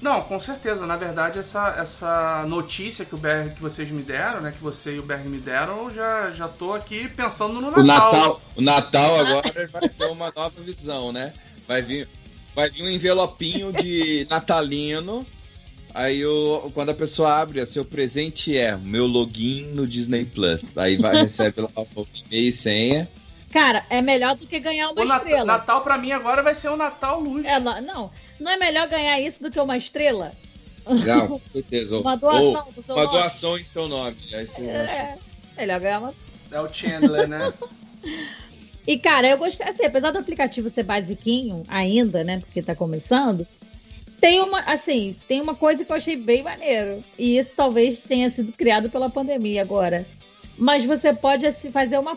Não, 0.00 0.20
com 0.22 0.38
certeza. 0.38 0.86
Na 0.86 0.96
verdade, 0.96 1.38
essa, 1.38 1.74
essa 1.78 2.44
notícia 2.46 3.04
que, 3.06 3.14
o 3.14 3.18
Berg, 3.18 3.54
que 3.54 3.62
vocês 3.62 3.90
me 3.90 4.02
deram, 4.02 4.40
né? 4.42 4.52
Que 4.52 4.62
você 4.62 4.96
e 4.96 4.98
o 4.98 5.02
Berg 5.02 5.26
me 5.26 5.38
deram, 5.38 5.84
eu 5.88 5.94
já, 5.94 6.30
já 6.30 6.46
tô 6.46 6.74
aqui 6.74 7.08
pensando 7.08 7.54
no 7.60 7.70
Natal. 7.70 7.80
O 7.80 7.82
Natal, 7.86 8.40
o 8.56 8.60
Natal 8.60 9.18
agora 9.20 9.68
vai 9.72 9.88
ter 9.88 10.04
uma 10.06 10.30
nova 10.36 10.60
visão, 10.60 11.10
né? 11.10 11.32
Vai 11.66 11.82
vir, 11.82 12.08
vai 12.54 12.70
vir 12.70 12.82
um 12.82 12.88
envelopinho 12.90 13.72
de 13.72 14.26
natalino. 14.30 15.26
Aí 15.92 16.26
o, 16.26 16.70
quando 16.74 16.90
a 16.90 16.94
pessoa 16.94 17.40
abre, 17.40 17.60
o 17.60 17.66
seu 17.66 17.84
presente 17.84 18.56
é 18.56 18.76
meu 18.76 19.06
login 19.06 19.66
no 19.74 19.86
Disney 19.86 20.24
Plus. 20.24 20.76
Aí 20.76 20.96
vai 20.96 21.16
recebe 21.22 21.60
lá 21.60 21.68
o 21.76 22.06
e-mail 22.26 22.48
e 22.48 22.52
senha. 22.52 23.08
Cara, 23.52 23.84
é 23.88 24.02
melhor 24.02 24.34
do 24.34 24.44
que 24.44 24.58
ganhar 24.58 24.90
uma 24.90 25.00
O 25.00 25.04
Nat- 25.04 25.22
estrela. 25.22 25.44
Natal, 25.44 25.82
pra 25.84 25.96
mim, 25.96 26.10
agora 26.10 26.42
vai 26.42 26.54
ser 26.56 26.68
um 26.70 26.76
Natal 26.76 27.20
luz. 27.20 27.46
É, 27.46 27.60
não, 27.60 27.80
não, 27.80 28.10
não 28.40 28.50
é 28.50 28.56
melhor 28.56 28.88
ganhar 28.88 29.20
isso 29.20 29.40
do 29.40 29.48
que 29.52 29.60
uma 29.60 29.78
estrela? 29.78 30.32
Não, 30.84 31.28
com 31.38 31.40
certeza. 31.52 31.94
Ou- 31.94 32.00
Uma 32.00 32.16
doação 32.16 32.64
ou 32.66 32.72
do 32.72 32.82
seu 32.82 32.94
uma 32.96 33.04
nome? 33.04 33.16
doação 33.16 33.58
em 33.58 33.64
seu 33.64 33.86
nome. 33.88 34.16
Aí 34.32 34.44
você- 34.46 34.62
É, 34.64 35.16
melhor 35.56 35.78
ganhar 35.78 36.00
uma 36.00 36.14
É 36.50 36.60
o 36.60 36.72
Chandler, 36.72 37.28
né? 37.28 37.52
E, 38.86 38.98
cara, 38.98 39.28
eu 39.28 39.38
gostei, 39.38 39.66
assim, 39.66 39.84
apesar 39.84 40.10
do 40.10 40.18
aplicativo 40.18 40.70
ser 40.70 40.82
basiquinho 40.82 41.62
ainda, 41.68 42.22
né, 42.22 42.38
porque 42.38 42.62
tá 42.62 42.74
começando, 42.74 43.46
tem 44.20 44.40
uma, 44.40 44.60
assim, 44.60 45.16
tem 45.26 45.40
uma 45.40 45.54
coisa 45.54 45.84
que 45.84 45.90
eu 45.92 45.96
achei 45.96 46.16
bem 46.16 46.42
maneiro. 46.42 47.02
E 47.18 47.38
isso 47.38 47.50
talvez 47.56 47.98
tenha 48.00 48.30
sido 48.30 48.52
criado 48.52 48.90
pela 48.90 49.08
pandemia 49.08 49.62
agora. 49.62 50.06
Mas 50.56 50.84
você 50.84 51.12
pode 51.12 51.46
assim, 51.46 51.70
fazer 51.70 51.98
uma 51.98 52.14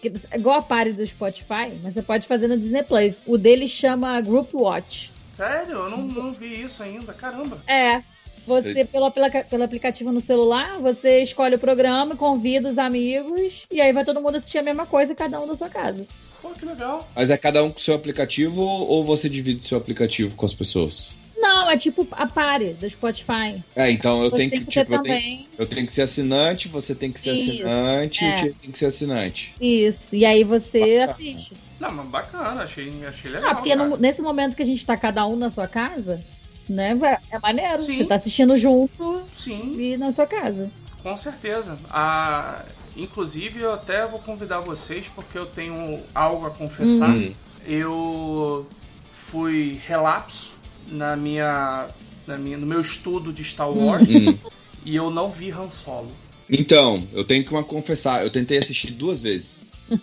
que- 0.00 0.12
igual 0.34 0.58
a 0.58 0.62
party 0.62 0.92
do 0.92 1.06
Spotify, 1.06 1.72
mas 1.82 1.94
você 1.94 2.02
pode 2.02 2.26
fazer 2.26 2.46
no 2.46 2.56
Disney 2.58 2.82
Plus. 2.82 3.14
O 3.26 3.36
dele 3.36 3.68
chama 3.68 4.20
Group 4.20 4.54
Watch. 4.54 5.10
Sério? 5.32 5.72
Eu 5.74 5.90
não, 5.90 5.98
não 5.98 6.32
vi 6.32 6.62
isso 6.62 6.82
ainda. 6.82 7.12
Caramba. 7.12 7.58
É. 7.66 8.02
Você, 8.48 8.72
Sei. 8.72 8.84
pelo, 8.86 9.10
pelo 9.10 9.62
aplicativo 9.62 10.10
no 10.10 10.20
celular, 10.22 10.78
você 10.80 11.22
escolhe 11.22 11.54
o 11.56 11.58
programa, 11.58 12.16
convida 12.16 12.70
os 12.70 12.78
amigos, 12.78 13.52
e 13.70 13.80
aí 13.80 13.92
vai 13.92 14.04
todo 14.04 14.20
mundo 14.22 14.36
assistir 14.38 14.58
a 14.58 14.62
mesma 14.62 14.86
coisa, 14.86 15.14
cada 15.14 15.38
um 15.38 15.46
da 15.46 15.56
sua 15.56 15.68
casa. 15.68 16.04
Pô, 16.40 16.48
que 16.50 16.64
legal. 16.64 17.06
Mas 17.14 17.30
é 17.30 17.36
cada 17.36 17.62
um 17.62 17.70
com 17.70 17.78
seu 17.78 17.94
aplicativo 17.94 18.62
ou 18.62 19.04
você 19.04 19.28
divide 19.28 19.62
seu 19.64 19.76
aplicativo 19.76 20.34
com 20.34 20.46
as 20.46 20.54
pessoas? 20.54 21.10
Não, 21.36 21.70
é 21.70 21.76
tipo 21.76 22.06
a 22.12 22.26
Pare 22.26 22.72
do 22.74 22.88
Spotify. 22.90 23.62
É, 23.76 23.90
então 23.90 24.24
eu 24.24 24.30
Você 24.30 24.36
tenho 24.36 24.50
que, 24.50 24.60
que 24.60 24.66
tipo, 24.66 24.94
eu 24.94 25.02
tenho, 25.02 25.46
eu 25.58 25.66
tenho 25.66 25.86
que 25.86 25.92
ser 25.92 26.02
assinante, 26.02 26.68
você 26.68 26.94
tem 26.94 27.12
que 27.12 27.20
ser 27.20 27.34
Isso, 27.34 27.52
assinante 27.52 28.24
é. 28.24 28.28
e 28.28 28.32
o 28.32 28.36
Tia 28.36 28.54
tem 28.60 28.70
que 28.72 28.78
ser 28.78 28.86
assinante. 28.86 29.54
Isso. 29.60 29.98
E 30.12 30.24
aí 30.24 30.42
você 30.44 31.00
Bacana. 31.06 31.12
assiste. 31.12 31.54
Não, 31.78 31.92
mas 31.92 32.06
bacana. 32.08 32.62
Achei, 32.62 32.90
achei 33.06 33.30
legal. 33.30 33.50
Ah, 33.50 33.54
porque 33.54 33.76
no- 33.76 33.96
nesse 33.96 34.20
momento 34.20 34.56
que 34.56 34.62
a 34.62 34.66
gente 34.66 34.84
tá 34.84 34.96
cada 34.96 35.26
um 35.26 35.36
na 35.36 35.50
sua 35.50 35.66
casa, 35.68 36.18
né, 36.68 36.98
é 37.30 37.38
maneiro. 37.38 37.80
Sim. 37.82 37.98
Você 37.98 38.04
tá 38.04 38.16
assistindo 38.16 38.58
junto 38.58 39.22
Sim, 39.32 39.74
e 39.80 39.96
na 39.96 40.12
sua 40.12 40.26
casa. 40.26 40.70
com 41.02 41.16
certeza. 41.16 41.78
Ah, 41.90 42.64
inclusive, 42.96 43.60
eu 43.60 43.72
até 43.72 44.06
vou 44.06 44.18
convidar 44.20 44.60
vocês 44.60 45.08
porque 45.08 45.38
eu 45.38 45.46
tenho 45.46 46.00
algo 46.14 46.46
a 46.46 46.50
confessar. 46.50 47.10
Hum. 47.10 47.32
Eu 47.66 48.66
fui 49.08 49.78
relapso 49.86 50.56
na 50.88 51.16
minha, 51.16 51.88
na 52.26 52.38
minha, 52.38 52.56
no 52.56 52.66
meu 52.66 52.80
estudo 52.80 53.32
de 53.32 53.44
Star 53.44 53.70
Wars 53.70 54.08
Hum. 54.10 54.38
e 54.84 54.94
eu 54.96 55.10
não 55.10 55.30
vi 55.30 55.50
Han 55.50 55.70
Solo. 55.70 56.10
Então, 56.50 57.06
eu 57.12 57.24
tenho 57.24 57.44
que 57.44 57.50
uma 57.50 57.62
confessar, 57.62 58.22
eu 58.24 58.30
tentei 58.30 58.56
assistir 58.58 58.90
duas 58.92 59.20
vezes. 59.20 59.62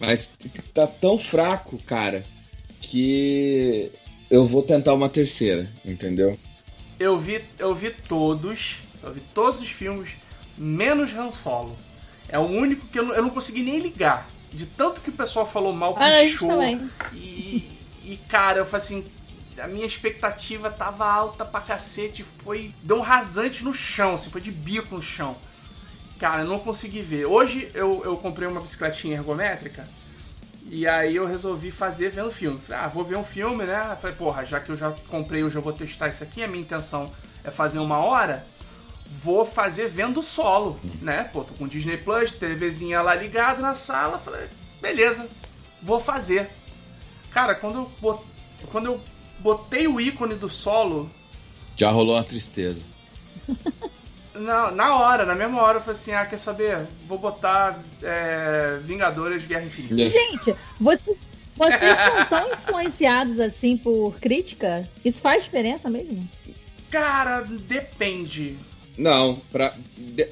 Mas 0.00 0.32
tá 0.74 0.86
tão 0.86 1.18
fraco, 1.18 1.78
cara, 1.84 2.22
que 2.80 3.92
eu 4.30 4.46
vou 4.46 4.62
tentar 4.62 4.94
uma 4.94 5.08
terceira, 5.08 5.68
entendeu? 5.84 6.38
Eu 6.98 7.18
vi, 7.18 7.42
eu 7.58 7.74
vi 7.74 7.90
todos, 7.90 8.76
eu 9.02 9.12
vi 9.12 9.20
todos 9.34 9.60
os 9.60 9.68
filmes, 9.70 10.12
menos 10.56 11.12
Han 11.14 11.30
Solo. 11.30 11.76
É 12.28 12.38
o 12.38 12.42
único 12.42 12.86
que 12.86 12.98
eu 12.98 13.04
não, 13.04 13.14
eu 13.14 13.22
não 13.22 13.30
consegui 13.30 13.62
nem 13.62 13.78
ligar. 13.80 14.28
De 14.52 14.66
tanto 14.66 15.00
que 15.00 15.10
o 15.10 15.12
pessoal 15.12 15.46
falou 15.46 15.72
mal, 15.72 15.94
Ah, 15.96 16.06
a 16.06 16.14
gente 16.22 16.32
pichou. 16.32 16.48
também. 16.48 16.90
E, 17.12 17.68
e, 18.04 18.16
cara, 18.28 18.58
eu 18.58 18.66
falei 18.66 18.84
assim, 18.84 19.04
a 19.58 19.66
minha 19.66 19.86
expectativa 19.86 20.70
tava 20.70 21.06
alta 21.06 21.44
pra 21.44 21.60
cacete, 21.60 22.24
foi. 22.44 22.72
Deu 22.82 22.98
um 22.98 23.00
rasante 23.00 23.64
no 23.64 23.72
chão, 23.72 24.14
assim, 24.14 24.30
foi 24.30 24.40
de 24.40 24.50
bico 24.50 24.94
no 24.94 25.02
chão. 25.02 25.36
Cara, 26.18 26.42
eu 26.42 26.48
não 26.48 26.58
consegui 26.58 27.00
ver. 27.00 27.26
Hoje 27.26 27.70
eu, 27.74 28.02
eu 28.04 28.16
comprei 28.16 28.46
uma 28.46 28.60
bicicletinha 28.60 29.16
ergométrica. 29.16 29.88
E 30.72 30.86
aí 30.86 31.16
eu 31.16 31.26
resolvi 31.26 31.72
fazer 31.72 32.10
vendo 32.10 32.30
filme. 32.30 32.60
Falei, 32.60 32.84
ah, 32.84 32.88
vou 32.88 33.02
ver 33.02 33.16
um 33.16 33.24
filme, 33.24 33.64
né? 33.64 33.98
Falei, 34.00 34.14
porra, 34.16 34.44
já 34.44 34.60
que 34.60 34.70
eu 34.70 34.76
já 34.76 34.92
comprei, 35.08 35.42
hoje 35.42 35.56
eu 35.56 35.62
vou 35.62 35.72
testar 35.72 36.08
isso 36.08 36.22
aqui, 36.22 36.44
a 36.44 36.46
minha 36.46 36.62
intenção 36.62 37.10
é 37.42 37.50
fazer 37.50 37.80
uma 37.80 37.98
hora. 37.98 38.46
Vou 39.04 39.44
fazer 39.44 39.88
vendo 39.88 40.22
solo, 40.22 40.78
né? 41.02 41.24
Pô, 41.24 41.42
tô 41.42 41.52
com 41.54 41.66
Disney 41.66 41.96
Plus, 41.96 42.30
TVzinha 42.30 43.02
lá 43.02 43.16
ligada 43.16 43.60
na 43.60 43.74
sala. 43.74 44.20
Falei, 44.20 44.46
beleza, 44.80 45.28
vou 45.82 45.98
fazer. 45.98 46.48
Cara, 47.32 47.56
quando 47.56 47.80
eu, 47.80 47.90
bot... 48.00 48.22
quando 48.70 48.86
eu 48.86 49.00
botei 49.40 49.88
o 49.88 50.00
ícone 50.00 50.36
do 50.36 50.48
solo, 50.48 51.10
Já 51.76 51.90
rolou 51.90 52.14
uma 52.14 52.22
tristeza. 52.22 52.84
na, 54.40 54.70
na 54.70 54.96
hora, 54.96 55.24
na 55.24 55.34
mesma 55.34 55.60
hora, 55.62 55.78
eu 55.78 55.82
falei 55.82 55.92
assim: 55.98 56.12
ah, 56.12 56.24
quer 56.26 56.38
saber? 56.38 56.78
Vou 57.06 57.18
botar 57.18 57.78
é, 58.02 58.78
Vingadores 58.82 59.44
Guerra 59.44 59.64
Infinita. 59.64 59.96
Gente, 60.08 60.54
você- 60.80 61.16
vocês 61.56 61.80
são 61.80 62.24
tão 62.26 62.52
influenciados 62.54 63.38
assim 63.38 63.76
por 63.76 64.18
crítica? 64.18 64.88
Isso 65.04 65.18
faz 65.20 65.44
diferença 65.44 65.90
mesmo? 65.90 66.26
Cara, 66.90 67.42
depende. 67.42 68.56
Não, 68.96 69.40
para 69.52 69.74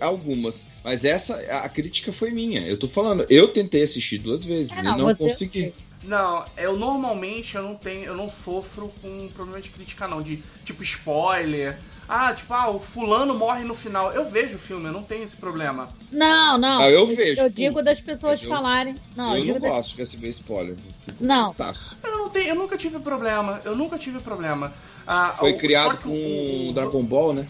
algumas. 0.00 0.66
Mas 0.82 1.04
essa, 1.04 1.36
a 1.62 1.68
crítica 1.68 2.12
foi 2.12 2.30
minha. 2.30 2.60
Eu 2.66 2.78
tô 2.78 2.88
falando, 2.88 3.26
eu 3.28 3.48
tentei 3.48 3.82
assistir 3.82 4.18
duas 4.18 4.44
vezes 4.44 4.72
É, 4.76 4.80
e 4.80 4.82
não, 4.82 4.98
não 4.98 5.04
você- 5.06 5.22
consegui. 5.24 5.74
Não, 6.02 6.44
eu 6.56 6.76
normalmente 6.78 7.56
eu 7.56 7.62
não 7.62 7.74
tenho, 7.74 8.04
eu 8.04 8.16
não 8.16 8.28
sofro 8.28 8.90
com 9.02 9.28
problema 9.28 9.60
de 9.60 9.68
crítica 9.68 10.06
não, 10.06 10.22
de 10.22 10.42
tipo 10.64 10.82
spoiler. 10.82 11.76
Ah, 12.08 12.32
tipo, 12.32 12.54
ah, 12.54 12.70
o 12.70 12.80
fulano 12.80 13.34
morre 13.34 13.64
no 13.64 13.74
final. 13.74 14.10
Eu 14.12 14.24
vejo 14.30 14.56
o 14.56 14.58
filme, 14.58 14.86
eu 14.86 14.92
não 14.92 15.02
tenho 15.02 15.24
esse 15.24 15.36
problema. 15.36 15.88
Não, 16.10 16.56
não. 16.56 16.80
Ah, 16.80 16.90
eu 16.90 17.06
vejo, 17.06 17.40
Eu 17.42 17.50
digo 17.50 17.82
das 17.82 18.00
pessoas 18.00 18.42
eu- 18.42 18.48
falarem. 18.48 18.94
Não, 19.14 19.36
eu 19.36 19.42
digo 19.42 19.54
não 19.54 19.60
das- 19.60 19.70
gosto 19.72 19.90
de 19.90 19.96
receber 19.98 20.28
spoiler. 20.30 20.76
Não. 21.20 21.52
Taço. 21.52 21.98
Eu 22.02 22.16
não 22.16 22.30
tenho, 22.30 22.48
eu 22.48 22.54
nunca 22.54 22.76
tive 22.78 22.98
problema. 22.98 23.60
Eu 23.64 23.76
nunca 23.76 23.98
tive 23.98 24.20
problema. 24.20 24.72
Ah, 25.06 25.34
Foi 25.38 25.52
criado 25.54 25.98
com 25.98 26.08
o- 26.08 26.68
o 26.70 26.72
Dragon 26.72 27.02
Ball, 27.02 27.32
né? 27.34 27.46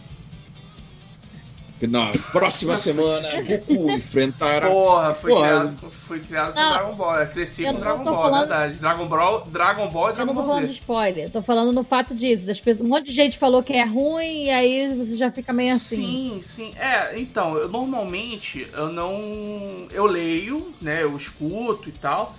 Na 1.87 2.11
próxima 2.33 2.77
semana, 2.77 3.29
Goku 3.43 3.91
enfrentará. 3.93 4.69
Porra, 4.69 5.15
foi 5.15 5.31
Porra. 5.31 5.47
criado, 5.49 5.91
foi 5.91 6.21
criado 6.21 6.49
com. 6.49 6.55
Dragon 6.55 6.95
Ball. 6.95 7.15
Eu 7.21 7.27
cresci 7.29 7.63
Eu 7.65 7.75
com 7.75 7.81
Dragon 7.81 8.05
Ball, 8.05 8.15
é 8.15 8.23
falando- 8.23 8.49
verdade. 8.49 8.75
Dragon 8.79 9.07
Ball, 9.09 9.45
Dragon 9.47 9.89
Ball 9.91 10.07
e 10.07 10.11
Eu 10.11 10.15
Dragon 10.17 10.33
não 10.33 10.35
tô 10.35 10.41
Ball 10.41 10.49
falando 10.49 10.67
Z. 10.67 10.73
de 10.73 10.79
spoiler, 10.81 11.25
eu 11.25 11.31
tô 11.31 11.43
falando 11.43 11.73
no 11.73 11.85
fato 11.85 12.15
disso. 12.15 12.43
Das 12.45 12.59
pessoas, 12.59 12.85
um 12.87 12.91
monte 12.91 13.07
de 13.07 13.15
gente 13.15 13.39
falou 13.39 13.63
que 13.63 13.73
é 13.73 13.85
ruim 13.85 14.45
e 14.47 14.51
aí 14.51 14.95
você 14.95 15.17
já 15.17 15.31
fica 15.31 15.53
meio 15.53 15.75
assim. 15.75 15.97
Sim, 15.97 16.41
sim. 16.43 16.73
É, 16.79 17.19
então, 17.19 17.57
eu 17.57 17.69
normalmente 17.69 18.67
eu 18.73 18.93
não. 18.93 19.87
Eu 19.93 20.07
leio, 20.07 20.73
né? 20.81 21.03
Eu 21.03 21.17
escuto 21.17 21.89
e 21.89 21.93
tal. 21.93 22.35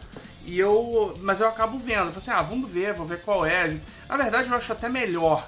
E 0.45 0.57
eu. 0.59 1.13
Mas 1.21 1.39
eu 1.39 1.47
acabo 1.47 1.77
vendo. 1.77 1.99
Eu 1.99 2.05
falo 2.07 2.17
assim, 2.17 2.31
ah, 2.31 2.41
vamos 2.41 2.69
ver, 2.69 2.93
vou 2.93 3.05
ver 3.05 3.21
qual 3.21 3.45
é. 3.45 3.77
Na 4.07 4.17
verdade, 4.17 4.49
eu 4.49 4.55
acho 4.55 4.71
até 4.71 4.89
melhor. 4.89 5.47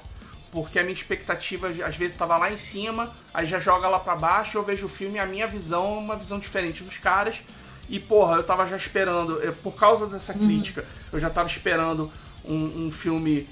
Porque 0.52 0.78
a 0.78 0.84
minha 0.84 0.94
expectativa 0.94 1.70
às 1.70 1.96
vezes 1.96 2.14
estava 2.14 2.38
lá 2.38 2.52
em 2.52 2.58
cima, 2.58 3.16
aí 3.34 3.46
já 3.46 3.58
joga 3.58 3.88
lá 3.88 4.00
pra 4.00 4.16
baixo, 4.16 4.58
eu 4.58 4.64
vejo 4.64 4.86
o 4.86 4.90
filme 4.90 5.16
e 5.16 5.20
a 5.20 5.26
minha 5.26 5.48
visão 5.48 5.86
é 5.88 6.00
uma 6.00 6.16
visão 6.16 6.40
diferente 6.40 6.84
dos 6.84 6.98
caras. 6.98 7.42
E 7.90 8.00
porra, 8.00 8.38
eu 8.38 8.44
tava 8.44 8.66
já 8.66 8.76
esperando, 8.76 9.38
por 9.64 9.76
causa 9.76 10.08
dessa 10.08 10.34
crítica, 10.34 10.86
eu 11.12 11.20
já 11.20 11.30
tava 11.30 11.48
esperando 11.48 12.12
um, 12.46 12.88
um 12.88 12.92
filme, 12.92 13.48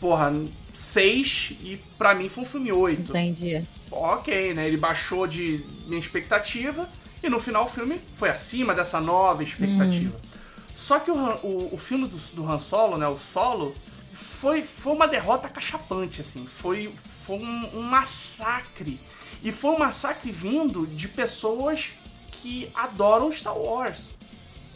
porra, 0.00 0.32
6 0.72 1.56
e 1.60 1.80
pra 1.96 2.14
mim 2.14 2.28
foi 2.28 2.44
um 2.44 2.46
filme 2.46 2.72
8 2.72 3.02
Entendi. 3.02 3.62
ok, 3.90 4.54
né? 4.54 4.66
Ele 4.66 4.76
baixou 4.76 5.26
de 5.26 5.64
minha 5.86 6.00
expectativa 6.00 6.88
e 7.22 7.28
no 7.28 7.40
final 7.40 7.64
o 7.64 7.68
filme 7.68 8.00
foi 8.14 8.28
acima 8.28 8.74
dessa 8.74 9.00
nova 9.00 9.42
expectativa. 9.42 10.18
Só 10.74 10.98
que 10.98 11.10
o, 11.10 11.14
o, 11.14 11.74
o 11.74 11.78
filme 11.78 12.08
do, 12.08 12.16
do 12.34 12.50
Han 12.50 12.58
Solo, 12.58 12.98
né? 12.98 13.06
O 13.06 13.16
Solo, 13.16 13.74
foi, 14.14 14.62
foi 14.62 14.92
uma 14.94 15.06
derrota 15.08 15.48
cachapante, 15.48 16.20
assim. 16.20 16.46
Foi, 16.46 16.92
foi 16.96 17.36
um, 17.38 17.78
um 17.78 17.82
massacre. 17.82 19.00
E 19.42 19.52
foi 19.52 19.70
um 19.72 19.78
massacre 19.78 20.30
vindo 20.30 20.86
de 20.86 21.08
pessoas 21.08 21.90
que 22.32 22.70
adoram 22.74 23.30
Star 23.32 23.56
Wars. 23.58 24.08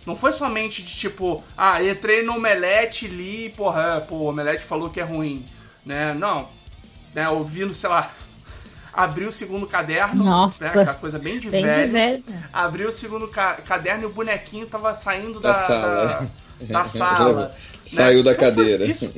Não 0.07 0.16
foi 0.16 0.32
somente 0.32 0.82
de 0.82 0.95
tipo, 0.97 1.43
ah, 1.57 1.82
entrei 1.82 2.22
no 2.22 2.36
Omelete 2.36 3.05
e 3.07 3.09
li, 3.09 3.51
porra, 3.51 4.05
pô, 4.09 4.16
o 4.16 4.24
Omelete 4.28 4.62
falou 4.64 4.89
que 4.91 5.01
é 5.01 5.05
ruim, 5.05 5.45
né? 5.84 6.14
Não. 6.14 6.49
Né, 7.14 7.28
ouvindo, 7.28 7.74
sei 7.74 7.89
lá, 7.91 8.11
abriu 8.93 9.28
o 9.28 9.32
segundo 9.32 9.66
caderno, 9.66 10.24
Nossa. 10.24 10.55
né, 10.61 10.68
aquela 10.68 10.95
coisa 10.95 11.18
bem 11.18 11.39
de 11.39 11.51
Bem 11.51 11.62
velho. 11.64 11.86
de 11.86 11.93
velho. 11.93 12.24
Abriu 12.53 12.89
o 12.89 12.93
segundo 12.93 13.28
ca- 13.28 13.57
caderno 13.57 14.05
e 14.05 14.07
o 14.07 14.11
bonequinho 14.11 14.66
tava 14.66 14.95
saindo 14.95 15.41
Da 15.41 15.53
da, 15.53 15.66
sala. 15.66 16.28
da, 16.61 16.66
da 16.78 16.84
sala. 16.89 17.57
Saiu 17.89 18.22
da 18.22 18.32
Então, 18.32 18.45
cadeira. 18.45 18.84
isso. 18.84 19.12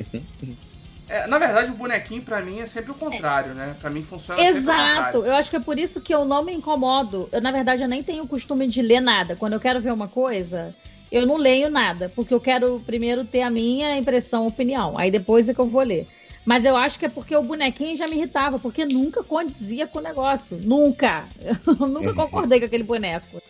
É, 1.09 1.27
na 1.27 1.37
verdade, 1.37 1.71
o 1.71 1.75
bonequinho 1.75 2.21
pra 2.21 2.41
mim 2.41 2.59
é 2.59 2.65
sempre 2.65 2.91
o 2.91 2.95
contrário, 2.95 3.53
né? 3.53 3.75
Pra 3.81 3.89
mim 3.89 4.01
funciona 4.01 4.41
sempre 4.41 4.59
o 4.59 4.63
Exato. 4.63 4.77
contrário. 4.93 5.25
Eu 5.25 5.35
acho 5.35 5.49
que 5.49 5.55
é 5.57 5.59
por 5.59 5.77
isso 5.77 5.99
que 5.99 6.13
eu 6.15 6.23
não 6.23 6.41
me 6.43 6.53
incomodo. 6.53 7.27
Eu, 7.33 7.41
na 7.41 7.51
verdade, 7.51 7.81
eu 7.81 7.87
nem 7.87 8.01
tenho 8.01 8.23
o 8.23 8.27
costume 8.27 8.65
de 8.67 8.81
ler 8.81 9.01
nada. 9.01 9.35
Quando 9.35 9.53
eu 9.53 9.59
quero 9.59 9.81
ver 9.81 9.91
uma 9.91 10.07
coisa, 10.07 10.73
eu 11.11 11.25
não 11.25 11.35
leio 11.35 11.69
nada, 11.69 12.09
porque 12.15 12.33
eu 12.33 12.39
quero 12.39 12.81
primeiro 12.85 13.25
ter 13.25 13.41
a 13.41 13.49
minha 13.49 13.97
impressão, 13.97 14.47
opinião. 14.47 14.97
Aí 14.97 15.11
depois 15.11 15.49
é 15.49 15.53
que 15.53 15.59
eu 15.59 15.67
vou 15.67 15.83
ler. 15.83 16.07
Mas 16.45 16.63
eu 16.63 16.75
acho 16.77 16.97
que 16.97 17.05
é 17.05 17.09
porque 17.09 17.35
o 17.35 17.43
bonequinho 17.43 17.97
já 17.97 18.07
me 18.07 18.15
irritava, 18.15 18.57
porque 18.57 18.85
nunca 18.85 19.21
condizia 19.21 19.85
com 19.87 19.99
o 19.99 20.01
negócio. 20.01 20.57
Nunca. 20.63 21.25
Eu 21.67 21.87
nunca 21.87 22.13
concordei 22.13 22.59
com 22.59 22.65
aquele 22.65 22.83
boneco. 22.83 23.41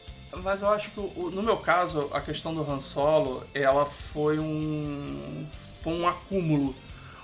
Mas 0.43 0.61
eu 0.61 0.69
acho 0.69 0.91
que, 0.91 0.99
no 0.99 1.43
meu 1.43 1.57
caso, 1.57 2.09
a 2.13 2.21
questão 2.21 2.53
do 2.53 2.69
Han 2.69 2.79
Solo, 2.79 3.43
ela 3.53 3.85
foi 3.85 4.39
um, 4.39 5.47
foi 5.81 5.93
um 5.93 6.07
acúmulo. 6.07 6.75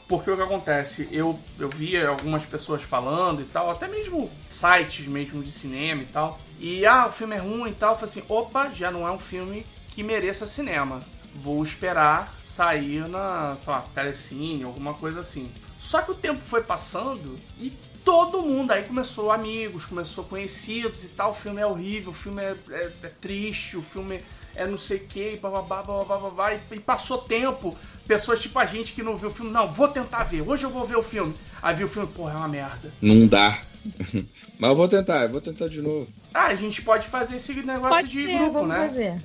Porque 0.07 0.31
o 0.31 0.37
que 0.37 0.43
acontece, 0.43 1.07
eu, 1.11 1.37
eu 1.59 1.67
via 1.67 2.07
algumas 2.07 2.45
pessoas 2.45 2.81
falando 2.81 3.41
e 3.41 3.45
tal, 3.45 3.69
até 3.69 3.87
mesmo 3.87 4.31
sites 4.47 5.05
mesmo 5.05 5.43
de 5.43 5.51
cinema 5.51 6.01
e 6.01 6.05
tal. 6.05 6.39
E, 6.59 6.85
ah, 6.85 7.07
o 7.07 7.11
filme 7.11 7.35
é 7.35 7.39
ruim 7.39 7.71
e 7.71 7.75
tal. 7.75 7.91
Eu 7.91 7.95
falei 7.95 8.09
assim, 8.09 8.23
opa, 8.29 8.69
já 8.69 8.89
não 8.89 9.07
é 9.07 9.11
um 9.11 9.19
filme 9.19 9.65
que 9.91 10.03
mereça 10.03 10.47
cinema. 10.47 11.01
Vou 11.35 11.61
esperar 11.61 12.33
sair 12.41 13.07
na, 13.07 13.57
sei 13.61 13.73
lá, 13.73 13.83
telecine, 13.93 14.63
alguma 14.63 14.93
coisa 14.93 15.19
assim. 15.19 15.51
Só 15.79 16.01
que 16.01 16.11
o 16.11 16.15
tempo 16.15 16.41
foi 16.41 16.63
passando 16.63 17.37
e 17.59 17.71
todo 18.07 18.41
mundo 18.41 18.71
aí 18.71 18.83
começou 18.83 19.29
amigos, 19.33 19.85
começou 19.85 20.23
conhecidos 20.23 21.03
e 21.03 21.09
tal. 21.09 21.31
O 21.31 21.33
filme 21.33 21.59
é 21.59 21.65
horrível, 21.65 22.11
o 22.11 22.15
filme 22.15 22.41
é, 22.41 22.55
é- 22.71 22.91
é 23.03 23.11
triste, 23.19 23.75
o 23.75 23.81
filme 23.81 24.21
é 24.55 24.65
não 24.65 24.77
sei 24.77 24.95
o 24.99 25.07
que, 25.07 25.33
e 25.33 25.35
bababá, 25.37 25.83
bababá, 25.83 26.17
babá, 26.17 26.53
e, 26.53 26.59
e 26.71 26.79
passou 26.79 27.17
tempo. 27.17 27.77
Pessoas 28.07 28.39
tipo 28.41 28.57
a 28.59 28.65
gente 28.65 28.93
que 28.93 29.03
não 29.03 29.17
viu 29.17 29.27
o 29.27 29.33
filme, 29.33 29.51
não, 29.51 29.67
vou 29.67 29.89
tentar 29.89 30.23
ver, 30.23 30.41
hoje 30.41 30.63
eu 30.63 30.69
vou 30.69 30.85
ver 30.85 30.95
o 30.95 31.03
filme. 31.03 31.33
Aí 31.61 31.75
viu 31.75 31.85
o 31.85 31.89
filme, 31.89 32.07
porra, 32.07 32.31
é 32.31 32.37
uma 32.37 32.47
merda. 32.47 32.93
Não 33.01 33.27
dá. 33.27 33.59
Mas 34.57 34.69
eu 34.69 34.75
vou 34.77 34.87
tentar, 34.87 35.23
eu 35.23 35.29
vou 35.29 35.41
tentar 35.41 35.67
de 35.67 35.81
novo. 35.81 36.07
Ah, 36.33 36.45
a 36.45 36.55
gente 36.55 36.81
pode 36.83 37.05
fazer 37.09 37.35
esse 37.35 37.53
negócio 37.55 37.89
Pode 37.89 38.07
de 38.07 38.25
ser, 38.25 38.37
grupo, 38.39 38.65
né? 38.65 38.87
fazer. 38.87 39.23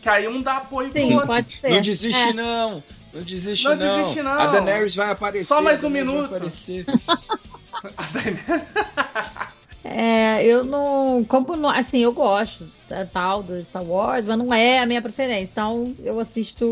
Que 0.00 0.08
aí 0.08 0.28
um 0.28 0.40
dá 0.40 0.58
apoio 0.58 0.90
pro 0.90 1.00
Sim, 1.02 1.14
outro. 1.14 1.26
pode 1.26 1.60
ser. 1.60 1.68
Não 1.70 1.80
desiste, 1.80 2.20
É. 2.20 2.32
não. 2.32 2.82
Não 3.12 3.22
desiste, 3.22 3.64
Não 3.64 3.76
não. 3.76 3.96
desiste, 3.98 4.22
não. 4.22 4.32
A 4.32 4.46
Daenerys 4.46 4.94
vai 4.94 5.10
aparecer. 5.10 5.46
Só 5.46 5.60
mais 5.60 5.82
um 5.82 5.90
minuto. 5.90 6.30
A 7.96 8.02
Daenerys- 8.12 8.44
É, 9.86 10.42
eu 10.46 10.64
não. 10.64 11.22
Como 11.28 11.54
não, 11.56 11.68
assim, 11.68 11.98
eu 11.98 12.10
gosto 12.10 12.66
da 12.88 13.04
tal 13.04 13.42
do 13.42 13.60
Star 13.64 13.84
Wars, 13.84 14.24
mas 14.24 14.38
não 14.38 14.52
é 14.52 14.78
a 14.78 14.86
minha 14.86 15.02
preferência. 15.02 15.42
Então 15.44 15.94
eu 16.02 16.18
assisto. 16.18 16.64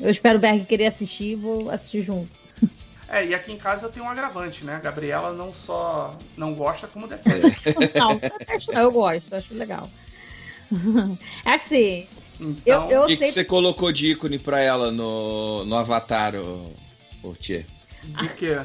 Eu 0.00 0.10
espero 0.10 0.38
o 0.38 0.40
Berg 0.40 0.64
querer 0.66 0.88
assistir 0.88 1.32
e 1.32 1.34
vou 1.36 1.70
assistir 1.70 2.02
junto. 2.02 2.28
É, 3.08 3.24
e 3.24 3.32
aqui 3.36 3.52
em 3.52 3.56
casa 3.56 3.86
eu 3.86 3.92
tenho 3.92 4.04
um 4.04 4.08
agravante, 4.10 4.64
né? 4.64 4.74
A 4.74 4.78
Gabriela 4.80 5.32
não 5.32 5.54
só 5.54 6.18
não 6.36 6.54
gosta, 6.54 6.88
como 6.88 7.06
detesta. 7.06 7.54
Não, 7.94 8.08
não 8.14 8.18
detesto, 8.18 8.72
não, 8.72 8.80
eu 8.80 8.90
gosto, 8.90 9.32
acho 9.32 9.54
legal. 9.54 9.88
É 11.44 11.52
assim, 11.54 12.08
Então, 12.40 12.90
eu, 12.90 13.02
O 13.02 13.06
que, 13.06 13.12
eu 13.12 13.18
que 13.18 13.28
você 13.28 13.44
colocou 13.44 13.92
de 13.92 14.10
ícone 14.10 14.40
pra 14.40 14.60
ela 14.60 14.90
no, 14.90 15.64
no 15.64 15.76
Avatar, 15.76 16.34
ô, 16.34 16.64
ô 17.22 17.32
Tchê? 17.34 17.64
do 18.02 18.28
que? 18.30 18.58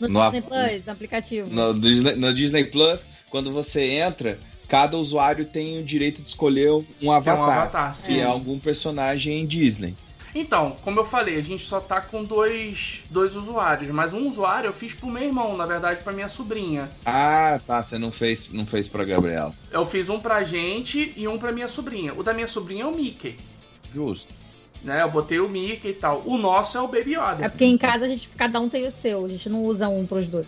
No, 0.00 0.08
no 0.08 0.20
Disney 0.30 0.42
Plus, 0.42 0.86
no 0.86 0.92
aplicativo. 0.92 1.50
No 1.50 1.74
Disney, 1.74 2.14
no 2.14 2.34
Disney 2.34 2.64
Plus, 2.64 3.08
quando 3.30 3.52
você 3.52 3.82
entra, 3.82 4.38
cada 4.68 4.96
usuário 4.96 5.44
tem 5.44 5.78
o 5.78 5.84
direito 5.84 6.22
de 6.22 6.28
escolher 6.28 6.70
um 6.72 6.82
Que 6.82 7.06
é 7.06 7.08
um 7.08 7.12
avatar. 7.12 7.58
avatar, 7.58 7.94
sim. 7.94 8.14
Se 8.14 8.20
é 8.20 8.24
algum 8.24 8.58
personagem 8.58 9.46
Disney. 9.46 9.94
Então, 10.34 10.76
como 10.82 11.00
eu 11.00 11.04
falei, 11.06 11.38
a 11.38 11.42
gente 11.42 11.62
só 11.62 11.80
tá 11.80 12.00
com 12.02 12.22
dois, 12.22 13.02
dois 13.10 13.34
usuários, 13.34 13.90
mas 13.90 14.12
um 14.12 14.28
usuário 14.28 14.68
eu 14.68 14.72
fiz 14.74 14.92
pro 14.92 15.08
meu 15.08 15.22
irmão, 15.24 15.56
na 15.56 15.64
verdade, 15.64 16.02
pra 16.02 16.12
minha 16.12 16.28
sobrinha. 16.28 16.88
Ah, 17.04 17.58
tá. 17.66 17.82
Você 17.82 17.98
não 17.98 18.12
fez, 18.12 18.48
não 18.52 18.66
fez 18.66 18.86
pra 18.88 19.04
Gabriela. 19.04 19.54
Eu 19.70 19.86
fiz 19.86 20.08
um 20.10 20.20
pra 20.20 20.44
gente 20.44 21.12
e 21.16 21.26
um 21.26 21.38
pra 21.38 21.50
minha 21.50 21.66
sobrinha. 21.66 22.12
O 22.14 22.22
da 22.22 22.34
minha 22.34 22.46
sobrinha 22.46 22.84
é 22.84 22.86
o 22.86 22.94
Mickey, 22.94 23.36
Justo. 23.92 24.37
Né? 24.82 25.02
Eu 25.02 25.10
botei 25.10 25.40
o 25.40 25.48
Mickey 25.48 25.88
e 25.88 25.92
tal. 25.94 26.22
O 26.24 26.36
nosso 26.38 26.76
é 26.78 26.80
o 26.80 26.88
Baby 26.88 27.12
Yoda. 27.14 27.44
É 27.44 27.48
porque 27.48 27.64
em 27.64 27.76
casa 27.78 28.04
a 28.04 28.08
gente, 28.08 28.28
cada 28.36 28.60
um 28.60 28.68
tem 28.68 28.86
o 28.86 28.92
seu, 29.02 29.24
a 29.24 29.28
gente 29.28 29.48
não 29.48 29.62
usa 29.64 29.88
um 29.88 30.06
pros 30.06 30.28
dois. 30.28 30.46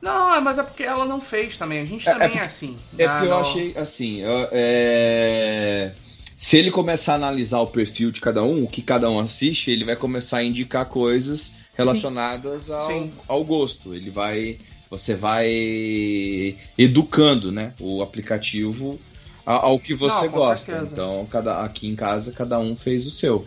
Não, 0.00 0.34
é, 0.34 0.40
mas 0.40 0.58
é 0.58 0.62
porque 0.64 0.82
ela 0.82 1.04
não 1.06 1.20
fez 1.20 1.56
também. 1.56 1.80
A 1.80 1.84
gente 1.84 2.08
É, 2.08 2.12
também 2.12 2.26
é 2.26 2.30
é, 2.30 2.32
porque- 2.32 2.44
assim. 2.46 2.76
É 2.98 3.04
Ah, 3.04 3.10
porque 3.12 3.26
eu 3.26 3.30
não. 3.30 3.38
achei 3.40 3.72
assim. 3.76 4.20
eu- 4.20 4.48
é, 4.52 5.92
Se 6.36 6.56
ele 6.56 6.72
começar 6.72 7.12
a 7.12 7.16
analisar 7.16 7.60
o 7.60 7.68
perfil 7.68 8.10
de 8.10 8.20
cada 8.20 8.42
um, 8.42 8.64
o 8.64 8.66
que 8.68 8.82
cada 8.82 9.08
um 9.08 9.20
assiste, 9.20 9.70
ele 9.70 9.84
vai 9.84 9.94
começar 9.94 10.38
a 10.38 10.42
indicar 10.44 10.86
coisas 10.86 11.52
relacionadas 11.74 12.68
ao, 12.68 12.86
Sim. 12.88 13.12
ao 13.28 13.44
gosto. 13.44 13.94
Ele 13.94 14.10
vai. 14.10 14.58
Você 14.90 15.14
vai 15.14 16.56
educando, 16.76 17.52
né? 17.52 17.72
O 17.80 18.02
aplicativo 18.02 18.98
ao 19.46 19.78
que 19.78 19.94
você 19.94 20.26
Não, 20.26 20.32
gosta. 20.32 20.66
certeza. 20.66 20.92
Então, 20.92 21.26
cada, 21.30 21.60
aqui 21.64 21.88
em 21.88 21.94
casa, 21.94 22.32
cada 22.32 22.58
um 22.58 22.74
fez 22.76 23.06
o 23.06 23.10
seu. 23.10 23.44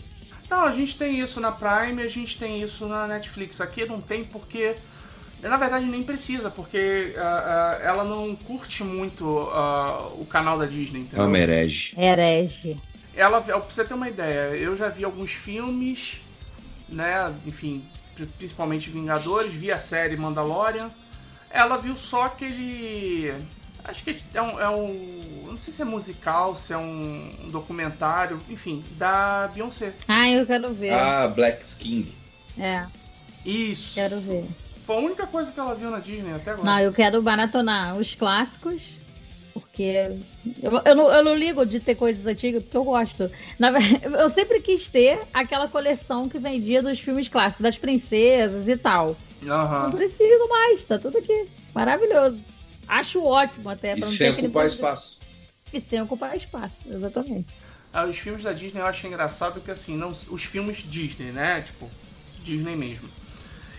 Não, 0.56 0.64
a 0.64 0.72
gente 0.72 0.97
tem 0.97 1.20
isso 1.20 1.41
na 1.41 1.51
Prime, 1.51 2.01
a 2.01 2.08
gente 2.08 2.38
tem 2.38 2.62
isso 2.62 2.86
na 2.88 3.06
Netflix. 3.06 3.60
Aqui 3.60 3.86
não 3.86 3.99
tem 3.99 4.24
porque. 4.24 4.76
Na 5.41 5.58
verdade, 5.58 5.86
nem 5.86 6.01
precisa, 6.01 6.49
porque 6.49 7.14
ah, 7.18 7.78
ah, 7.82 7.84
ela 7.84 8.03
não 8.06 8.34
curte 8.38 8.82
muito 8.82 9.49
ah, 9.51 10.08
o 10.18 10.26
canal 10.26 10.58
da 10.58 10.66
Disney, 10.66 11.08
É 11.14 11.22
uma 11.22 11.38
herege. 11.38 11.93
Herege. 11.97 12.78
Ela, 13.14 13.41
pra 13.41 13.58
você 13.60 13.84
ter 13.84 13.93
uma 13.93 14.08
ideia, 14.08 14.56
eu 14.56 14.78
já 14.78 14.88
vi 14.88 15.03
alguns 15.03 15.32
filmes, 15.32 16.22
né? 16.88 17.36
Enfim, 17.45 17.84
pri- 18.16 18.26
principalmente 18.38 18.89
Vingadores, 18.89 19.51
vi 19.53 19.74
a 19.74 19.78
série 19.78 20.16
Mandalorian. 20.16 20.89
Ela 21.49 21.78
viu 21.78 21.97
só 21.97 22.24
aquele. 22.24 23.34
Acho 23.84 24.03
que 24.06 24.24
é 24.34 24.41
um. 24.41 24.60
É 24.60 24.70
um 24.70 25.44
não 25.56 25.60
sei 25.60 25.74
se 25.74 25.82
é 25.82 25.86
musical, 25.86 26.53
se 26.53 26.74
é 26.74 26.78
um 26.78 27.32
documentário, 27.49 28.38
enfim, 28.49 28.84
da 28.97 29.49
Beyoncé. 29.53 29.93
Ah, 30.06 30.30
eu 30.30 30.45
quero 30.45 30.74
ver. 30.74 30.91
Ah, 30.91 31.28
Black 31.30 31.66
King. 31.78 32.14
É, 32.60 32.86
Isso. 33.45 33.95
quero 33.95 34.20
ver. 34.20 34.45
Foi 34.84 34.97
a 34.97 34.99
única 34.99 35.26
coisa 35.26 35.51
que 35.53 35.60
ela 35.60 35.74
viu 35.74 35.89
na 35.89 35.99
Disney 35.99 36.34
até 36.34 36.51
agora. 36.51 36.70
Não, 36.70 36.80
eu 36.80 36.91
quero 36.91 37.24
maratonar 37.24 37.95
os 37.95 38.14
clássicos, 38.16 38.82
porque 39.53 40.10
eu, 40.62 40.82
eu, 40.84 40.93
não, 40.95 41.10
eu 41.10 41.24
não 41.24 41.34
ligo 41.34 41.66
de 41.66 41.80
ter 41.80 41.95
coisas 41.95 42.26
antigas, 42.26 42.62
porque 42.62 42.76
eu 42.76 42.84
gosto. 42.84 43.32
Na 43.58 43.72
eu 44.20 44.30
sempre 44.32 44.60
quis 44.60 44.88
ter 44.89 45.22
aquela 45.34 45.70
coleção 45.70 46.28
que 46.28 46.38
vendia 46.38 46.84
dos 46.84 46.99
filmes 46.99 47.30
clássicos, 47.30 47.64
das 47.64 47.78
princesas 47.78 48.68
e 48.68 48.76
tal. 48.76 49.16
Não 49.41 49.56
Aham. 49.56 49.91
preciso 49.91 50.49
mais, 50.49 50.84
tá 50.84 50.99
tudo 50.99 51.18
aqui. 51.18 51.45
Maravilhoso. 51.74 52.39
Acho 52.88 53.24
ótimo 53.24 53.70
até, 53.70 53.93
E 53.93 53.99
pra 53.99 54.06
não 54.06 54.10
sem 54.10 54.18
ter 54.18 54.28
aquele 54.34 54.47
ocupar 54.47 54.66
espaço. 54.68 55.24
E 55.76 55.82
sem 55.89 56.01
ocupar 56.01 56.38
espaço, 56.38 56.73
exatamente. 56.88 57.53
Ah, 57.93 58.05
os 58.05 58.17
filmes 58.17 58.43
da 58.43 58.53
Disney 58.53 58.80
eu 58.80 58.86
acho 58.86 59.05
engraçado 59.05 59.59
que 59.59 59.69
assim, 59.69 59.97
não, 59.97 60.09
os 60.09 60.43
filmes 60.43 60.78
Disney, 60.78 61.32
né? 61.34 61.61
Tipo, 61.61 61.89
Disney 62.41 62.78
mesmo. 62.78 63.09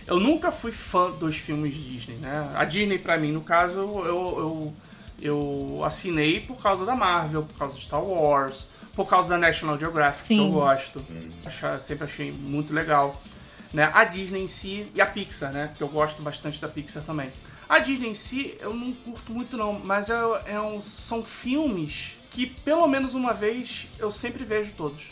Eu 0.05 0.19
nunca 0.19 0.51
fui 0.51 0.71
fã 0.71 1.09
dos 1.09 1.35
filmes 1.37 1.73
Disney, 1.73 2.17
né? 2.17 2.51
A 2.55 2.63
Disney, 2.65 2.99
pra 2.99 3.17
mim, 3.17 3.31
no 3.31 3.41
caso, 3.41 3.79
eu, 3.79 4.03
eu, 4.05 4.73
eu 5.19 5.81
assinei 5.83 6.39
por 6.39 6.61
causa 6.61 6.85
da 6.85 6.95
Marvel, 6.95 7.43
por 7.43 7.57
causa 7.57 7.75
de 7.75 7.81
Star 7.83 8.03
Wars, 8.03 8.67
Por 8.95 9.07
causa 9.07 9.29
da 9.29 9.37
National 9.37 9.77
Geographic, 9.77 10.27
que 10.27 10.35
Sim. 10.35 10.45
eu 10.47 10.51
gosto. 10.51 11.03
Acha- 11.45 11.79
sempre 11.79 12.05
achei 12.05 12.31
muito 12.31 12.73
legal. 12.73 13.19
Né? 13.73 13.89
A 13.93 14.03
Disney 14.03 14.43
em 14.43 14.47
si 14.47 14.87
e 14.93 15.01
a 15.01 15.05
Pixar, 15.05 15.51
né? 15.51 15.71
Que 15.75 15.81
eu 15.83 15.87
gosto 15.87 16.21
bastante 16.21 16.61
da 16.61 16.67
Pixar 16.67 17.03
também. 17.03 17.29
A 17.69 17.79
Disney 17.79 18.09
em 18.09 18.13
si 18.13 18.55
eu 18.61 18.73
não 18.73 18.91
curto 18.93 19.31
muito 19.33 19.57
não, 19.57 19.73
mas 19.83 20.09
é, 20.09 20.15
é 20.45 20.59
um- 20.61 20.81
são 20.81 21.23
filmes 21.23 22.11
que 22.29 22.45
pelo 22.47 22.87
menos 22.87 23.13
uma 23.15 23.33
vez 23.33 23.87
eu 23.99 24.09
sempre 24.11 24.43
vejo 24.45 24.73
todos. 24.77 25.07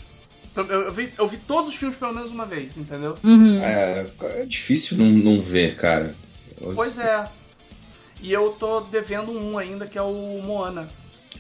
Eu, 0.56 0.66
eu 0.66 0.92
vi, 0.92 1.12
eu 1.18 1.28
vi 1.28 1.38
todos 1.38 1.68
os 1.70 1.76
filmes 1.76 1.98
pelo 1.98 2.14
menos 2.14 2.32
uma 2.32 2.46
vez, 2.46 2.78
entendeu? 2.78 3.16
Uhum. 3.24 3.60
É, 3.62 4.06
é 4.22 4.46
difícil 4.46 4.98
não, 4.98 5.06
não 5.06 5.42
ver, 5.42 5.76
cara. 5.76 6.16
Pois 6.76 6.98
é. 6.98 7.26
E 8.22 8.32
eu 8.32 8.52
tô 8.52 8.80
devendo 8.82 9.32
um 9.32 9.58
ainda, 9.58 9.86
que 9.86 9.98
é 9.98 10.02
o 10.02 10.42
Moana. 10.46 10.88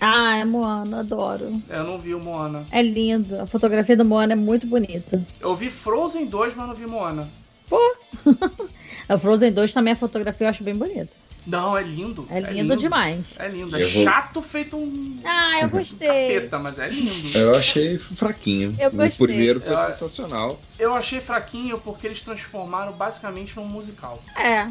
Ah, 0.01 0.37
é 0.37 0.43
Moana, 0.43 0.99
adoro. 0.99 1.61
Eu 1.69 1.83
não 1.85 1.97
vi 1.97 2.13
o 2.13 2.19
Moana. 2.19 2.65
É 2.69 2.81
lindo. 2.83 3.39
A 3.39 3.47
fotografia 3.47 3.95
da 3.95 4.03
Moana 4.03 4.33
é 4.33 4.35
muito 4.35 4.67
bonita. 4.67 5.25
Eu 5.39 5.55
vi 5.55 5.69
Frozen 5.69 6.25
2, 6.25 6.53
mas 6.53 6.67
não 6.67 6.75
vi 6.75 6.85
Moana. 6.85 7.29
Pô! 7.69 7.79
a 9.07 9.17
Frozen 9.19 9.51
2 9.53 9.73
também 9.73 9.93
a 9.93 9.95
fotografia 9.95 10.47
eu 10.47 10.49
acho 10.51 10.63
bem 10.63 10.75
bonita. 10.75 11.09
Não, 11.45 11.77
é 11.77 11.83
lindo. 11.83 12.27
É 12.31 12.39
lindo 12.39 12.75
demais. 12.75 13.23
É 13.37 13.47
lindo. 13.47 13.77
É 13.77 13.83
Eu 13.83 13.87
vou- 13.89 14.03
chato 14.03 14.41
feito 14.41 14.75
um 14.75 15.19
Ah, 15.23 15.59
eu 15.61 15.69
gostei. 15.69 16.07
capeta, 16.07 16.57
mas 16.57 16.79
é 16.79 16.87
lindo. 16.89 17.37
Eu 17.37 17.55
achei 17.55 17.99
fraquinho. 17.99 18.75
Eu 18.79 18.89
gostei. 18.89 19.23
O 19.23 19.27
primeiro 19.27 19.59
foi 19.61 19.73
Eu- 19.73 19.77
sensacional. 19.77 20.59
Eu 20.79 20.95
achei 20.95 21.19
fraquinho 21.19 21.77
porque 21.77 22.07
eles 22.07 22.21
transformaram 22.21 22.93
basicamente 22.93 23.55
num 23.57 23.65
musical. 23.67 24.23
É. 24.35 24.67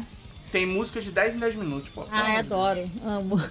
Tem 0.51 0.65
música 0.65 0.99
de 1.01 1.11
10 1.11 1.35
em 1.35 1.39
10 1.39 1.55
minutos, 1.55 1.89
pô. 1.89 2.03
Ah, 2.11 2.37
eu 2.39 2.43
Deus. 2.43 2.51
adoro. 2.51 2.91
Amo. 3.05 3.41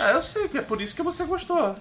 É, 0.00 0.12
eu 0.14 0.22
sei 0.22 0.48
que 0.48 0.58
é 0.58 0.62
por 0.62 0.80
isso 0.82 0.94
que 0.96 1.02
você 1.02 1.24
gostou. 1.24 1.74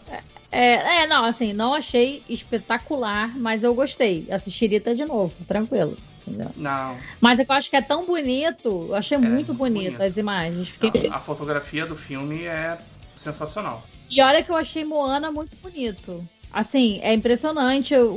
É, 0.51 1.03
é, 1.03 1.07
não, 1.07 1.25
assim, 1.25 1.51
não 1.53 1.73
achei 1.73 2.21
espetacular, 2.29 3.35
mas 3.37 3.63
eu 3.63 3.73
gostei. 3.73 4.27
Assistiria 4.29 4.77
até 4.77 4.93
de 4.93 5.05
novo, 5.05 5.33
tranquilo. 5.47 5.97
Entendeu? 6.27 6.51
Não. 6.55 6.97
Mas 7.19 7.39
é 7.39 7.45
que 7.45 7.51
eu 7.51 7.55
acho 7.55 7.69
que 7.69 7.75
é 7.75 7.81
tão 7.81 8.05
bonito, 8.05 8.85
eu 8.89 8.95
achei 8.95 9.17
muito 9.17 9.33
muito 9.33 9.53
bonito, 9.53 9.93
bonito. 9.97 10.01
as 10.03 10.17
imagens. 10.17 10.69
Fiquei- 10.69 11.07
A, 11.09 11.15
a 11.15 11.19
fotografia 11.19 11.85
do 11.85 11.95
filme 11.95 12.43
é 12.43 12.77
sensacional. 13.15 13.83
E 14.09 14.21
olha 14.21 14.43
que 14.43 14.51
eu 14.51 14.55
achei 14.55 14.83
Moana 14.83 15.31
muito 15.31 15.55
bonito. 15.61 16.23
Assim, 16.51 16.99
é 17.01 17.13
impressionante 17.13 17.95
o, 17.95 18.11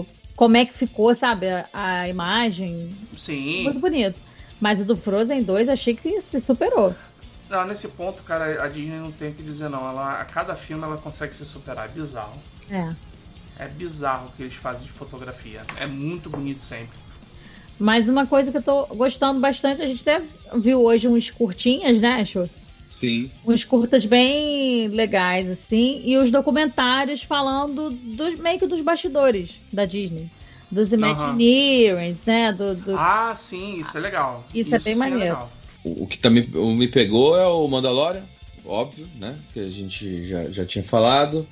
o- 0.00 0.06
como 0.34 0.56
é 0.56 0.64
que 0.66 0.76
ficou, 0.76 1.14
sabe, 1.16 1.48
a, 1.48 1.66
a 1.72 2.08
imagem. 2.08 2.94
Sim. 3.16 3.64
Muito 3.64 3.80
bonito. 3.80 4.18
Mas 4.60 4.80
o 4.80 4.84
do 4.84 4.96
Frozen 4.96 5.42
2 5.42 5.68
achei 5.68 5.94
que 5.94 6.20
se 6.30 6.40
superou. 6.40 6.94
Não, 7.48 7.64
nesse 7.66 7.88
ponto, 7.88 8.22
cara, 8.22 8.62
a 8.64 8.68
Disney 8.68 8.98
não 8.98 9.12
tem 9.12 9.30
o 9.30 9.34
que 9.34 9.42
dizer, 9.42 9.68
não. 9.68 9.88
Ela, 9.88 10.20
a 10.20 10.24
cada 10.24 10.56
filme 10.56 10.82
ela 10.82 10.96
consegue 10.96 11.34
se 11.34 11.44
superar. 11.44 11.86
É 11.86 11.88
bizarro. 11.92 12.40
É. 12.70 12.92
É 13.58 13.68
bizarro 13.68 14.26
o 14.28 14.32
que 14.32 14.42
eles 14.42 14.54
fazem 14.54 14.84
de 14.86 14.92
fotografia. 14.92 15.62
É 15.78 15.86
muito 15.86 16.28
bonito 16.28 16.60
sempre. 16.62 16.98
Mas 17.78 18.08
uma 18.08 18.26
coisa 18.26 18.50
que 18.50 18.56
eu 18.56 18.62
tô 18.62 18.86
gostando 18.86 19.38
bastante, 19.40 19.82
a 19.82 19.86
gente 19.86 20.00
até 20.08 20.22
viu 20.56 20.82
hoje 20.82 21.06
uns 21.08 21.30
curtinhas, 21.30 22.00
né, 22.00 22.24
Chu? 22.24 22.48
Sim. 22.90 23.30
Uns 23.44 23.62
curtas 23.64 24.04
bem 24.06 24.88
legais, 24.88 25.50
assim, 25.50 26.00
e 26.04 26.16
os 26.16 26.30
documentários 26.32 27.22
falando 27.22 27.90
dos, 27.90 28.38
meio 28.38 28.58
que 28.58 28.66
dos 28.66 28.80
bastidores 28.82 29.50
da 29.72 29.84
Disney. 29.84 30.30
Dos 30.70 30.90
Imagineers, 30.90 32.16
né? 32.26 32.52
Do, 32.52 32.74
do- 32.74 32.96
Ah, 32.96 33.32
sim, 33.36 33.78
isso 33.78 33.96
é 33.96 34.00
legal. 34.00 34.44
Isso 34.52 34.74
é 34.74 34.78
bem 34.78 34.94
sim 34.94 34.98
maneiro. 34.98 35.20
legal. 35.20 35.50
O, 35.84 36.06
que 36.06 36.18
também 36.18 36.48
o 36.54 36.70
me 36.72 36.88
pegou 36.88 37.36
é 37.38 37.46
o 37.46 37.68
Mandalorian, 37.68 38.24
óbvio, 38.64 39.06
né? 39.14 39.36
Que 39.52 39.60
a 39.60 39.70
gente 39.70 40.26
já, 40.26 40.50
já 40.50 40.64
tinha 40.64 40.82
falado. 40.82 41.46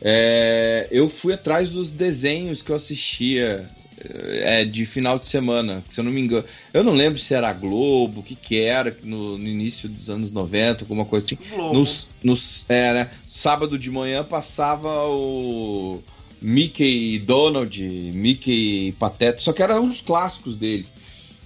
É, 0.00 0.86
eu 0.92 1.08
fui 1.08 1.32
atrás 1.32 1.70
dos 1.70 1.90
desenhos 1.90 2.62
que 2.62 2.70
eu 2.70 2.76
assistia 2.76 3.68
é, 4.04 4.64
de 4.64 4.86
final 4.86 5.18
de 5.18 5.26
semana, 5.26 5.82
se 5.88 6.00
eu 6.00 6.04
não 6.04 6.12
me 6.12 6.20
engano. 6.20 6.44
Eu 6.72 6.84
não 6.84 6.92
lembro 6.92 7.18
se 7.18 7.34
era 7.34 7.48
a 7.48 7.52
Globo, 7.52 8.20
o 8.20 8.22
que 8.22 8.34
que 8.34 8.58
era, 8.60 8.96
no, 9.02 9.38
no 9.38 9.46
início 9.46 9.88
dos 9.88 10.08
anos 10.08 10.30
90, 10.30 10.84
alguma 10.84 11.04
coisa 11.04 11.26
assim. 11.26 11.38
Globo. 11.50 11.74
Nos, 11.74 12.08
nos, 12.22 12.64
é, 12.68 12.92
né? 12.92 13.10
Sábado 13.26 13.78
de 13.78 13.90
manhã 13.90 14.24
passava 14.24 15.06
o 15.08 16.02
Mickey 16.40 17.14
e 17.14 17.18
Donald, 17.18 17.82
Mickey 18.14 18.88
e 18.88 18.92
Pateta, 18.92 19.38
só 19.38 19.52
que 19.52 19.62
eram 19.62 19.82
uns 19.84 20.00
clássicos 20.00 20.56
deles. 20.56 20.86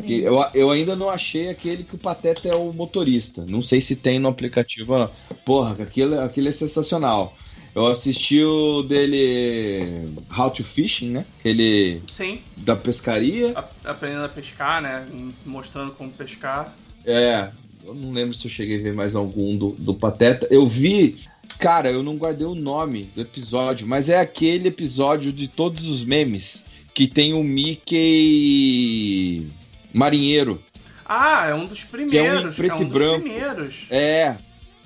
Que 0.05 0.21
eu, 0.21 0.45
eu 0.55 0.71
ainda 0.71 0.97
não 0.97 1.09
achei 1.09 1.49
aquele 1.49 1.85
que 1.85 1.95
o 1.95 1.99
Pateta 1.99 2.49
é 2.49 2.55
o 2.55 2.73
motorista. 2.73 3.45
Não 3.49 3.63
sei 3.63 3.81
se 3.81 3.95
tem 3.95 4.19
no 4.19 4.29
aplicativo. 4.29 4.95
ou 4.95 4.99
não. 5.01 5.11
Porra, 5.45 5.77
aquilo, 5.81 6.19
aquilo 6.21 6.49
é 6.49 6.51
sensacional. 6.51 7.37
Eu 7.75 7.87
assisti 7.87 8.43
o 8.43 8.83
dele 8.83 10.12
How 10.37 10.51
to 10.51 10.62
Fishing, 10.62 11.11
né? 11.11 11.25
Aquele 11.41 12.03
Sim, 12.07 12.41
da 12.57 12.77
pescaria. 12.77 13.53
a- 13.57 13.91
aprendendo 13.91 14.25
a 14.25 14.29
pescar, 14.29 14.83
né? 14.83 15.07
Mostrando 15.47 15.93
como 15.93 16.11
pescar. 16.11 16.75
É, 17.05 17.49
eu 17.85 17.95
não 17.95 18.12
lembro 18.12 18.35
se 18.35 18.47
eu 18.47 18.51
cheguei 18.51 18.79
a 18.79 18.83
ver 18.83 18.93
mais 18.95 19.14
algum 19.14 19.57
do, 19.57 19.70
do 19.79 19.95
Pateta. 19.95 20.47
Eu 20.51 20.66
vi, 20.68 21.16
cara, 21.59 21.91
eu 21.91 22.03
não 22.03 22.16
guardei 22.16 22.47
o 22.47 22.55
nome 22.55 23.05
do 23.14 23.23
episódio, 23.23 23.87
mas 23.87 24.09
é 24.11 24.18
aquele 24.20 24.68
episódio 24.68 25.33
de 25.33 25.49
todos 25.49 25.85
os 25.87 26.05
memes 26.05 26.64
que 26.93 27.09
tem 27.09 27.33
o 27.33 27.43
Mickey 28.23 29.47
marinheiro. 29.93 30.61
Ah, 31.07 31.47
é 31.49 31.55
um 31.55 31.66
dos 31.66 31.85
primeiros. 31.85 32.55
preto 32.57 32.73
é 32.73 32.77
um 32.77 32.83
e 32.83 32.85
dos 32.85 32.93
branco. 32.99 33.20
primeiros. 33.23 33.87
É. 33.91 34.37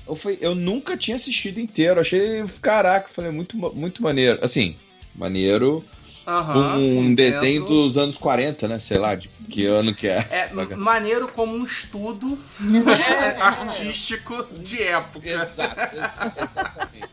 Eu, 0.07 0.15
fui, 0.15 0.39
eu 0.41 0.55
nunca 0.55 0.97
tinha 0.97 1.17
assistido 1.17 1.59
inteiro. 1.59 2.01
Achei, 2.01 2.45
caraca, 2.63 3.09
falei, 3.09 3.31
muito, 3.31 3.57
muito 3.57 4.03
maneiro. 4.03 4.39
Assim, 4.43 4.77
maneiro. 5.15 5.85
Aham, 6.27 6.79
um 6.79 6.83
sim, 6.83 7.15
desenho 7.15 7.63
entendo. 7.63 7.85
dos 7.85 7.97
anos 7.97 8.17
40, 8.17 8.67
né? 8.67 8.79
Sei 8.81 8.99
lá, 8.99 9.15
de 9.15 9.29
que 9.29 9.65
ano 9.65 9.95
que 9.95 10.09
é. 10.09 10.27
É 10.31 10.75
maneiro 10.77 11.29
como 11.29 11.55
um 11.57 11.65
estudo 11.65 12.37
artístico 13.39 14.45
de 14.59 14.83
época. 14.83 15.29
Exato, 15.29 15.97
exa- 15.97 16.35
exatamente. 16.43 17.09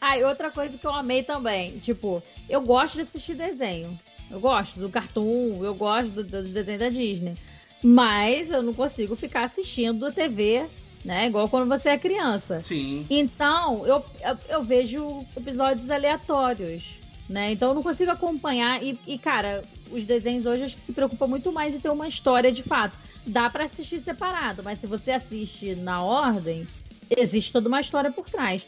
Ah, 0.00 0.18
e 0.18 0.24
outra 0.24 0.50
coisa 0.50 0.76
que 0.76 0.84
eu 0.84 0.92
amei 0.92 1.22
também, 1.22 1.78
tipo, 1.78 2.22
eu 2.48 2.60
gosto 2.62 2.94
de 2.94 3.02
assistir 3.02 3.34
desenho. 3.34 3.96
Eu 4.30 4.40
gosto 4.40 4.78
do 4.80 4.88
cartoon, 4.88 5.62
eu 5.64 5.74
gosto 5.74 6.08
do, 6.10 6.24
do 6.24 6.42
desenho 6.48 6.78
da 6.78 6.88
Disney. 6.88 7.34
Mas 7.82 8.50
eu 8.50 8.62
não 8.62 8.72
consigo 8.74 9.14
ficar 9.14 9.44
assistindo 9.44 10.06
a 10.06 10.10
TV, 10.12 10.66
né? 11.04 11.26
Igual 11.26 11.48
quando 11.48 11.68
você 11.68 11.90
é 11.90 11.98
criança. 11.98 12.60
Sim. 12.62 13.06
Então, 13.08 13.86
eu, 13.86 14.04
eu, 14.20 14.38
eu 14.48 14.62
vejo 14.62 15.24
episódios 15.36 15.90
aleatórios, 15.90 16.82
né? 17.28 17.52
Então 17.52 17.68
eu 17.70 17.74
não 17.74 17.82
consigo 17.82 18.10
acompanhar. 18.10 18.82
E, 18.82 18.98
e, 19.06 19.18
cara, 19.18 19.62
os 19.90 20.04
desenhos 20.04 20.46
hoje 20.46 20.64
acho 20.64 20.76
que 20.76 20.86
se 20.86 20.92
preocupam 20.92 21.26
muito 21.26 21.50
mais 21.52 21.74
em 21.74 21.80
ter 21.80 21.90
uma 21.90 22.08
história 22.08 22.50
de 22.52 22.62
fato. 22.62 22.96
Dá 23.26 23.48
pra 23.50 23.64
assistir 23.64 24.00
separado, 24.02 24.62
mas 24.64 24.80
se 24.80 24.86
você 24.86 25.10
assiste 25.12 25.74
na 25.74 26.02
ordem, 26.02 26.66
existe 27.14 27.52
toda 27.52 27.68
uma 27.68 27.80
história 27.80 28.10
por 28.10 28.28
trás. 28.28 28.62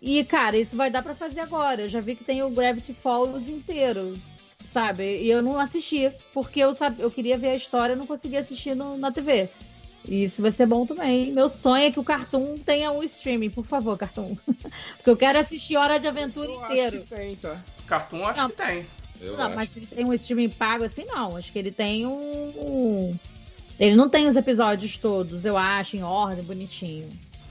E, 0.00 0.24
cara, 0.24 0.56
isso 0.56 0.76
vai 0.76 0.90
dar 0.90 1.02
pra 1.02 1.14
fazer 1.14 1.40
agora. 1.40 1.82
Eu 1.82 1.88
já 1.88 2.00
vi 2.00 2.14
que 2.14 2.24
tem 2.24 2.42
o 2.42 2.50
Gravity 2.50 2.94
Falls 2.94 3.50
inteiro, 3.50 4.14
sabe? 4.72 5.18
E 5.22 5.28
eu 5.30 5.42
não 5.42 5.58
assisti, 5.58 6.10
porque 6.32 6.60
eu, 6.60 6.74
sabe, 6.76 7.02
eu 7.02 7.10
queria 7.10 7.36
ver 7.36 7.48
a 7.48 7.56
história 7.56 7.94
e 7.94 7.96
não 7.96 8.06
conseguia 8.06 8.40
assistir 8.40 8.74
no- 8.76 8.96
na 8.96 9.10
TV. 9.10 9.48
E 10.08 10.24
isso 10.24 10.40
vai 10.40 10.50
ser 10.50 10.64
bom 10.66 10.86
também. 10.86 11.30
Meu 11.32 11.50
sonho 11.50 11.84
é 11.86 11.90
que 11.92 12.00
o 12.00 12.04
Cartoon 12.04 12.54
tenha 12.64 12.90
um 12.90 13.02
streaming, 13.02 13.50
por 13.50 13.66
favor, 13.66 13.96
Cartoon. 13.98 14.34
Porque 14.96 15.10
eu 15.10 15.16
quero 15.16 15.38
assistir 15.38 15.76
Hora 15.76 15.98
de 16.00 16.06
Aventura 16.08 16.50
inteiro. 16.50 17.04
tem, 17.10 17.36
tá? 17.36 17.60
Cartoon 17.86 18.24
acho 18.26 18.40
Não. 18.40 18.48
que 18.50 18.56
tem. 18.56 18.86
Eu 19.20 19.36
Não, 19.36 19.46
acho. 19.46 19.56
mas 19.56 19.68
ele 19.76 19.86
tem 19.86 20.04
um 20.06 20.14
streaming 20.14 20.48
pago 20.48 20.84
assim, 20.84 21.04
não. 21.04 21.36
Acho 21.36 21.52
que 21.52 21.58
ele 21.58 21.70
tem 21.72 22.06
um. 22.06 22.10
um- 22.56 23.16
Ele 23.78 23.94
não 23.94 24.08
tem 24.08 24.28
os 24.28 24.34
episódios 24.36 24.96
todos, 24.96 25.44
eu 25.44 25.56
acho, 25.58 25.96
em 25.96 26.02
ordem, 26.02 26.42
bonitinho. 26.42 27.10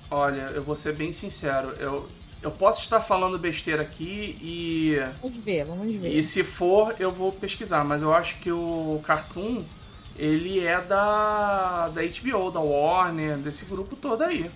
Olha, 0.09 0.51
eu 0.55 0.63
vou 0.63 0.75
ser 0.75 0.93
bem 0.93 1.11
sincero. 1.13 1.73
Eu, 1.79 2.07
eu 2.41 2.49
posso 2.51 2.81
estar 2.81 3.01
falando 3.01 3.37
besteira 3.37 3.81
aqui 3.83 4.35
e. 4.41 4.97
Vamos 5.21 5.43
ver, 5.43 5.65
vamos 5.65 5.93
ver. 5.95 6.09
E 6.15 6.23
se 6.23 6.43
for, 6.43 6.95
eu 6.99 7.11
vou 7.11 7.31
pesquisar, 7.31 7.83
mas 7.83 8.01
eu 8.01 8.13
acho 8.13 8.37
que 8.39 8.51
o 8.51 8.99
Cartoon, 9.05 9.63
ele 10.17 10.65
é 10.65 10.81
da, 10.81 11.89
da 11.89 12.01
HBO, 12.01 12.51
da 12.51 12.59
Warner, 12.59 13.37
desse 13.37 13.65
grupo 13.65 13.95
todo 13.95 14.23
aí. 14.23 14.49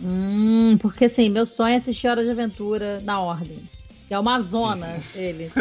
Hum, 0.00 0.76
porque 0.80 1.06
assim, 1.06 1.28
meu 1.30 1.46
sonho 1.46 1.74
é 1.74 1.78
assistir 1.78 2.06
Hora 2.08 2.22
de 2.22 2.30
Aventura 2.30 3.00
na 3.02 3.20
ordem. 3.20 3.68
Que 4.06 4.14
é 4.14 4.18
uma 4.18 4.40
zona, 4.42 5.00
ele. 5.14 5.50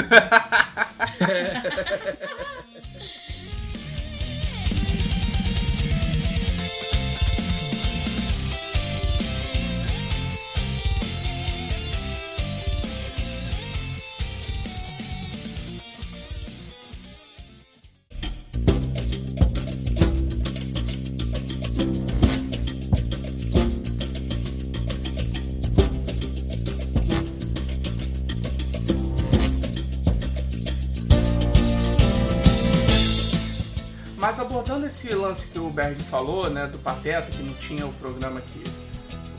esse 34.96 35.14
lance 35.14 35.48
que 35.48 35.60
o 35.60 35.70
Berg 35.70 36.02
falou, 36.04 36.50
né, 36.50 36.68
do 36.68 36.78
Pateta, 36.78 37.30
que 37.30 37.43
não 37.43 37.54
tinha 37.56 37.86
o 37.86 37.91
programa 37.93 38.41
que. 38.41 38.64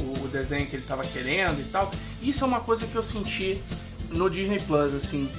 o, 0.02 0.24
o 0.24 0.28
desenho 0.28 0.66
que 0.66 0.76
ele 0.76 0.84
tava 0.86 1.02
querendo 1.04 1.60
e 1.60 1.64
tal, 1.64 1.90
isso 2.20 2.44
é 2.44 2.46
uma 2.46 2.60
coisa 2.60 2.86
que 2.86 2.94
eu 2.94 3.02
senti 3.02 3.62
no 4.10 4.28
Disney 4.28 4.60
Plus, 4.60 4.92
assim. 4.94 5.30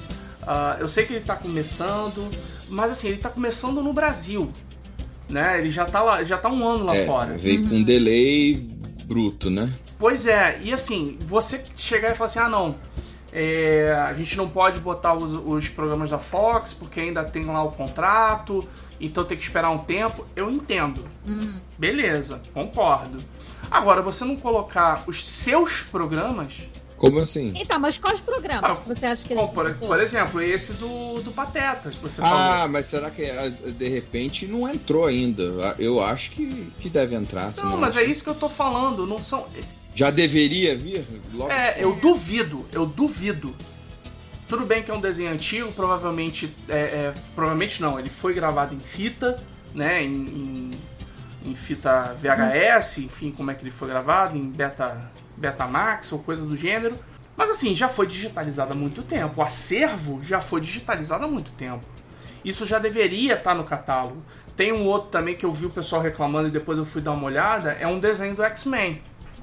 Ah, 0.42 0.76
eu 0.80 0.88
sei 0.88 1.06
que 1.06 1.14
ele 1.14 1.24
tá 1.24 1.36
começando, 1.36 2.28
mas 2.68 2.90
assim, 2.90 3.08
ele 3.08 3.18
tá 3.18 3.28
começando 3.28 3.82
no 3.82 3.92
Brasil. 3.92 4.50
Né? 5.28 5.58
Ele 5.58 5.70
já 5.70 5.84
tá 5.84 6.02
lá, 6.02 6.24
já 6.24 6.38
tá 6.38 6.48
um 6.48 6.66
ano 6.66 6.84
lá 6.84 6.96
É, 6.96 7.06
fora. 7.06 7.36
veio 7.36 7.68
com 7.68 7.76
um 7.76 7.84
delay 7.84 8.66
bruto, 9.04 9.50
né? 9.50 9.72
Pois 9.98 10.26
é, 10.26 10.58
e 10.62 10.72
assim, 10.72 11.18
você 11.20 11.62
chegar 11.76 12.12
e 12.12 12.14
falar 12.14 12.26
assim, 12.26 12.38
ah 12.38 12.48
não, 12.48 12.76
é, 13.32 13.92
a 14.08 14.14
gente 14.14 14.36
não 14.36 14.48
pode 14.48 14.78
botar 14.80 15.14
os, 15.14 15.34
os 15.34 15.68
programas 15.68 16.08
da 16.08 16.18
Fox 16.18 16.72
porque 16.72 17.00
ainda 17.00 17.24
tem 17.24 17.44
lá 17.44 17.62
o 17.62 17.72
contrato, 17.72 18.66
então 19.00 19.24
tem 19.24 19.36
que 19.36 19.42
esperar 19.44 19.70
um 19.70 19.78
tempo, 19.78 20.26
eu 20.36 20.50
entendo. 20.50 21.04
Beleza, 21.78 22.42
concordo. 22.52 23.18
Agora, 23.70 24.02
você 24.02 24.24
não 24.24 24.36
colocar 24.36 25.04
os 25.06 25.22
seus 25.24 25.82
programas, 25.82 26.68
Como 26.96 27.20
assim? 27.20 27.52
Então, 27.54 27.78
mas 27.78 27.96
quais 27.98 28.18
programas 28.20 28.64
Ah, 28.68 28.74
você 28.74 29.06
acha 29.06 29.22
que 29.22 29.32
ele 29.32 29.40
como, 29.40 29.52
por, 29.52 29.72
por 29.74 30.00
exemplo, 30.00 30.40
esse 30.42 30.72
do, 30.72 31.20
do 31.20 31.30
Pateta, 31.30 31.90
que 31.90 31.98
você 32.02 32.20
Ah, 32.20 32.28
falou. 32.28 32.68
mas 32.70 32.86
será 32.86 33.08
que 33.10 33.24
as- 33.30 33.58
de 33.60 33.88
repente 33.88 34.46
não 34.46 34.68
entrou 34.68 35.06
ainda? 35.06 35.76
Eu 35.78 36.02
acho 36.02 36.30
que, 36.32 36.72
que 36.80 36.88
deve 36.90 37.14
entrar. 37.14 37.54
Não, 37.56 37.76
mas 37.76 37.94
é 37.96 38.02
isso 38.04 38.24
que 38.24 38.30
eu 38.30 38.34
tô 38.34 38.48
falando, 38.48 39.06
não 39.06 39.20
são... 39.20 39.46
Já 39.94 40.10
deveria 40.10 40.76
vir? 40.76 41.04
Logo 41.32 41.50
É, 41.52 41.76
eu 41.78 41.94
duvido, 41.96 42.66
eu 42.72 42.86
duvido. 42.86 43.54
Tudo 44.48 44.64
bem 44.64 44.82
que 44.82 44.90
é 44.90 44.94
um 44.94 45.00
desenho 45.00 45.30
antigo, 45.30 45.70
provavelmente. 45.72 46.56
É, 46.68 46.78
é, 46.78 47.14
provavelmente 47.34 47.82
não, 47.82 47.98
ele 47.98 48.08
foi 48.08 48.32
gravado 48.32 48.74
em 48.74 48.80
fita, 48.80 49.42
né? 49.74 50.02
Em, 50.02 50.10
em, 50.14 50.70
em 51.44 51.54
fita 51.54 52.14
VHS, 52.14 52.98
enfim, 52.98 53.30
como 53.30 53.50
é 53.50 53.54
que 53.54 53.62
ele 53.62 53.70
foi 53.70 53.88
gravado, 53.88 54.36
em 54.36 54.50
beta, 54.50 55.10
Betamax 55.36 56.12
ou 56.12 56.20
coisa 56.20 56.44
do 56.44 56.56
gênero. 56.56 56.98
Mas 57.36 57.50
assim, 57.50 57.74
já 57.74 57.88
foi 57.88 58.06
digitalizado 58.06 58.72
há 58.72 58.76
muito 58.76 59.02
tempo. 59.02 59.40
O 59.40 59.42
acervo 59.44 60.20
já 60.22 60.40
foi 60.40 60.60
digitalizado 60.60 61.24
há 61.24 61.28
muito 61.28 61.50
tempo. 61.52 61.84
Isso 62.44 62.66
já 62.66 62.78
deveria 62.78 63.34
estar 63.34 63.54
no 63.54 63.64
catálogo. 63.64 64.22
Tem 64.56 64.72
um 64.72 64.86
outro 64.86 65.10
também 65.10 65.36
que 65.36 65.46
eu 65.46 65.52
vi 65.52 65.66
o 65.66 65.70
pessoal 65.70 66.02
reclamando 66.02 66.48
e 66.48 66.50
depois 66.50 66.78
eu 66.78 66.84
fui 66.84 67.00
dar 67.00 67.12
uma 67.12 67.24
olhada, 67.24 67.72
é 67.72 67.86
um 67.86 68.00
desenho 68.00 68.34
do 68.34 68.42
X-Men. 68.42 69.00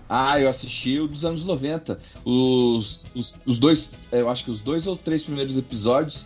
Ah, 0.08 0.40
eu 0.40 0.48
assisti 0.50 1.00
o 1.00 1.08
dos 1.08 1.26
anos 1.26 1.44
90. 1.44 2.00
Os, 2.24 3.06
os, 3.16 3.40
os 3.46 3.58
dois, 3.58 3.94
eu 4.12 4.30
acho 4.30 4.44
que 4.46 4.52
os 4.52 4.60
dois 4.62 4.86
ou 4.88 4.96
três 4.96 5.24
primeiros 5.24 5.58
episódios. 5.58 6.26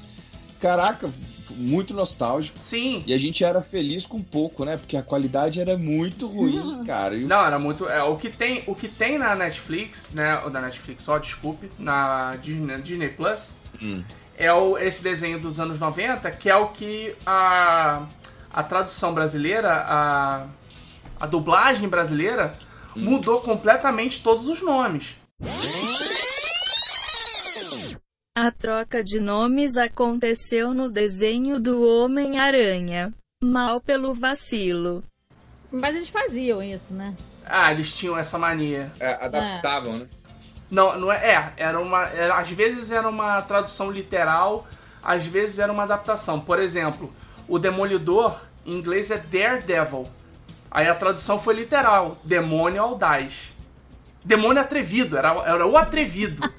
Caraca, 0.60 1.10
muito 1.52 1.94
nostálgico. 1.94 2.58
Sim, 2.60 3.02
E 3.08 3.14
a 3.14 3.18
gente 3.18 3.44
era 3.44 3.62
feliz 3.62 4.06
com 4.06 4.22
pouco, 4.22 4.66
né? 4.66 4.76
Porque 4.76 4.98
a 4.98 5.02
qualidade 5.02 5.62
era 5.62 5.78
muito 5.78 6.28
ruim, 6.28 6.84
cara. 6.86 7.16
E 7.16 7.24
o- 7.24 7.28
Não, 7.28 7.46
era 7.46 7.58
muito. 7.58 7.88
É, 7.88 8.04
o, 8.04 8.18
que 8.18 8.30
tem, 8.30 8.64
o 8.68 8.76
que 8.76 8.90
tem 8.90 9.18
na 9.18 9.34
Netflix, 9.36 10.12
né? 10.14 10.40
Ou 10.44 10.50
da 10.50 10.60
Netflix, 10.60 11.04
só 11.04 11.18
desculpe, 11.18 11.72
na 11.80 12.36
Disney, 12.42 12.82
Disney 12.82 13.10
Plus, 13.10 13.54
Hum. 13.82 14.04
é 14.38 14.52
o, 14.52 14.78
esse 14.78 15.02
desenho 15.02 15.40
dos 15.40 15.58
anos 15.60 15.80
90, 15.80 16.30
que 16.32 16.50
é 16.50 16.56
o 16.58 16.68
que 16.68 17.16
a, 17.26 18.06
a 18.52 18.62
tradução 18.64 19.14
brasileira, 19.14 19.72
a, 19.88 20.46
a 21.20 21.26
dublagem 21.26 21.88
brasileira, 21.88 22.54
mudou 22.96 23.42
completamente 23.42 24.24
todos 24.24 24.48
os 24.48 24.62
nomes. 24.62 25.16
A 28.36 28.52
troca 28.52 29.04
de 29.04 29.20
nomes 29.20 29.76
aconteceu 29.78 30.74
no 30.74 30.90
desenho 30.90 31.60
do 31.60 31.82
Homem-Aranha. 31.84 33.14
Mal 33.44 33.82
pelo 33.82 34.14
vacilo. 34.14 35.04
Mas 35.72 35.96
eles 35.96 36.10
faziam 36.10 36.62
isso, 36.62 36.86
né? 36.90 37.16
Ah, 37.46 37.72
eles 37.72 37.94
tinham 37.94 38.18
essa 38.18 38.38
mania. 38.38 38.92
É, 39.00 39.14
adaptavam, 39.26 40.00
né? 40.00 40.08
Não, 40.70 40.98
não 41.00 41.12
é. 41.12 41.36
É, 41.36 41.54
era 41.58 41.80
uma. 41.80 42.04
Era, 42.04 42.38
às 42.38 42.50
vezes 42.50 42.92
era 42.92 43.10
uma 43.10 43.42
tradução 43.42 43.92
literal, 43.92 44.68
às 45.02 45.26
vezes 45.26 45.60
era 45.60 45.72
uma 45.72 45.84
adaptação. 45.84 46.40
Por 46.40 46.60
exemplo, 46.60 47.14
o 47.48 47.58
Demolidor 47.58 48.40
em 48.66 48.74
inglês 48.74 49.10
é 49.10 49.18
Daredevil. 49.18 50.08
Aí 50.72 50.88
a 50.88 50.96
tradução 50.96 51.40
foi 51.40 51.56
literal: 51.56 52.18
Demônio 52.24 52.82
audaz. 52.82 53.54
Demônio 54.24 54.62
atrevido, 54.62 55.18
era, 55.18 55.30
era 55.46 55.66
o 55.68 55.78
atrevido. 55.78 56.42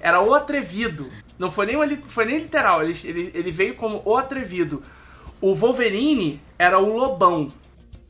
Era 0.00 0.20
o 0.20 0.32
atrevido. 0.32 1.10
Não 1.36 1.50
foi 1.50 1.66
nem, 1.66 1.74
uma 1.74 1.84
foi 2.06 2.24
nem 2.24 2.38
literal, 2.38 2.84
ele, 2.84 2.96
ele, 3.02 3.32
ele 3.34 3.50
veio 3.50 3.74
como 3.74 4.00
o 4.04 4.16
atrevido. 4.16 4.80
O 5.40 5.56
Wolverine 5.56 6.40
era 6.56 6.78
o 6.78 6.96
lobão. 6.96 7.52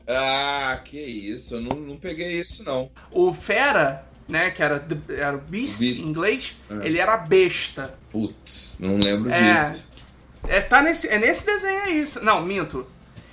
Ah, 0.07 0.79
que 0.85 0.99
isso. 0.99 1.55
Eu 1.55 1.61
não, 1.61 1.75
não 1.77 1.97
peguei 1.97 2.39
isso, 2.39 2.63
não. 2.63 2.91
O 3.11 3.33
Fera, 3.33 4.05
né, 4.27 4.51
que 4.51 4.61
era, 4.61 4.85
era 5.09 5.35
o 5.35 5.41
Beast, 5.41 5.79
Beast. 5.79 5.99
em 5.99 6.03
inglês, 6.09 6.57
É. 6.69 6.85
ele 6.87 6.99
era 6.99 7.15
a 7.15 7.17
besta. 7.17 7.95
Putz, 8.11 8.75
não 8.79 8.97
lembro 8.97 9.31
É. 9.31 9.71
disso. 9.71 9.87
É, 10.47 10.61
tá 10.61 10.83
nesse, 10.83 11.07
é 11.09 11.17
nesse 11.17 11.43
desenho 11.45 11.81
aí. 11.83 12.01
isso. 12.03 12.23
Não, 12.23 12.43
minto. 12.45 12.85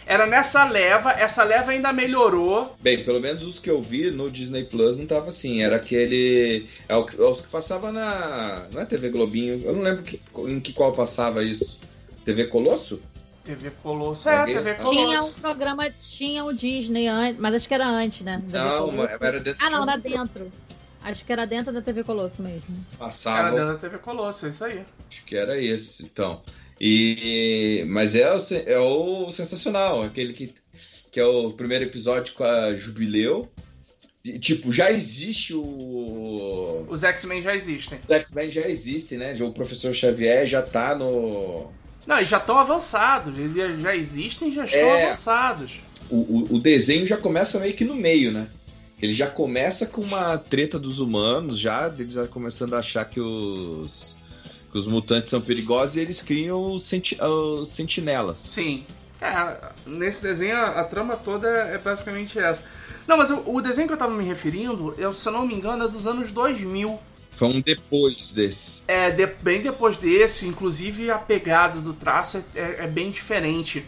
Era 0.06 0.24
nessa 0.24 0.64
leva, 0.64 1.10
essa 1.12 1.42
leva 1.42 1.72
ainda 1.72 1.92
melhorou. 1.92 2.76
Bem, 2.80 3.02
pelo 3.04 3.20
menos 3.20 3.42
os 3.42 3.58
que 3.58 3.68
eu 3.68 3.82
vi 3.82 4.10
no 4.10 4.30
Disney 4.30 4.62
Plus 4.64 4.96
não 4.96 5.04
tava 5.04 5.28
assim. 5.30 5.62
Era 5.62 5.76
aquele. 5.76 6.68
É, 6.88 6.94
o 6.94 7.04
que- 7.04 7.20
é 7.20 7.24
os 7.24 7.40
que 7.40 7.48
passava 7.48 7.90
na. 7.90 8.66
Não 8.72 8.80
é 8.82 8.84
TV 8.84 9.08
Globinho. 9.10 9.60
Eu 9.64 9.72
não 9.74 9.82
lembro 9.82 10.04
que- 10.04 10.20
em 10.48 10.60
que 10.60 10.72
qual 10.72 10.92
passava 10.92 11.42
isso. 11.42 11.80
TV 12.24 12.44
Colosso? 12.46 13.00
TV 13.44 13.70
Colosso. 13.82 14.28
É, 14.28 14.44
TV 14.44 14.74
Tinha 14.74 14.86
um 14.88 14.94
Colosso. 15.14 15.34
programa, 15.40 15.90
tinha 16.16 16.44
o 16.44 16.52
Disney 16.52 17.08
antes, 17.08 17.40
mas 17.40 17.54
acho 17.54 17.66
que 17.68 17.74
era 17.74 17.88
antes, 17.88 18.20
né? 18.24 18.42
Da 18.46 18.58
TV 18.62 18.74
Não, 18.76 18.90
Colosso. 18.90 19.08
era 19.24 19.40
dentro 19.40 19.66
Ah, 19.66 19.70
não, 19.70 19.82
era 19.82 19.96
dentro. 19.96 20.52
Acho 21.02 21.24
que 21.24 21.32
era 21.32 21.46
dentro 21.46 21.72
da 21.72 21.80
TV 21.82 22.02
Colosso 22.04 22.40
mesmo. 22.42 22.62
Era 22.92 22.98
Passava. 22.98 23.50
dentro 23.50 23.66
da 23.74 23.78
TV 23.78 23.98
Colosso, 23.98 24.46
é 24.46 24.48
isso 24.50 24.64
aí. 24.64 24.82
Acho 25.08 25.24
que 25.24 25.36
era 25.36 25.60
esse, 25.60 26.04
então. 26.04 26.42
E 26.80 27.84
mas 27.88 28.14
é 28.14 28.30
o, 28.32 28.38
é 28.66 28.78
o 28.78 29.30
sensacional, 29.30 30.02
aquele 30.02 30.32
que, 30.32 30.52
que 31.10 31.18
é 31.18 31.24
o 31.24 31.52
primeiro 31.52 31.84
episódio 31.84 32.34
com 32.34 32.44
a 32.44 32.74
Jubileu. 32.74 33.48
E, 34.24 34.38
tipo, 34.40 34.72
já 34.72 34.90
existe 34.90 35.54
o. 35.54 36.84
Os 36.88 37.04
X-Men 37.04 37.40
já 37.40 37.54
existem. 37.54 37.98
Os 38.04 38.10
X-Men 38.14 38.50
já 38.50 38.68
existem, 38.68 39.18
né? 39.18 39.34
O 39.40 39.52
professor 39.52 39.94
Xavier 39.94 40.46
já 40.46 40.62
tá 40.62 40.94
no. 40.96 41.70
Não, 42.06 42.20
e 42.20 42.24
já 42.24 42.38
estão 42.38 42.58
avançados. 42.58 43.36
Eles 43.38 43.54
já- 43.54 43.72
já 43.72 43.96
existem, 43.96 44.50
já 44.50 44.64
estão 44.64 44.80
É. 44.80 45.04
avançados. 45.06 45.80
O, 46.10 46.16
o, 46.16 46.54
o 46.56 46.60
desenho 46.60 47.06
já 47.06 47.16
começa 47.16 47.58
meio 47.58 47.74
que 47.74 47.84
no 47.84 47.94
meio, 47.94 48.30
né? 48.32 48.48
Ele 49.00 49.12
já 49.12 49.26
começa 49.26 49.86
com 49.86 50.00
uma 50.00 50.38
treta 50.38 50.78
dos 50.78 50.98
humanos, 51.00 51.58
já, 51.58 51.92
eles 51.98 52.14
já 52.14 52.26
começando 52.26 52.74
a 52.74 52.78
achar 52.78 53.04
que 53.04 53.20
os, 53.20 54.16
que 54.72 54.78
os 54.78 54.86
mutantes 54.86 55.30
são 55.30 55.40
perigosos 55.40 55.96
e 55.96 56.00
eles 56.00 56.20
criam 56.20 56.72
os, 56.74 56.84
senti 56.84 57.16
os 57.22 57.68
sentinelas. 57.68 58.40
Sim. 58.40 58.84
É, 59.20 59.70
nesse 59.86 60.22
desenho 60.22 60.56
a, 60.56 60.80
a 60.80 60.84
trama 60.84 61.16
toda 61.16 61.48
é 61.48 61.78
basicamente 61.78 62.38
essa. 62.38 62.64
Não, 63.06 63.16
mas 63.16 63.30
o, 63.30 63.42
o 63.54 63.62
desenho 63.62 63.86
que 63.86 63.94
eu 63.94 63.98
tava 63.98 64.12
me 64.12 64.24
referindo, 64.24 64.94
eu, 64.98 65.12
se 65.12 65.26
eu 65.28 65.32
não 65.32 65.46
me 65.46 65.54
engano, 65.54 65.84
é 65.84 65.88
dos 65.88 66.06
anos 66.06 66.30
2000. 66.32 66.98
Foi 67.36 67.48
um 67.48 67.60
depois 67.60 68.32
desse. 68.32 68.82
É, 68.88 69.10
de- 69.10 69.26
bem 69.26 69.60
depois 69.62 69.96
desse, 69.96 70.46
inclusive 70.46 71.10
a 71.10 71.18
pegada 71.18 71.80
do 71.80 71.92
traço 71.92 72.38
é, 72.54 72.60
é- 72.60 72.84
é 72.84 72.86
bem 72.86 73.10
diferente, 73.10 73.84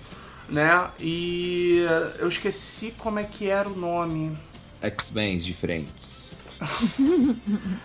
né? 0.48 0.88
E 1.00 1.84
eu 2.18 2.28
esqueci 2.28 2.94
como 2.96 3.18
é 3.18 3.24
que 3.24 3.48
era 3.48 3.68
o 3.68 3.76
nome. 3.76 4.36
X-Men 4.80 5.38
diferentes. 5.38 6.32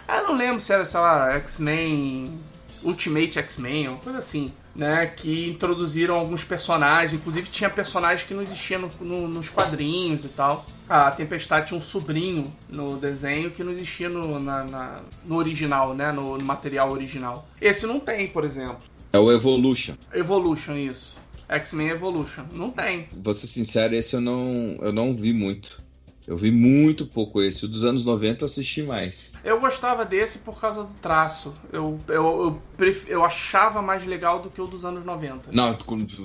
Ah, 0.08 0.18
eu 0.20 0.28
não 0.28 0.36
lembro 0.36 0.60
se 0.60 0.72
era, 0.74 0.86
sei 0.86 1.00
lá, 1.00 1.32
X-Men, 1.34 2.40
Ultimate 2.84 3.40
X-Men, 3.40 3.88
uma 3.90 3.98
coisa 3.98 4.20
assim, 4.20 4.52
né? 4.76 5.06
Que 5.06 5.50
introduziram 5.50 6.16
alguns 6.16 6.44
personagens, 6.44 7.14
inclusive 7.14 7.50
tinha 7.50 7.70
personagens 7.70 8.28
que 8.28 8.34
não 8.34 8.42
existiam 8.42 8.82
no- 9.00 9.06
no- 9.08 9.28
nos 9.28 9.50
quadrinhos 9.50 10.26
e 10.26 10.30
tal. 10.30 10.66
A 10.90 11.10
Tempestade 11.12 11.68
tinha 11.68 11.78
um 11.78 11.82
sobrinho 11.82 12.54
no 12.70 12.98
desenho 12.98 13.52
que 13.52 13.64
não 13.64 13.72
existia 13.72 14.10
no, 14.10 14.40
na- 14.40 14.64
na- 14.64 15.02
no 15.26 15.36
original, 15.36 15.94
né? 15.94 16.12
No, 16.12 16.38
no 16.38 16.44
material 16.46 16.92
original. 16.92 17.48
Esse 17.62 17.86
não 17.88 18.00
tem, 18.00 18.28
por 18.28 18.44
exemplo. 18.44 18.82
É 19.12 19.20
o 19.20 19.32
Evolution. 19.32 19.94
Evolution, 20.14 20.76
isso. 20.76 21.22
X-Men 21.48 21.90
Evolution. 21.90 22.44
Não 22.52 22.72
tem. 22.72 23.08
Vou 23.14 23.34
ser 23.34 23.48
sincero, 23.48 23.94
esse 23.94 24.16
eu 24.16 24.22
não, 24.22 24.76
eu 24.82 24.92
não 24.92 25.14
vi 25.16 25.32
muito. 25.32 25.82
Eu 26.28 26.38
vi 26.38 26.52
muito 26.52 27.06
pouco 27.06 27.42
esse. 27.42 27.66
O 27.66 27.68
dos 27.68 27.84
anos 27.84 28.06
90 28.06 28.44
eu 28.44 28.46
assisti 28.46 28.82
mais. 28.84 29.34
Eu 29.44 29.60
gostava 29.60 30.06
desse 30.06 30.40
por 30.40 30.60
causa 30.60 30.84
do 30.84 30.94
traço. 30.96 31.54
Eu, 31.72 32.00
eu, 32.08 32.14
eu, 32.16 32.62
pref- 32.78 33.08
eu 33.10 33.24
achava 33.26 33.82
mais 33.82 34.06
legal 34.06 34.40
do 34.40 34.50
que 34.50 34.62
o 34.62 34.68
dos 34.68 34.86
anos 34.86 35.04
90. 35.04 35.50
Não, 35.52 35.78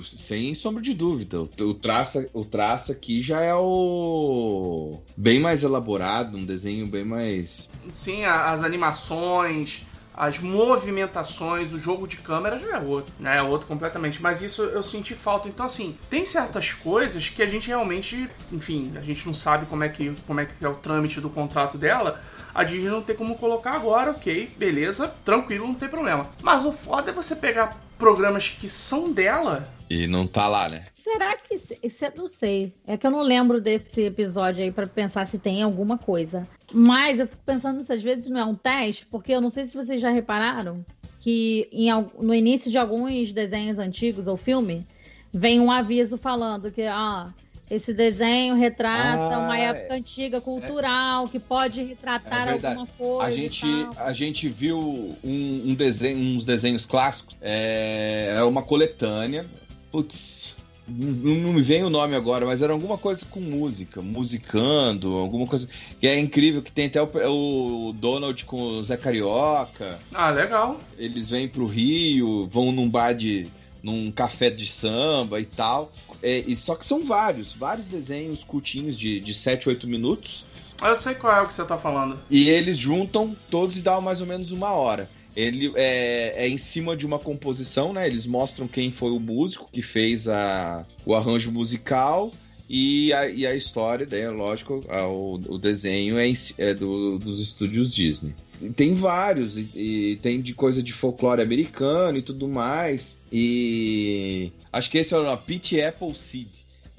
sem 0.05 0.53
sombra 0.53 0.81
de 0.81 0.93
dúvida. 0.93 1.41
O, 1.41 1.73
traço, 1.73 2.29
o 2.33 2.45
traço 2.45 2.91
aqui 2.91 3.21
já 3.21 3.41
é 3.41 3.53
o. 3.53 4.99
bem 5.17 5.39
mais 5.39 5.63
elaborado, 5.63 6.37
um 6.37 6.45
desenho 6.45 6.87
bem 6.87 7.03
mais. 7.03 7.69
Sim, 7.93 8.23
as 8.25 8.63
animações, 8.63 9.85
as 10.19 10.37
movimentações, 10.37 11.71
o 11.71 11.79
jogo 11.79 12.05
de 12.05 12.17
câmera 12.17 12.59
já 12.59 12.75
é 12.75 12.79
outro, 12.81 13.13
né? 13.17 13.37
É 13.37 13.41
outro 13.41 13.65
completamente. 13.65 14.21
Mas 14.21 14.41
isso 14.41 14.63
eu 14.63 14.83
senti 14.83 15.15
falta. 15.15 15.47
Então, 15.47 15.65
assim, 15.65 15.97
tem 16.09 16.25
certas 16.25 16.73
coisas 16.73 17.29
que 17.29 17.41
a 17.41 17.47
gente 17.47 17.69
realmente, 17.69 18.29
enfim, 18.51 18.91
a 18.97 19.01
gente 19.01 19.25
não 19.25 19.33
sabe 19.33 19.65
como 19.67 19.81
é 19.81 19.87
que, 19.87 20.13
como 20.27 20.41
é, 20.41 20.45
que 20.45 20.65
é 20.65 20.67
o 20.67 20.75
trâmite 20.75 21.21
do 21.21 21.29
contrato 21.29 21.77
dela. 21.77 22.21
A 22.53 22.65
Disney 22.65 22.89
não 22.89 23.01
tem 23.01 23.15
como 23.15 23.37
colocar 23.37 23.71
agora, 23.71 24.11
ok, 24.11 24.51
beleza, 24.57 25.07
tranquilo, 25.23 25.65
não 25.65 25.75
tem 25.75 25.87
problema. 25.87 26.29
Mas 26.41 26.65
o 26.65 26.73
foda 26.73 27.11
é 27.11 27.13
você 27.13 27.37
pegar 27.37 27.79
programas 27.97 28.49
que 28.49 28.67
são 28.67 29.13
dela. 29.13 29.69
E 29.89 30.05
não 30.05 30.27
tá 30.27 30.49
lá, 30.49 30.67
né? 30.67 30.87
Será 31.11 31.35
que. 31.37 31.55
Isso 31.55 32.05
eu 32.05 32.11
não 32.15 32.29
sei. 32.29 32.73
É 32.85 32.95
que 32.97 33.07
eu 33.07 33.11
não 33.11 33.21
lembro 33.21 33.59
desse 33.59 34.01
episódio 34.01 34.63
aí 34.63 34.71
pra 34.71 34.85
pensar 34.85 35.27
se 35.27 35.39
tem 35.39 35.63
alguma 35.63 35.97
coisa. 35.97 36.47
Mas 36.71 37.19
eu 37.19 37.27
fico 37.27 37.41
pensando 37.43 37.83
se 37.83 37.91
às 37.91 38.01
vezes 38.01 38.29
não 38.29 38.39
é 38.39 38.45
um 38.45 38.55
teste, 38.55 39.07
porque 39.09 39.31
eu 39.31 39.41
não 39.41 39.49
sei 39.49 39.67
se 39.67 39.73
vocês 39.73 39.99
já 39.99 40.11
repararam 40.11 40.85
que 41.19 41.67
em, 41.71 41.89
no 42.19 42.33
início 42.33 42.69
de 42.69 42.77
alguns 42.77 43.33
desenhos 43.33 43.79
antigos 43.79 44.27
ou 44.27 44.37
filme, 44.37 44.85
vem 45.33 45.59
um 45.59 45.71
aviso 45.71 46.17
falando 46.17 46.71
que, 46.71 46.83
ah, 46.83 47.33
esse 47.69 47.93
desenho 47.93 48.55
retrata 48.55 49.35
Ah, 49.35 49.39
uma 49.39 49.57
época 49.57 49.95
antiga 49.95 50.41
cultural, 50.41 51.27
que 51.27 51.39
pode 51.39 51.83
retratar 51.83 52.47
É 52.47 52.51
alguma 52.53 52.87
coisa. 52.87 53.23
A 53.23 53.31
gente, 53.31 53.65
a 53.97 54.13
gente 54.13 54.47
viu 54.47 54.79
um, 55.23 55.63
um 55.67 55.75
desenho, 55.75 56.19
uns 56.19 56.45
desenhos 56.45 56.85
clássicos. 56.85 57.35
É, 57.41 58.35
é 58.37 58.43
uma 58.43 58.63
coletânea. 58.63 59.45
Putz, 59.91 60.55
não, 60.89 61.53
me 61.53 61.61
vem 61.61 61.83
o 61.83 61.89
nome 61.89 62.15
agora, 62.15 62.45
mas 62.45 62.61
era 62.61 62.73
alguma 62.73 62.97
coisa 62.97 63.25
com 63.25 63.39
música, 63.39 64.01
musicando, 64.01 65.15
alguma 65.15 65.45
coisa. 65.45 65.67
E 66.01 66.07
é 66.07 66.17
incrível 66.17 66.61
que 66.61 66.71
tem 66.71 66.87
até 66.87 67.01
o, 67.01 67.89
o 67.89 67.93
Donald 67.93 68.43
com 68.45 68.61
o 68.61 68.83
Zé 68.83 68.97
Carioca. 68.97 69.99
Ah, 70.13 70.29
legal. 70.29 70.79
Eles 70.97 71.29
vêm 71.29 71.47
pro 71.47 71.65
Rio, 71.65 72.47
vão 72.47 72.71
num 72.71 72.89
bar 72.89 73.13
de. 73.13 73.47
num 73.83 74.11
café 74.11 74.49
de 74.49 74.65
samba 74.65 75.39
e 75.39 75.45
tal. 75.45 75.91
É, 76.21 76.39
e 76.39 76.55
só 76.55 76.75
que 76.75 76.85
são 76.85 77.05
vários, 77.05 77.53
vários 77.53 77.87
desenhos 77.87 78.43
curtinhos 78.43 78.97
de, 78.97 79.19
de 79.19 79.33
7, 79.33 79.69
8 79.69 79.87
minutos. 79.87 80.45
Eu 80.81 80.95
sei 80.95 81.13
qual 81.13 81.35
é 81.35 81.41
o 81.41 81.47
que 81.47 81.53
você 81.53 81.65
tá 81.65 81.77
falando. 81.77 82.19
E 82.29 82.49
eles 82.49 82.77
juntam 82.77 83.35
todos 83.49 83.77
e 83.77 83.81
dá 83.81 83.99
mais 83.99 84.21
ou 84.21 84.27
menos 84.27 84.51
uma 84.51 84.71
hora. 84.71 85.09
Ele 85.35 85.71
é, 85.75 86.33
é 86.45 86.47
em 86.49 86.57
cima 86.57 86.97
de 86.97 87.05
uma 87.05 87.19
composição, 87.19 87.93
né? 87.93 88.07
Eles 88.07 88.25
mostram 88.25 88.67
quem 88.67 88.91
foi 88.91 89.11
o 89.11 89.19
músico 89.19 89.69
que 89.71 89.81
fez 89.81 90.27
a, 90.27 90.85
o 91.05 91.13
arranjo 91.15 91.51
musical 91.51 92.33
e 92.69 93.11
a, 93.13 93.27
e 93.27 93.45
a 93.47 93.55
história, 93.55 94.05
daí, 94.05 94.21
é 94.21 94.29
lógico, 94.29 94.83
a- 94.89 95.07
o, 95.07 95.35
o 95.35 95.57
desenho 95.57 96.17
é, 96.19 96.27
em 96.27 96.33
é 96.57 96.73
do- 96.73 97.17
dos 97.19 97.39
estúdios 97.41 97.93
Disney. 97.95 98.33
Tem 98.75 98.93
vários, 98.93 99.55
e, 99.57 99.69
e 99.75 100.15
tem 100.17 100.41
de 100.41 100.53
coisa 100.53 100.83
de 100.83 100.91
folclore 100.91 101.41
americano 101.41 102.17
e 102.17 102.21
tudo 102.21 102.47
mais. 102.47 103.15
E 103.31 104.51
acho 104.71 104.89
que 104.89 104.97
esse 104.97 105.13
é 105.13 105.17
o 105.17 105.23
nome, 105.23 105.39
Apple 105.87 106.15
Seed, 106.15 106.49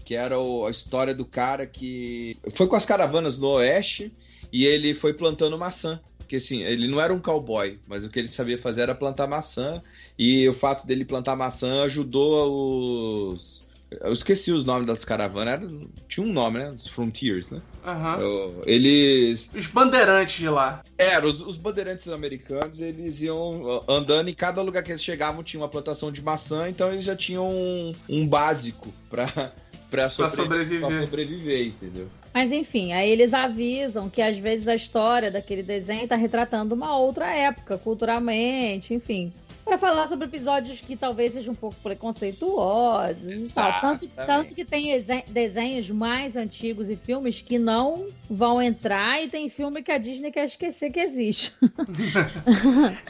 que 0.05 0.15
era 0.15 0.39
o- 0.41 0.67
a 0.67 0.71
história 0.71 1.15
do 1.15 1.25
cara 1.25 1.67
que 1.67 2.37
foi 2.55 2.67
com 2.67 2.77
as 2.77 2.87
caravanas 2.87 3.39
no 3.39 3.49
Oeste 3.49 4.11
e 4.53 4.65
ele 4.65 4.95
foi 4.95 5.13
plantando 5.13 5.59
maçã. 5.59 6.01
Porque 6.31 6.37
assim, 6.37 6.63
ele 6.63 6.87
não 6.87 7.01
era 7.01 7.13
um 7.13 7.19
cowboy, 7.21 7.81
mas 7.89 8.05
o 8.07 8.09
que 8.09 8.17
ele 8.17 8.29
sabia 8.29 8.57
fazer 8.57 8.83
era 8.83 8.95
plantar 8.95 9.27
maçã. 9.27 9.83
E 10.17 10.49
o 10.49 10.55
fato 10.55 10.87
dele 10.87 11.05
plantar 11.05 11.35
maçã 11.35 11.83
ajudou 11.83 13.33
os. 13.33 13.67
Eu 14.01 14.13
esqueci 14.13 14.53
os 14.53 14.65
nomes 14.65 14.87
das 14.87 15.05
caravanas. 15.05 15.55
Era... 15.55 15.69
Tinha 16.07 16.25
um 16.25 16.33
nome, 16.33 16.61
né? 16.61 16.71
Os 16.71 16.87
Frontiers, 16.87 17.51
né? 17.51 17.61
Aham. 17.85 18.21
Eu- 18.21 18.63
Eles. 18.65 19.51
Os 19.53 19.67
bandeirantes 19.67 20.37
de 20.37 20.49
lá. 20.49 20.85
Eram, 20.97 21.27
os, 21.27 21.41
os 21.41 21.57
bandeirantes 21.57 22.07
americanos, 22.07 22.81
eles 22.81 23.21
iam 23.21 23.85
andando 23.89 24.31
e 24.31 24.35
cada 24.35 24.63
lugar 24.63 24.85
que 24.85 24.93
eles 24.93 25.03
chegavam 25.03 25.43
tinha 25.43 25.61
uma 25.61 25.69
plantação 25.69 26.13
de 26.13 26.23
maçã, 26.23 26.69
então 26.69 26.93
eles 26.93 27.03
já 27.03 27.17
tinham 27.17 27.51
um, 27.51 27.93
um 28.09 28.25
básico 28.25 28.95
pra, 29.09 29.53
pra, 29.91 30.09
sobre- 30.09 30.31
sobreviver. 30.31 30.81
pra 30.89 31.01
sobreviver, 31.01 31.67
entendeu? 31.67 32.09
Mas 32.33 32.53
enfim, 32.53 32.93
aí 32.93 33.11
eles 33.11 33.35
avisam 33.35 34.09
que 34.09 34.23
às 34.23 34.39
vezes 34.39 34.69
a 34.69 34.75
história 34.75 35.31
daquele 35.31 35.63
desenho 35.63 36.07
tá 36.07 36.15
retratando 36.17 36.75
uma 36.75 36.97
outra 36.97 37.35
época, 37.35 37.77
culturalmente, 37.77 38.95
enfim. 38.95 39.33
Pra 39.71 39.79
falar 39.79 40.09
sobre 40.09 40.27
episódios 40.27 40.81
que 40.81 40.97
talvez 40.97 41.33
sejam 41.33 41.53
um 41.53 41.55
pouco 41.57 41.77
preconceituosos 41.81 43.51
e 43.51 43.55
tal. 43.55 43.81
Tanto, 43.81 44.09
tanto 44.09 44.53
que 44.53 44.65
tem 44.65 45.01
desenhos 45.29 45.89
mais 45.91 46.35
antigos 46.35 46.91
e 46.91 46.97
filmes 46.97 47.41
que 47.41 47.57
não 47.57 48.09
vão 48.29 48.61
entrar, 48.61 49.23
e 49.23 49.29
tem 49.29 49.49
filme 49.49 49.81
que 49.81 49.93
a 49.93 49.99
Disney 49.99 50.33
quer 50.33 50.47
esquecer 50.47 50.91
que 50.91 50.99
existe. 50.99 51.53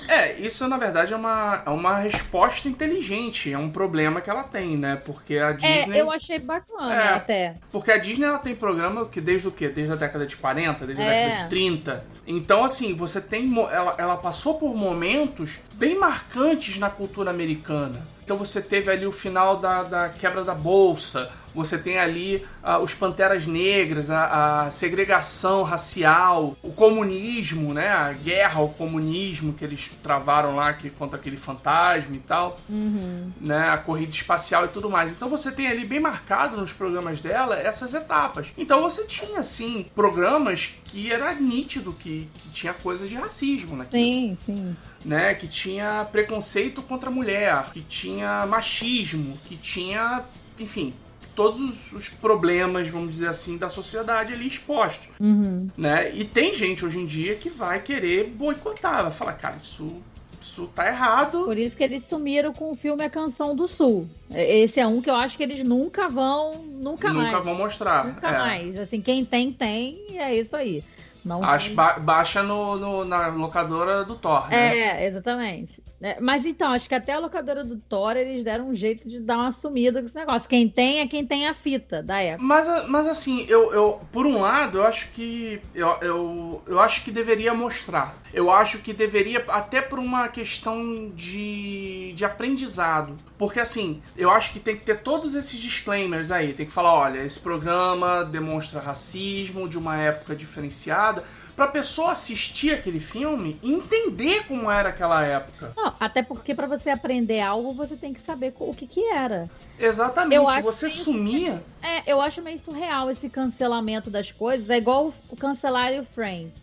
É, 0.06 0.38
isso 0.40 0.66
na 0.68 0.76
verdade 0.76 1.12
é 1.12 1.16
uma, 1.16 1.62
é 1.64 1.70
uma 1.70 1.96
resposta 1.98 2.68
inteligente, 2.68 3.52
é 3.52 3.56
um 3.58 3.70
problema 3.70 4.20
que 4.20 4.28
ela 4.28 4.42
tem, 4.42 4.76
né? 4.76 4.96
Porque 5.04 5.38
a 5.38 5.52
Disney. 5.52 5.96
É, 5.98 6.00
eu 6.00 6.10
achei 6.10 6.38
bacana 6.38 6.92
É. 6.94 7.08
até. 7.14 7.54
Porque 7.70 7.90
a 7.92 7.96
Disney 7.96 8.26
ela 8.26 8.38
tem 8.38 8.54
programa 8.54 9.06
que 9.06 9.20
desde 9.20 9.48
o 9.48 9.52
quê? 9.52 9.68
Desde 9.68 9.92
a 9.92 9.96
década 9.96 10.26
de 10.26 10.36
40, 10.36 10.84
desde 10.84 11.02
a 11.02 11.06
É. 11.06 11.24
década 11.28 11.42
de 11.44 11.48
30. 11.50 12.04
Então, 12.26 12.64
assim, 12.64 12.94
você 12.94 13.20
tem. 13.20 13.50
Ela, 13.70 13.94
ela 13.98 14.16
passou 14.16 14.54
por 14.54 14.74
momentos 14.74 15.60
bem 15.74 15.96
marcantes 15.98 16.49
na 16.78 16.90
cultura 16.90 17.30
americana. 17.30 18.06
Então 18.24 18.38
você 18.38 18.60
teve 18.62 18.90
ali 18.92 19.06
o 19.06 19.10
final 19.12 19.56
da, 19.56 19.82
da 19.82 20.08
quebra 20.08 20.44
da 20.44 20.54
bolsa, 20.54 21.30
você 21.52 21.76
tem 21.76 21.98
ali 21.98 22.46
ah, 22.62 22.78
os 22.78 22.94
Panteras 22.94 23.44
Negras, 23.44 24.08
a, 24.08 24.66
a 24.66 24.70
segregação 24.70 25.64
racial, 25.64 26.56
o 26.62 26.70
comunismo, 26.70 27.74
né? 27.74 27.88
A 27.88 28.12
guerra 28.12 28.60
ao 28.60 28.68
comunismo 28.68 29.52
que 29.52 29.64
eles 29.64 29.90
travaram 30.00 30.54
lá 30.54 30.72
que, 30.74 30.90
contra 30.90 31.18
aquele 31.18 31.36
fantasma 31.36 32.14
e 32.14 32.20
tal 32.20 32.56
Uhum. 32.68 33.32
né, 33.40 33.68
a 33.68 33.78
corrida 33.78 34.12
espacial 34.12 34.64
e 34.64 34.68
tudo 34.68 34.88
mais. 34.88 35.10
Então 35.10 35.28
você 35.28 35.50
tem 35.50 35.66
ali 35.66 35.84
bem 35.84 35.98
marcado 35.98 36.56
nos 36.56 36.72
programas 36.72 37.20
dela 37.20 37.58
essas 37.58 37.94
etapas. 37.94 38.52
Então 38.56 38.80
você 38.80 39.04
tinha, 39.06 39.40
assim, 39.40 39.86
programas 39.92 40.70
que 40.84 41.10
era 41.12 41.34
nítido 41.34 41.92
que, 41.92 42.28
que 42.34 42.48
tinha 42.50 42.72
coisas 42.72 43.08
de 43.08 43.16
racismo 43.16 43.76
naquilo, 43.76 44.02
Sim, 44.02 44.38
sim. 44.46 44.76
Né? 45.04 45.34
Que 45.34 45.46
tinha 45.48 46.06
preconceito 46.10 46.82
contra 46.82 47.08
a 47.08 47.12
mulher, 47.12 47.70
que 47.72 47.80
tinha 47.82 48.44
machismo, 48.46 49.38
que 49.46 49.56
tinha, 49.56 50.22
enfim, 50.58 50.92
todos 51.34 51.60
os, 51.60 51.92
os 51.92 52.08
problemas, 52.08 52.88
vamos 52.88 53.10
dizer 53.12 53.28
assim, 53.28 53.56
da 53.56 53.68
sociedade 53.68 54.32
ali 54.32 54.46
expostos, 54.46 55.08
Uhum. 55.18 55.68
né? 55.76 56.10
E 56.14 56.24
tem 56.24 56.54
gente 56.54 56.84
hoje 56.84 56.98
em 56.98 57.06
dia 57.06 57.34
que 57.36 57.48
vai 57.48 57.80
querer 57.80 58.24
boicotar, 58.26 59.02
vai 59.04 59.12
falar, 59.12 59.32
cara, 59.34 59.56
isso, 59.56 60.02
isso 60.38 60.66
tá 60.74 60.86
errado. 60.88 61.44
Por 61.44 61.56
isso 61.56 61.74
que 61.76 61.82
eles 61.84 62.04
sumiram 62.08 62.52
com 62.52 62.72
o 62.72 62.76
filme 62.76 63.02
A 63.04 63.08
Canção 63.08 63.54
do 63.56 63.68
Sul. 63.68 64.06
Esse 64.34 64.80
é 64.80 64.86
um 64.86 65.00
que 65.00 65.08
eu 65.08 65.14
acho 65.14 65.36
que 65.36 65.42
eles 65.42 65.66
nunca 65.66 66.08
vão, 66.08 66.62
nunca, 66.62 67.10
Nunca 67.12 67.30
mais. 67.32 67.44
vão 67.44 67.54
mostrar. 67.54 68.04
Nunca 68.06 68.28
é. 68.28 68.38
mais. 68.38 68.78
Assim, 68.78 69.00
quem 69.00 69.24
tem, 69.24 69.50
tem, 69.52 69.98
e 70.10 70.18
é 70.18 70.36
isso 70.40 70.54
aí. 70.54 70.84
Não 71.24 71.40
As 71.44 71.68
ba- 71.68 71.98
baixa 71.98 72.42
no, 72.42 72.76
no- 72.76 73.04
na 73.04 73.26
locadora 73.28 74.04
do 74.04 74.14
Thor, 74.16 74.48
né? 74.48 74.76
É, 74.78 75.06
exatamente. 75.06 75.82
É, 76.02 76.18
mas 76.20 76.44
então, 76.46 76.72
acho 76.72 76.88
que 76.88 76.94
até 76.94 77.12
a 77.12 77.18
locadora 77.18 77.62
do 77.62 77.76
Thor, 77.76 78.16
eles 78.16 78.42
deram 78.42 78.70
um 78.70 78.76
jeito 78.76 79.06
de 79.06 79.20
dar 79.20 79.36
uma 79.36 79.52
sumida 79.60 80.00
com 80.00 80.08
esse 80.08 80.16
negócio. 80.16 80.48
Quem 80.48 80.68
tem 80.68 81.00
é 81.00 81.06
quem 81.06 81.26
tem 81.26 81.46
a 81.46 81.54
fita 81.54 82.02
da 82.02 82.18
época. 82.20 82.42
Mas, 82.42 82.88
mas 82.88 83.06
assim, 83.06 83.44
eu, 83.48 83.72
eu, 83.72 84.00
por 84.10 84.24
um 84.24 84.40
lado, 84.40 84.78
eu 84.78 84.86
acho 84.86 85.10
que. 85.10 85.60
Eu, 85.74 85.88
eu, 86.00 86.62
eu 86.66 86.80
acho 86.80 87.04
que 87.04 87.10
deveria 87.10 87.52
mostrar. 87.52 88.16
Eu 88.32 88.50
acho 88.50 88.78
que 88.78 88.92
deveria, 88.92 89.44
até 89.48 89.82
por 89.82 89.98
uma 89.98 90.28
questão 90.28 91.10
de, 91.14 92.12
de 92.14 92.24
aprendizado. 92.24 93.16
Porque 93.36 93.60
assim, 93.60 94.00
eu 94.16 94.30
acho 94.30 94.52
que 94.52 94.60
tem 94.60 94.76
que 94.76 94.84
ter 94.84 95.02
todos 95.02 95.34
esses 95.34 95.58
disclaimers 95.58 96.30
aí. 96.30 96.54
Tem 96.54 96.64
que 96.64 96.72
falar, 96.72 96.94
olha, 96.94 97.18
esse 97.18 97.40
programa 97.40 98.24
demonstra 98.24 98.80
racismo 98.80 99.68
de 99.68 99.76
uma 99.76 99.96
época 99.96 100.34
diferenciada. 100.34 101.24
Pra 101.60 101.68
pessoa 101.68 102.12
assistir 102.12 102.72
aquele 102.72 102.98
filme 102.98 103.60
e 103.62 103.70
entender 103.70 104.46
como 104.46 104.70
era 104.70 104.88
aquela 104.88 105.22
época. 105.22 105.74
Não, 105.76 105.94
até 106.00 106.22
porque 106.22 106.54
para 106.54 106.66
você 106.66 106.88
aprender 106.88 107.38
algo, 107.38 107.74
você 107.74 107.96
tem 107.96 108.14
que 108.14 108.22
saber 108.22 108.54
o 108.58 108.74
que 108.74 108.86
que 108.86 109.04
era. 109.04 109.46
Exatamente. 109.78 110.36
Eu 110.36 110.48
acho 110.48 110.62
Você 110.62 110.86
que 110.86 110.96
sumia. 110.96 111.62
É, 111.82 112.10
eu 112.10 112.18
acho 112.18 112.40
meio 112.40 112.58
surreal 112.60 113.10
esse 113.10 113.28
cancelamento 113.28 114.08
das 114.08 114.32
coisas. 114.32 114.70
É 114.70 114.78
igual 114.78 115.12
o 115.28 115.36
cancelar 115.36 115.92
o 116.00 116.06
Friends. 116.14 116.54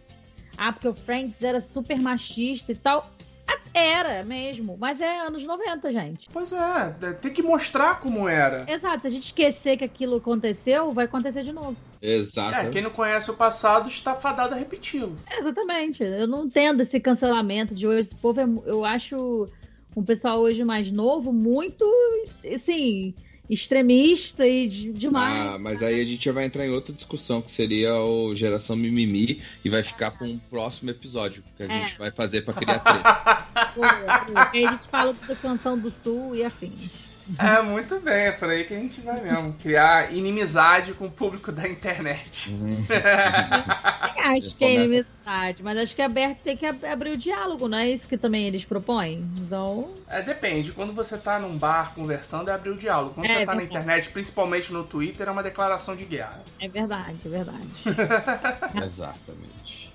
Ah, 0.58 0.74
porque 0.74 0.88
o 0.88 0.96
Friends 0.96 1.44
era 1.44 1.64
super 1.72 2.02
machista 2.02 2.72
e 2.72 2.76
tal. 2.76 3.08
Era 3.72 4.24
mesmo, 4.24 4.76
mas 4.80 5.00
é 5.00 5.20
anos 5.20 5.44
90, 5.44 5.94
gente. 5.94 6.28
Pois 6.34 6.52
é, 6.52 7.14
tem 7.22 7.32
que 7.32 7.44
mostrar 7.44 8.00
como 8.00 8.28
era. 8.28 8.66
Exato, 8.68 9.06
a 9.06 9.10
gente 9.12 9.26
esquecer 9.26 9.78
que 9.78 9.84
aquilo 9.84 10.18
aconteceu, 10.18 10.92
vai 10.92 11.06
acontecer 11.06 11.44
de 11.44 11.54
novo. 11.54 11.78
Exato. 12.02 12.56
É, 12.68 12.70
quem 12.70 12.82
não 12.82 12.92
conhece 12.92 13.30
o 13.32 13.34
passado 13.36 13.88
está 13.88 14.16
fadado 14.16 14.54
a 14.54 14.58
repeti-lo. 14.58 15.16
Exatamente. 15.32 16.04
Eu 16.04 16.28
não 16.28 16.46
entendo 16.46 16.82
esse 16.84 17.00
cancelamento 17.00 17.74
de 17.76 17.86
hoje. 17.88 18.08
Esse 18.08 18.16
povo 18.16 18.40
é, 18.40 18.48
eu 18.66 18.84
acho 18.86 19.50
um 19.96 20.04
pessoal 20.04 20.40
hoje 20.40 20.64
mais 20.64 20.92
novo 20.92 21.34
muito, 21.34 21.84
assim, 22.56 23.14
extremista 23.50 24.46
e 24.46 24.68
de- 24.68 24.94
demais. 24.94 25.56
Ah, 25.56 25.58
mas 25.58 25.82
aí 25.82 26.00
a 26.00 26.04
gente 26.04 26.30
vai 26.32 26.46
entrar 26.46 26.66
em 26.66 26.70
outra 26.70 26.94
discussão, 26.94 27.42
que 27.42 27.50
seria 27.50 27.96
o 27.96 28.36
Geração 28.36 28.76
Mimimi, 28.76 29.42
e 29.64 29.70
vai 29.70 29.84
ficar 29.84 30.12
para 30.12 30.28
um 30.28 30.38
próximo 30.38 30.90
episódio, 30.92 31.44
que 31.56 31.64
a 31.64 31.66
É. 31.66 31.70
gente 31.88 31.98
vai 31.98 32.12
fazer 32.12 32.42
para 32.42 32.54
criar 32.54 32.80
treta. 32.80 33.48
Aí 34.54 34.66
a 34.66 34.72
gente 34.72 34.88
fala 34.90 35.14
da 35.14 35.36
canção 35.36 35.78
do 35.78 35.92
Sul 36.04 36.36
e 36.36 36.44
afins. 36.44 36.90
É, 37.38 37.62
muito 37.62 38.00
bem, 38.00 38.28
é 38.28 38.32
por 38.32 38.50
aí 38.50 38.64
que 38.64 38.74
a 38.74 38.80
gente 38.80 39.02
vai 39.02 39.20
mesmo. 39.22 39.54
Criar 39.56 40.14
inimizade 40.14 40.94
com 40.94 41.06
o 41.08 41.12
público 41.12 41.52
da 41.52 41.68
internet. 41.68 42.52
Acho 44.16 44.56
que 44.58 44.66
é 44.66 44.74
inimizade, 44.76 45.62
mas 45.64 45.78
acho 45.78 45.96
que 45.96 46.02
é 46.02 46.06
aberto 46.06 46.42
tem 46.42 46.58
que 46.58 46.66
ab- 46.66 46.84
abrir 46.86 47.12
o 47.12 47.18
diálogo, 47.18 47.68
não 47.68 47.78
é 47.78 47.90
isso 47.92 48.08
que 48.08 48.18
também 48.18 48.46
eles 48.48 48.66
propõem? 48.66 49.20
Então, 49.38 49.96
É, 50.08 50.22
depende. 50.22 50.72
Quando 50.72 50.94
você 50.94 51.18
tá 51.18 51.40
num 51.40 51.58
bar 51.58 51.94
conversando, 51.94 52.50
é 52.50 52.54
abrir 52.54 52.72
o 52.72 52.78
diálogo. 52.78 53.14
Quando 53.14 53.30
É, 53.30 53.30
você 53.30 53.42
tá 53.42 53.54
na 53.56 53.62
verdade. 53.62 53.64
internet, 53.64 54.10
principalmente 54.10 54.72
no 54.74 54.84
Twitter, 54.84 55.28
é 55.28 55.32
uma 55.32 55.44
declaração 55.44 55.96
de 55.96 56.06
guerra. 56.06 56.44
é 56.60 56.68
verdade, 56.70 57.20
é 57.26 57.30
verdade. 57.30 57.84
Exatamente. 58.86 59.94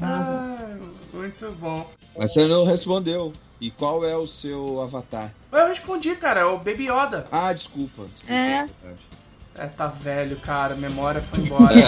Ah, 0.00 0.76
muito 1.12 1.50
bom. 1.52 1.90
Mas 2.16 2.32
você 2.32 2.46
não 2.46 2.64
respondeu. 2.64 3.32
E 3.60 3.70
qual 3.70 4.04
é 4.04 4.16
o 4.16 4.26
seu 4.26 4.80
avatar? 4.80 5.32
Eu 5.52 5.66
respondi, 5.68 6.14
cara, 6.16 6.40
é 6.40 6.44
o 6.44 6.56
Baby 6.56 6.84
Yoda. 6.88 7.28
Ah, 7.30 7.52
desculpa. 7.52 8.04
desculpa 8.04 8.32
É. 8.32 8.64
verdade. 8.66 9.00
É, 9.56 9.66
tá 9.66 9.88
velho, 9.88 10.38
cara, 10.40 10.74
memória 10.74 11.20
foi 11.20 11.40
embora. 11.44 11.74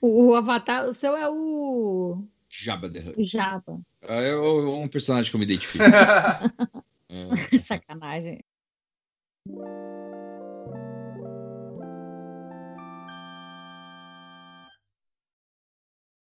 O, 0.00 0.30
o 0.30 0.34
Avatar, 0.34 0.88
o 0.88 0.94
seu 0.94 1.16
é 1.16 1.28
o, 1.28 2.24
Jabba 2.48 2.90
the 2.90 2.98
Hutt. 3.00 3.20
o 3.20 3.24
Jabba. 3.24 3.80
É 4.02 4.34
o- 4.34 4.80
um 4.80 4.88
personagem 4.88 5.30
que 5.30 5.36
eu 5.36 5.38
me 5.40 5.44
identifico. 5.46 5.84
É. 7.14 7.58
Sacanagem. 7.68 8.42
Música 9.44 10.01